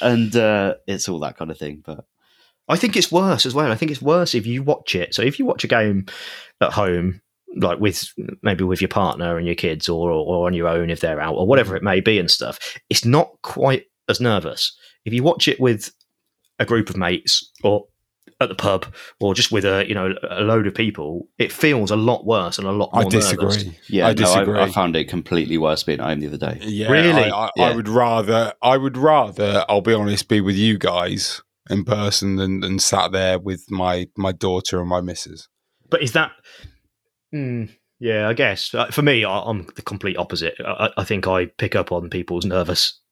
and 0.00 0.36
uh, 0.36 0.74
it's 0.86 1.08
all 1.08 1.18
that 1.20 1.36
kind 1.36 1.50
of 1.50 1.58
thing. 1.58 1.82
But 1.84 2.04
I 2.68 2.76
think 2.76 2.96
it's 2.96 3.10
worse 3.10 3.46
as 3.46 3.54
well. 3.54 3.72
I 3.72 3.74
think 3.74 3.90
it's 3.90 4.02
worse 4.02 4.34
if 4.34 4.46
you 4.46 4.62
watch 4.62 4.94
it. 4.94 5.14
So 5.14 5.22
if 5.22 5.38
you 5.38 5.44
watch 5.44 5.64
a 5.64 5.68
game 5.68 6.06
at 6.60 6.72
home, 6.72 7.20
like 7.56 7.80
with 7.80 8.08
maybe 8.42 8.64
with 8.64 8.80
your 8.80 8.88
partner 8.88 9.36
and 9.36 9.46
your 9.46 9.56
kids, 9.56 9.88
or 9.88 10.10
or 10.10 10.46
on 10.46 10.54
your 10.54 10.68
own 10.68 10.90
if 10.90 11.00
they're 11.00 11.20
out, 11.20 11.34
or 11.34 11.46
whatever 11.46 11.76
it 11.76 11.82
may 11.82 12.00
be, 12.00 12.18
and 12.18 12.30
stuff, 12.30 12.78
it's 12.88 13.04
not 13.04 13.30
quite 13.42 13.84
as 14.08 14.20
nervous. 14.20 14.76
If 15.04 15.12
you 15.12 15.22
watch 15.22 15.48
it 15.48 15.60
with 15.60 15.92
a 16.58 16.64
group 16.64 16.90
of 16.90 16.96
mates 16.96 17.50
or 17.62 17.86
at 18.40 18.48
the 18.48 18.54
pub 18.54 18.84
or 19.20 19.32
just 19.32 19.52
with 19.52 19.64
a 19.64 19.86
you 19.88 19.94
know 19.94 20.12
a 20.28 20.40
load 20.42 20.66
of 20.66 20.74
people, 20.74 21.28
it 21.38 21.52
feels 21.52 21.90
a 21.90 21.96
lot 21.96 22.26
worse 22.26 22.58
and 22.58 22.66
a 22.66 22.72
lot 22.72 22.92
more 22.92 23.04
I 23.04 23.08
disagree. 23.08 23.46
nervous. 23.46 23.64
yeah, 23.88 24.06
I 24.06 24.10
no, 24.10 24.14
disagree. 24.14 24.58
I, 24.58 24.64
I 24.64 24.70
found 24.70 24.96
it 24.96 25.08
completely 25.08 25.56
worse 25.58 25.82
being 25.84 26.00
at 26.00 26.06
home 26.06 26.20
the 26.20 26.26
other 26.26 26.36
day. 26.36 26.58
Yeah, 26.62 26.90
Really? 26.90 27.12
I, 27.12 27.28
I, 27.30 27.50
Yeah. 27.56 27.64
I 27.66 27.76
would 27.76 27.88
rather. 27.88 28.52
I 28.62 28.76
would 28.76 28.96
rather. 28.96 29.64
I'll 29.68 29.80
be 29.82 29.94
honest. 29.94 30.28
Be 30.28 30.40
with 30.40 30.56
you 30.56 30.78
guys 30.78 31.42
in 31.70 31.84
person 31.84 32.36
than, 32.36 32.60
than 32.60 32.78
sat 32.78 33.12
there 33.12 33.38
with 33.38 33.70
my 33.70 34.08
my 34.16 34.32
daughter 34.32 34.80
and 34.80 34.88
my 34.88 35.00
missus. 35.00 35.48
But 35.88 36.02
is 36.02 36.12
that? 36.12 36.32
Mm, 37.34 37.70
yeah, 38.00 38.28
I 38.28 38.32
guess 38.32 38.74
Uh, 38.74 38.86
for 38.86 39.02
me, 39.02 39.24
I, 39.24 39.38
I'm 39.40 39.66
the 39.76 39.82
complete 39.82 40.16
opposite. 40.16 40.54
I, 40.64 40.90
I 40.96 41.04
think 41.04 41.26
I 41.28 41.46
pick 41.46 41.74
up 41.76 41.92
on 41.92 42.10
people's 42.10 42.44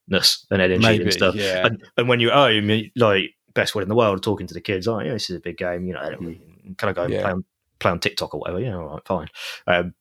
nervousness 0.08 0.46
and 0.50 0.62
energy 0.62 0.82
Maybe, 0.82 1.04
and 1.04 1.12
stuff. 1.12 1.34
yeah. 1.34 1.66
And, 1.66 1.82
and 1.96 2.08
when 2.08 2.20
you're 2.20 2.32
at 2.32 2.36
home, 2.36 2.70
you- 2.70 2.90
like 2.96 3.30
best 3.54 3.74
one 3.74 3.82
in 3.82 3.88
the 3.88 3.94
world, 3.94 4.22
talking 4.22 4.46
to 4.46 4.54
the 4.54 4.60
kids, 4.60 4.88
oh 4.88 4.98
yeah, 5.00 5.12
this 5.12 5.28
is 5.30 5.36
a 5.36 5.40
big 5.40 5.58
game. 5.58 5.86
You 5.86 5.94
know, 5.94 6.10
really- 6.20 6.40
can 6.78 6.88
I 6.88 6.92
go 6.92 7.02
and 7.04 7.12
Yeah. 7.12 7.22
play 7.22 7.32
on 7.32 7.44
play 7.78 7.90
on 7.90 8.00
TikTok 8.00 8.34
or 8.34 8.40
whatever? 8.40 8.60
Yeah, 8.60 8.76
all 8.76 8.88
right, 8.94 9.06
fine. 9.06 9.28
Um, 9.66 9.94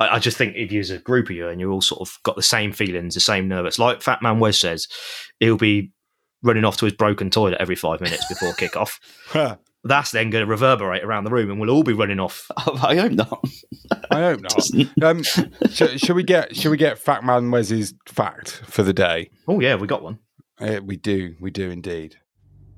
I, 0.00 0.16
I 0.16 0.18
just 0.18 0.36
think 0.36 0.54
if 0.56 0.70
you're 0.72 0.84
a 0.96 0.98
group 1.00 1.26
of 1.30 1.36
you 1.36 1.48
and 1.48 1.60
you're 1.60 1.70
all 1.72 1.80
sort 1.80 2.00
of 2.00 2.18
got 2.22 2.36
the 2.36 2.42
same 2.42 2.72
feelings, 2.72 3.14
the 3.14 3.20
same 3.20 3.48
nervous, 3.48 3.78
like 3.78 4.02
Fat 4.02 4.22
Man 4.22 4.38
Wes 4.40 4.58
says, 4.58 4.88
he'll 5.40 5.56
be 5.56 5.90
running 6.42 6.64
off 6.64 6.76
to 6.78 6.84
his 6.84 6.94
broken 6.94 7.30
toilet 7.30 7.56
every 7.60 7.74
five 7.76 8.00
minutes 8.00 8.26
before 8.28 8.52
kick-off. 8.54 9.00
That's 9.88 10.10
then 10.12 10.30
going 10.30 10.44
to 10.44 10.50
reverberate 10.50 11.02
around 11.02 11.24
the 11.24 11.30
room, 11.30 11.50
and 11.50 11.58
we'll 11.58 11.70
all 11.70 11.82
be 11.82 11.92
running 11.92 12.20
off 12.20 12.50
I 12.56 12.96
hope 12.96 13.12
not. 13.12 13.44
I 14.10 14.20
hope 14.20 14.40
not. 14.40 15.02
Um, 15.02 15.22
sh- 15.22 15.98
shall 15.98 16.14
we 16.14 16.22
get 16.22 16.54
should 16.54 16.70
we 16.70 16.76
get 16.76 16.98
Fat 16.98 17.24
Man 17.24 17.50
Wes's 17.50 17.94
fact 18.06 18.62
for 18.66 18.82
the 18.82 18.92
day? 18.92 19.30
Oh 19.46 19.60
yeah, 19.60 19.74
we 19.74 19.86
got 19.86 20.02
one. 20.02 20.18
Uh, 20.60 20.80
we 20.84 20.96
do, 20.96 21.36
we 21.40 21.50
do 21.50 21.70
indeed. 21.70 22.16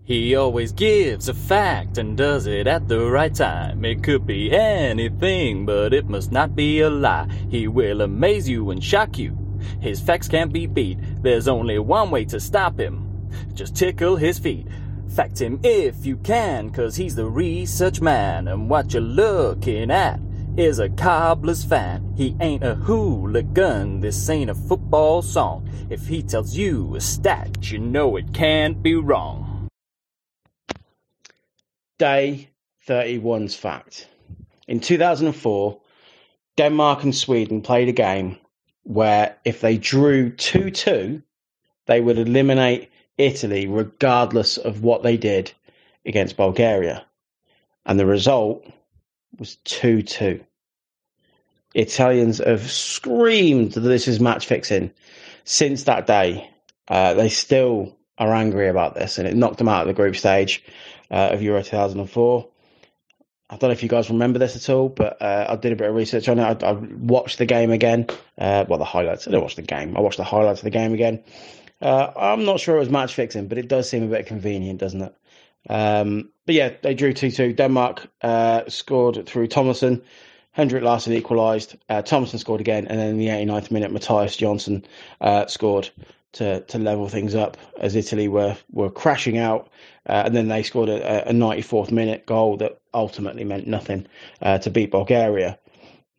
He 0.02 0.34
always 0.34 0.72
gives 0.72 1.28
a 1.28 1.34
fact 1.34 1.96
and 1.98 2.16
does 2.16 2.46
it 2.46 2.66
at 2.66 2.88
the 2.88 2.98
right 2.98 3.34
time. 3.34 3.84
It 3.84 4.02
could 4.02 4.26
be 4.26 4.50
anything, 4.52 5.64
but 5.64 5.94
it 5.94 6.08
must 6.08 6.32
not 6.32 6.56
be 6.56 6.80
a 6.80 6.90
lie. 6.90 7.28
He 7.48 7.68
will 7.68 8.00
amaze 8.00 8.48
you 8.48 8.70
and 8.70 8.82
shock 8.82 9.18
you. 9.18 9.38
His 9.80 10.00
facts 10.00 10.26
can't 10.26 10.52
be 10.52 10.66
beat. 10.66 10.98
There's 11.22 11.48
only 11.48 11.78
one 11.78 12.10
way 12.10 12.24
to 12.26 12.40
stop 12.40 12.78
him. 12.78 13.28
Just 13.54 13.76
tickle 13.76 14.16
his 14.16 14.38
feet. 14.38 14.66
Fact 15.14 15.40
him 15.40 15.58
if 15.64 16.06
you 16.06 16.16
can, 16.18 16.70
cause 16.70 16.94
he's 16.94 17.16
the 17.16 17.26
research 17.26 18.00
man. 18.00 18.46
And 18.46 18.70
what 18.70 18.92
you're 18.92 19.02
looking 19.02 19.90
at 19.90 20.20
is 20.56 20.78
a 20.78 20.88
cobbler's 20.88 21.64
fan. 21.64 22.14
He 22.16 22.36
ain't 22.40 22.62
a 22.62 22.76
hooligan, 22.76 24.00
this 24.00 24.30
ain't 24.30 24.50
a 24.50 24.54
football 24.54 25.20
song. 25.22 25.68
If 25.90 26.06
he 26.06 26.22
tells 26.22 26.56
you 26.56 26.94
a 26.94 27.00
stat, 27.00 27.70
you 27.70 27.78
know 27.78 28.16
it 28.16 28.32
can't 28.32 28.80
be 28.82 28.94
wrong. 28.94 29.68
Day 31.98 32.50
31's 32.86 33.56
fact. 33.56 34.08
In 34.68 34.78
2004, 34.78 35.80
Denmark 36.56 37.02
and 37.02 37.14
Sweden 37.14 37.62
played 37.62 37.88
a 37.88 37.92
game 37.92 38.38
where 38.84 39.36
if 39.44 39.60
they 39.60 39.76
drew 39.76 40.30
2 40.30 40.70
2, 40.70 41.22
they 41.86 42.00
would 42.00 42.18
eliminate 42.18 42.90
Italy 43.20 43.66
regardless 43.66 44.56
of 44.56 44.82
what 44.82 45.02
they 45.02 45.16
did 45.16 45.52
against 46.04 46.36
Bulgaria. 46.36 47.04
And 47.86 47.98
the 47.98 48.06
result 48.06 48.66
was 49.38 49.56
2 49.64 50.02
2. 50.02 50.44
Italians 51.74 52.38
have 52.38 52.70
screamed 52.70 53.72
that 53.72 53.80
this 53.80 54.08
is 54.08 54.18
match 54.20 54.46
fixing 54.46 54.90
since 55.44 55.84
that 55.84 56.06
day. 56.06 56.50
Uh, 56.88 57.14
they 57.14 57.28
still 57.28 57.96
are 58.18 58.34
angry 58.34 58.68
about 58.68 58.94
this, 58.94 59.18
and 59.18 59.28
it 59.28 59.36
knocked 59.36 59.58
them 59.58 59.68
out 59.68 59.82
of 59.82 59.86
the 59.86 59.94
group 59.94 60.16
stage 60.16 60.64
uh, 61.10 61.30
of 61.32 61.42
Euro 61.42 61.62
2004. 61.62 62.48
I 63.48 63.56
don't 63.56 63.68
know 63.68 63.72
if 63.72 63.82
you 63.82 63.88
guys 63.88 64.10
remember 64.10 64.38
this 64.38 64.56
at 64.56 64.72
all, 64.72 64.88
but 64.88 65.20
uh, 65.20 65.46
I 65.48 65.56
did 65.56 65.72
a 65.72 65.76
bit 65.76 65.88
of 65.88 65.94
research 65.94 66.28
on 66.28 66.38
it. 66.38 66.62
I, 66.62 66.68
I 66.68 66.72
watched 66.72 67.38
the 67.38 67.46
game 67.46 67.72
again. 67.72 68.06
Uh, 68.38 68.64
well, 68.68 68.78
the 68.78 68.84
highlights. 68.84 69.26
I 69.26 69.30
didn't 69.32 69.42
watch 69.42 69.56
the 69.56 69.62
game. 69.62 69.96
I 69.96 70.00
watched 70.00 70.18
the 70.18 70.24
highlights 70.24 70.60
of 70.60 70.64
the 70.64 70.70
game 70.70 70.92
again. 70.92 71.22
Uh, 71.80 72.12
I'm 72.16 72.44
not 72.44 72.60
sure 72.60 72.76
it 72.76 72.80
was 72.80 72.90
match 72.90 73.14
fixing, 73.14 73.48
but 73.48 73.58
it 73.58 73.68
does 73.68 73.88
seem 73.88 74.04
a 74.04 74.08
bit 74.08 74.26
convenient, 74.26 74.80
doesn't 74.80 75.02
it? 75.02 75.14
Um, 75.68 76.30
but 76.46 76.54
yeah, 76.54 76.72
they 76.82 76.94
drew 76.94 77.12
2 77.12 77.30
2. 77.30 77.52
Denmark 77.52 78.08
uh, 78.22 78.62
scored 78.68 79.26
through 79.26 79.48
Tomasson. 79.48 80.02
Hendrik 80.52 80.82
Larsson 80.82 81.12
equalised. 81.12 81.76
Uh, 81.88 82.02
Tomasson 82.02 82.38
scored 82.38 82.60
again. 82.60 82.86
And 82.88 82.98
then 82.98 83.08
in 83.10 83.18
the 83.18 83.28
89th 83.28 83.70
minute, 83.70 83.92
Mattias 83.92 84.36
Jonson 84.36 84.84
uh, 85.20 85.46
scored 85.46 85.90
to, 86.32 86.60
to 86.60 86.78
level 86.78 87.08
things 87.08 87.34
up 87.34 87.56
as 87.78 87.94
Italy 87.96 88.28
were, 88.28 88.56
were 88.72 88.90
crashing 88.90 89.38
out. 89.38 89.68
Uh, 90.08 90.22
and 90.26 90.34
then 90.34 90.48
they 90.48 90.62
scored 90.62 90.88
a, 90.88 91.28
a 91.28 91.32
94th 91.32 91.90
minute 91.90 92.26
goal 92.26 92.56
that 92.56 92.80
ultimately 92.94 93.44
meant 93.44 93.66
nothing 93.66 94.06
uh, 94.42 94.58
to 94.58 94.70
beat 94.70 94.90
Bulgaria. 94.90 95.58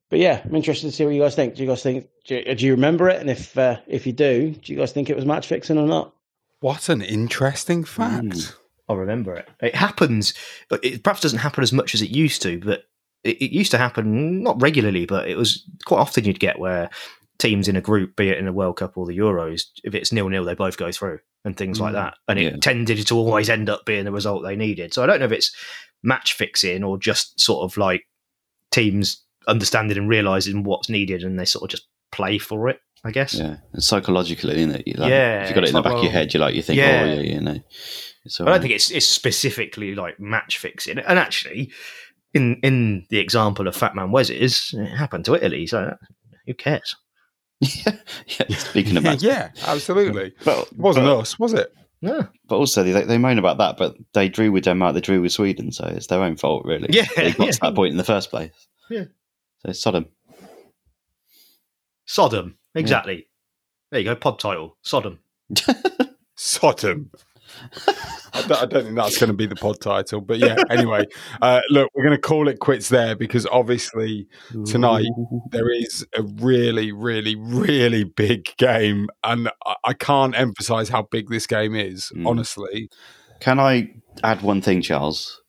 But 0.09 0.19
yeah, 0.19 0.41
I'm 0.43 0.55
interested 0.55 0.87
to 0.87 0.95
see 0.95 1.05
what 1.05 1.13
you 1.13 1.21
guys 1.21 1.35
think. 1.35 1.55
Do 1.55 1.63
you 1.63 1.69
guys 1.69 1.83
think? 1.83 2.07
Do 2.25 2.35
you, 2.35 2.55
do 2.55 2.65
you 2.65 2.71
remember 2.73 3.09
it? 3.09 3.19
And 3.19 3.29
if 3.29 3.57
uh, 3.57 3.77
if 3.87 4.05
you 4.05 4.13
do, 4.13 4.51
do 4.51 4.73
you 4.73 4.79
guys 4.79 4.91
think 4.91 5.09
it 5.09 5.15
was 5.15 5.25
match 5.25 5.47
fixing 5.47 5.77
or 5.77 5.87
not? 5.87 6.13
What 6.59 6.89
an 6.89 7.01
interesting 7.01 7.83
fact. 7.83 8.55
I 8.87 8.93
remember 8.93 9.35
it. 9.35 9.49
It 9.61 9.73
happens, 9.73 10.33
but 10.69 10.83
it 10.83 11.03
perhaps 11.03 11.21
doesn't 11.21 11.39
happen 11.39 11.63
as 11.63 11.73
much 11.73 11.95
as 11.95 12.01
it 12.01 12.09
used 12.09 12.41
to. 12.43 12.59
But 12.59 12.83
it, 13.23 13.41
it 13.41 13.51
used 13.51 13.71
to 13.71 13.77
happen 13.77 14.43
not 14.43 14.61
regularly, 14.61 15.05
but 15.05 15.27
it 15.27 15.37
was 15.37 15.67
quite 15.85 15.99
often 15.99 16.25
you'd 16.25 16.39
get 16.39 16.59
where 16.59 16.89
teams 17.39 17.67
in 17.67 17.75
a 17.75 17.81
group, 17.81 18.15
be 18.15 18.29
it 18.29 18.37
in 18.37 18.47
a 18.47 18.53
World 18.53 18.77
Cup 18.77 18.97
or 18.97 19.05
the 19.05 19.17
Euros, 19.17 19.63
if 19.83 19.95
it's 19.95 20.11
nil 20.11 20.29
nil, 20.29 20.45
they 20.45 20.53
both 20.53 20.77
go 20.77 20.91
through 20.91 21.19
and 21.43 21.57
things 21.57 21.79
like 21.79 21.93
that. 21.93 22.13
And 22.27 22.37
it 22.37 22.61
tended 22.61 23.05
to 23.07 23.17
always 23.17 23.49
end 23.49 23.67
up 23.67 23.83
being 23.85 24.05
the 24.05 24.11
result 24.11 24.43
they 24.43 24.55
needed. 24.55 24.93
So 24.93 25.01
I 25.01 25.07
don't 25.07 25.19
know 25.19 25.25
if 25.25 25.31
it's 25.31 25.55
match 26.03 26.33
fixing 26.33 26.83
or 26.83 26.99
just 26.99 27.39
sort 27.39 27.63
of 27.63 27.77
like 27.77 28.07
teams 28.69 29.23
understanding 29.47 29.97
and 29.97 30.07
realizing 30.07 30.63
what's 30.63 30.89
needed 30.89 31.23
and 31.23 31.39
they 31.39 31.45
sort 31.45 31.63
of 31.63 31.69
just 31.69 31.87
play 32.11 32.37
for 32.37 32.69
it. 32.69 32.79
I 33.03 33.09
guess. 33.09 33.33
Yeah, 33.33 33.57
and 33.73 33.83
psychologically, 33.83 34.57
isn't 34.57 34.75
it? 34.75 34.99
Like, 34.99 35.09
Yeah, 35.09 35.43
if 35.43 35.49
you 35.49 35.55
got 35.55 35.63
it 35.63 35.69
in 35.69 35.73
the 35.73 35.81
like, 35.81 35.85
back 35.85 35.97
of 35.97 36.03
your 36.03 36.11
head, 36.11 36.33
you're 36.33 36.41
like 36.41 36.53
you 36.53 36.61
think, 36.61 36.79
oh, 36.79 36.83
yeah. 36.83 37.01
oh 37.01 37.13
yeah, 37.13 37.21
you 37.21 37.41
know. 37.41 37.59
It's 38.25 38.39
I 38.39 38.45
don't 38.45 38.61
think 38.61 38.73
it's 38.73 38.91
it's 38.91 39.07
specifically 39.07 39.95
like 39.95 40.19
match 40.19 40.59
fixing. 40.59 40.99
And 40.99 41.17
actually, 41.17 41.71
in 42.33 42.59
in 42.61 43.05
the 43.09 43.17
example 43.17 43.67
of 43.67 43.75
Fat 43.75 43.95
Man 43.95 44.11
Wes's, 44.11 44.75
it 44.77 44.95
happened 44.95 45.25
to 45.25 45.35
Italy. 45.35 45.65
So 45.65 45.95
who 46.45 46.53
cares? 46.53 46.95
yeah, 47.59 47.95
yeah. 48.27 48.55
Speaking 48.57 48.97
of 48.97 49.03
match, 49.09 49.23
yeah, 49.23 49.49
absolutely. 49.65 50.33
but 50.45 50.67
It 50.67 50.77
wasn't 50.77 51.07
but, 51.07 51.19
us, 51.19 51.39
was 51.39 51.53
it? 51.53 51.73
No. 52.03 52.27
but 52.47 52.55
also 52.55 52.83
they, 52.83 53.03
they 53.03 53.19
moan 53.19 53.37
about 53.37 53.59
that, 53.59 53.77
but 53.77 53.95
they 54.13 54.27
drew 54.27 54.51
with 54.51 54.63
Denmark, 54.63 54.95
they 54.95 55.01
drew 55.01 55.21
with 55.21 55.31
Sweden, 55.31 55.71
so 55.71 55.85
it's 55.85 56.07
their 56.07 56.23
own 56.23 56.35
fault, 56.35 56.65
really. 56.65 56.87
Yeah, 56.89 57.05
they 57.15 57.31
got 57.31 57.45
yeah. 57.45 57.51
to 57.51 57.59
that 57.61 57.75
point 57.75 57.91
in 57.91 57.97
the 57.97 58.03
first 58.03 58.31
place. 58.31 58.51
Yeah. 58.89 59.03
so 59.59 59.69
it's 59.69 59.81
Sodom. 59.81 60.07
Sodom. 62.11 62.57
Exactly. 62.75 63.29
There 63.89 64.01
you 64.01 64.05
go. 64.05 64.17
Pod 64.17 64.37
title. 64.37 64.77
Sodom. 64.81 65.19
Sodom. 66.35 67.09
I 68.33 68.41
don't, 68.41 68.51
I 68.51 68.65
don't 68.65 68.83
think 68.83 68.95
that's 68.97 69.17
going 69.17 69.29
to 69.29 69.33
be 69.33 69.45
the 69.45 69.55
pod 69.55 69.79
title, 69.79 70.19
but 70.19 70.37
yeah. 70.39 70.57
Anyway, 70.69 71.05
uh, 71.41 71.61
look, 71.69 71.89
we're 71.95 72.03
going 72.03 72.15
to 72.15 72.21
call 72.21 72.49
it 72.49 72.59
quits 72.59 72.89
there 72.89 73.15
because 73.15 73.47
obviously 73.47 74.27
tonight 74.65 75.05
there 75.51 75.71
is 75.71 76.05
a 76.17 76.23
really, 76.23 76.91
really, 76.91 77.37
really 77.37 78.03
big 78.03 78.57
game, 78.57 79.07
and 79.23 79.49
I, 79.65 79.75
I 79.85 79.93
can't 79.93 80.37
emphasize 80.37 80.89
how 80.89 81.03
big 81.11 81.29
this 81.29 81.47
game 81.47 81.75
is. 81.75 82.11
Mm. 82.13 82.27
Honestly, 82.27 82.89
Can 83.39 83.57
I 83.57 83.89
add 84.21 84.41
one 84.41 84.61
thing, 84.61 84.81
Charles? 84.81 85.40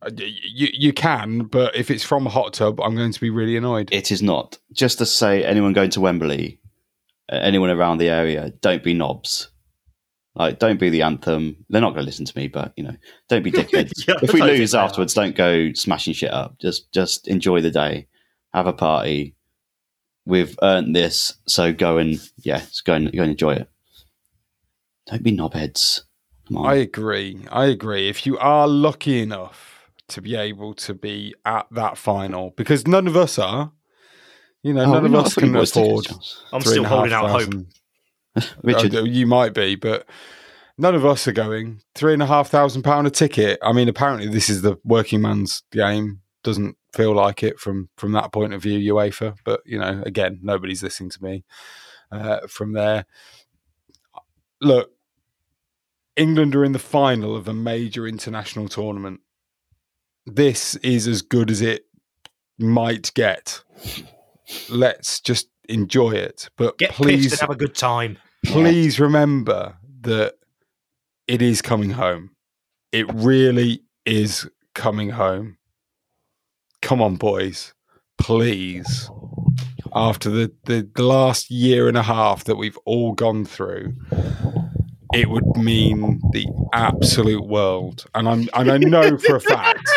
Uh, 0.00 0.10
y- 0.16 0.32
you 0.44 0.68
you 0.72 0.92
can, 0.92 1.40
but 1.40 1.74
if 1.74 1.90
it's 1.90 2.04
from 2.04 2.26
a 2.26 2.30
hot 2.30 2.54
tub, 2.54 2.80
I'm 2.80 2.94
going 2.94 3.12
to 3.12 3.20
be 3.20 3.30
really 3.30 3.56
annoyed. 3.56 3.88
It 3.92 4.12
is 4.12 4.22
not. 4.22 4.58
Just 4.72 4.98
to 4.98 5.06
say, 5.06 5.44
anyone 5.44 5.72
going 5.72 5.90
to 5.90 6.00
Wembley, 6.00 6.60
uh, 7.30 7.36
anyone 7.36 7.70
around 7.70 7.98
the 7.98 8.08
area, 8.08 8.50
don't 8.60 8.82
be 8.84 8.94
knobs. 8.94 9.50
Like, 10.34 10.60
don't 10.60 10.78
be 10.78 10.88
the 10.88 11.02
anthem. 11.02 11.64
They're 11.68 11.80
not 11.80 11.90
going 11.94 12.02
to 12.02 12.06
listen 12.06 12.24
to 12.26 12.38
me, 12.38 12.46
but 12.46 12.72
you 12.76 12.84
know, 12.84 12.96
don't 13.28 13.42
be 13.42 13.50
dickheads. 13.52 14.06
Yeah, 14.06 14.14
if 14.22 14.32
we 14.32 14.40
I 14.40 14.46
don't 14.46 14.50
think 14.50 14.60
lose 14.60 14.74
afterwards, 14.74 15.14
don't 15.14 15.34
go 15.34 15.72
smashing 15.72 16.14
shit 16.14 16.32
up. 16.32 16.60
Just, 16.60 16.92
just 16.92 17.26
enjoy 17.26 17.60
the 17.60 17.72
day, 17.72 18.06
have 18.54 18.68
a 18.68 18.72
party. 18.72 19.34
We've 20.24 20.56
earned 20.62 20.94
this, 20.94 21.32
so 21.46 21.72
go 21.72 21.98
and 21.98 22.20
yeah, 22.36 22.62
go 22.84 22.92
and 22.94 23.10
go 23.10 23.22
and 23.22 23.32
enjoy 23.32 23.54
it. 23.54 23.70
Don't 25.06 25.22
be 25.22 25.34
knobheads. 25.36 26.02
Come 26.46 26.58
on. 26.58 26.66
I 26.66 26.74
agree. 26.74 27.46
I 27.50 27.64
agree. 27.66 28.08
If 28.08 28.26
you 28.26 28.38
are 28.38 28.68
lucky 28.68 29.20
enough 29.22 29.77
to 30.08 30.22
be 30.22 30.36
able 30.36 30.74
to 30.74 30.94
be 30.94 31.34
at 31.44 31.66
that 31.72 31.98
final, 31.98 32.52
because 32.56 32.86
none 32.86 33.06
of 33.06 33.16
us 33.16 33.38
are, 33.38 33.72
you 34.62 34.72
know, 34.72 34.84
Oh, 34.84 34.92
none 34.92 35.04
of 35.06 35.10
not 35.10 35.26
us 35.26 35.34
fully 35.34 35.48
can 35.48 35.52
voiced 35.54 35.76
afford. 35.76 36.04
tickets, 36.04 36.34
Charles. 36.40 36.44
I'm 36.52 36.60
three 36.62 36.70
still 36.72 36.84
and 36.84 36.86
a 36.86 36.88
half 36.88 36.98
holding 36.98 37.12
out 37.14 37.40
hope. 38.36 38.54
Richard, 38.62 38.94
Oh, 38.94 39.04
you 39.04 39.26
might 39.26 39.54
be, 39.54 39.74
but 39.74 40.06
none 40.76 40.94
of 40.94 41.04
us 41.04 41.26
are 41.28 41.32
going. 41.32 41.80
Three 41.94 42.12
and 42.12 42.22
a 42.22 42.26
half 42.26 42.48
thousand 42.48 42.82
pound 42.82 43.06
a 43.06 43.10
ticket. 43.10 43.58
I 43.62 43.72
mean, 43.72 43.88
apparently 43.88 44.28
this 44.28 44.48
is 44.48 44.62
the 44.62 44.76
working 44.84 45.20
man's 45.20 45.62
game. 45.72 46.20
Doesn't 46.44 46.76
feel 46.94 47.12
like 47.14 47.42
it 47.42 47.58
from 47.58 47.88
from 47.96 48.12
that 48.12 48.32
point 48.32 48.54
of 48.54 48.62
view, 48.62 48.94
UEFA. 48.94 49.36
But 49.44 49.60
you 49.66 49.78
know, 49.78 50.02
again, 50.06 50.38
nobody's 50.42 50.82
listening 50.82 51.10
to 51.10 51.22
me 51.24 51.44
uh, 52.12 52.46
from 52.46 52.72
there. 52.72 53.06
Look, 54.60 54.90
England 56.16 56.54
are 56.56 56.64
in 56.64 56.72
the 56.72 56.78
final 56.78 57.36
of 57.36 57.48
a 57.48 57.52
major 57.52 58.06
international 58.06 58.68
tournament. 58.68 59.20
This 60.28 60.76
is 60.76 61.06
as 61.06 61.22
good 61.22 61.50
as 61.50 61.60
it 61.60 61.86
might 62.58 63.12
get. 63.14 63.62
Let's 64.68 65.20
just 65.20 65.48
enjoy 65.68 66.12
it. 66.12 66.48
But 66.56 66.78
Get 66.78 66.90
please 66.90 67.32
and 67.32 67.40
have 67.40 67.50
a 67.50 67.56
good 67.56 67.74
time. 67.74 68.18
please 68.44 69.00
remember 69.00 69.76
that 70.02 70.34
it 71.26 71.42
is 71.42 71.62
coming 71.62 71.90
home. 71.90 72.30
It 72.92 73.06
really 73.12 73.82
is 74.04 74.48
coming 74.74 75.10
home. 75.10 75.58
Come 76.82 77.02
on, 77.02 77.16
boys. 77.16 77.74
Please. 78.18 79.10
After 79.94 80.30
the, 80.30 80.52
the, 80.64 80.88
the 80.94 81.02
last 81.02 81.50
year 81.50 81.88
and 81.88 81.96
a 81.96 82.02
half 82.02 82.44
that 82.44 82.56
we've 82.56 82.78
all 82.84 83.12
gone 83.12 83.44
through, 83.44 83.94
it 85.14 85.30
would 85.30 85.56
mean 85.56 86.20
the 86.32 86.46
absolute 86.72 87.46
world. 87.46 88.04
And 88.14 88.28
I'm 88.28 88.48
and 88.54 88.70
I 88.70 88.78
know 88.78 89.16
for 89.18 89.36
a 89.36 89.40
fact. 89.40 89.88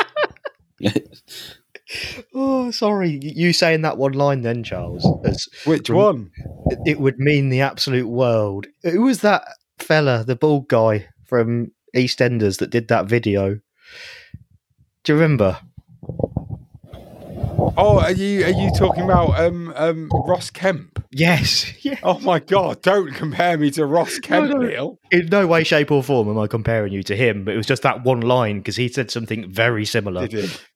Oh, 2.34 2.72
sorry. 2.72 3.20
You 3.22 3.52
saying 3.54 3.82
that 3.82 3.98
one 3.98 4.14
line 4.14 4.42
then, 4.44 4.64
Charles? 4.64 5.06
As 5.26 5.48
Which 5.66 5.90
one? 5.90 6.32
it 6.86 7.00
would 7.00 7.20
mean 7.20 7.50
the 7.50 7.62
absolute 7.62 8.08
world. 8.08 8.68
Who 8.84 9.02
was 9.02 9.22
that 9.22 9.44
fella, 9.80 10.24
the 10.24 10.36
bald 10.36 10.68
guy 10.70 11.10
from 11.26 11.72
EastEnders 11.96 12.60
that 12.60 12.70
did 12.70 12.88
that 12.88 13.08
video? 13.08 13.60
Do 15.04 15.14
you 15.14 15.20
remember? 15.20 15.60
Oh, 17.78 18.00
are 18.00 18.12
you 18.12 18.46
are 18.46 18.50
you 18.50 18.72
talking 18.78 19.04
about 19.04 19.40
um 19.40 19.74
um 19.76 20.10
Ross 20.14 20.50
Kemp? 20.50 20.91
Yes. 21.12 21.74
Yeah. 21.84 21.98
Oh 22.04 22.20
my 22.20 22.38
god, 22.38 22.84
don't 22.84 23.12
compare 23.16 23.58
me 23.58 23.72
to 23.72 23.88
Ross 23.88 24.20
Kemp, 24.20 24.52
no. 24.52 24.58
Neil. 24.60 25.00
In 25.10 25.26
no 25.28 25.48
way, 25.48 25.64
shape, 25.64 25.90
or 25.90 26.04
form 26.04 26.30
am 26.30 26.38
I 26.38 26.46
comparing 26.46 26.94
you 26.94 27.02
to 27.04 27.16
him, 27.16 27.44
but 27.44 27.56
it 27.56 27.58
was 27.58 27.66
just 27.66 27.82
that 27.82 28.04
one 28.04 28.22
line 28.22 28.60
because 28.60 28.76
he 28.76 28.88
said 28.88 29.10
something 29.10 29.52
very 29.52 29.84
similar 29.84 30.28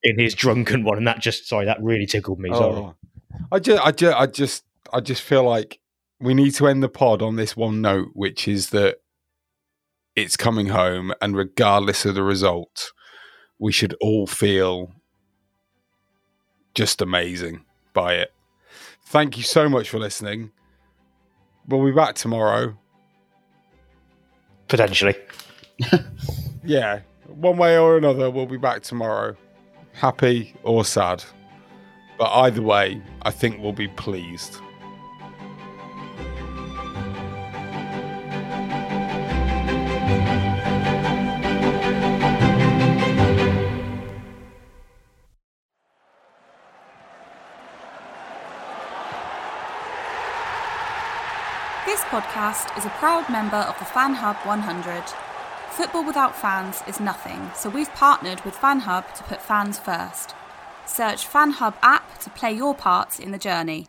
in 0.02 0.18
his 0.18 0.34
drunken 0.34 0.82
one, 0.82 0.98
and 0.98 1.06
that 1.06 1.20
just 1.20 1.46
sorry, 1.46 1.64
that 1.66 1.80
really 1.80 2.06
tickled 2.06 2.40
me. 2.40 2.50
Sorry. 2.50 2.74
Oh, 2.74 2.94
I 3.52 3.60
just, 3.60 3.86
I 3.86 3.92
just, 3.92 4.16
I 4.16 4.26
just, 4.26 4.64
I 4.94 5.00
just 5.00 5.22
feel 5.22 5.44
like 5.44 5.78
we 6.18 6.34
need 6.34 6.54
to 6.56 6.66
end 6.66 6.82
the 6.82 6.88
pod 6.88 7.22
on 7.22 7.36
this 7.36 7.56
one 7.56 7.80
note, 7.80 8.08
which 8.14 8.48
is 8.48 8.70
that 8.70 8.96
it's 10.16 10.36
coming 10.36 10.66
home, 10.68 11.12
and 11.22 11.36
regardless 11.36 12.04
of 12.04 12.16
the 12.16 12.24
result, 12.24 12.90
we 13.60 13.70
should 13.70 13.94
all 14.00 14.26
feel 14.26 14.92
just 16.74 17.00
amazing 17.00 17.64
by 17.92 18.14
it. 18.14 18.32
Thank 19.06 19.36
you 19.36 19.42
so 19.42 19.68
much 19.68 19.88
for 19.88 19.98
listening. 19.98 20.50
We'll 21.68 21.84
be 21.84 21.92
back 21.92 22.14
tomorrow. 22.14 22.76
Potentially. 24.68 25.16
Yeah, 26.66 27.02
one 27.28 27.58
way 27.58 27.78
or 27.78 27.96
another, 27.96 28.28
we'll 28.28 28.46
be 28.46 28.56
back 28.56 28.82
tomorrow. 28.82 29.36
Happy 29.92 30.52
or 30.64 30.84
sad. 30.84 31.22
But 32.18 32.28
either 32.32 32.60
way, 32.60 33.00
I 33.22 33.30
think 33.30 33.60
we'll 33.60 33.72
be 33.72 33.86
pleased. 33.86 34.58
Podcast 52.16 52.78
is 52.78 52.86
a 52.86 52.96
proud 52.96 53.28
member 53.28 53.58
of 53.58 53.78
the 53.78 53.84
Fan 53.84 54.14
Hub 54.14 54.36
100. 54.46 55.04
Football 55.72 56.02
without 56.02 56.34
fans 56.34 56.82
is 56.88 56.98
nothing, 56.98 57.50
so 57.54 57.68
we've 57.68 57.92
partnered 57.92 58.42
with 58.42 58.56
Fan 58.56 58.80
Hub 58.80 59.04
to 59.16 59.22
put 59.24 59.42
fans 59.42 59.78
first. 59.78 60.34
Search 60.86 61.26
Fan 61.26 61.50
Hub 61.50 61.74
app 61.82 62.18
to 62.20 62.30
play 62.30 62.52
your 62.52 62.74
part 62.74 63.20
in 63.20 63.32
the 63.32 63.38
journey. 63.38 63.86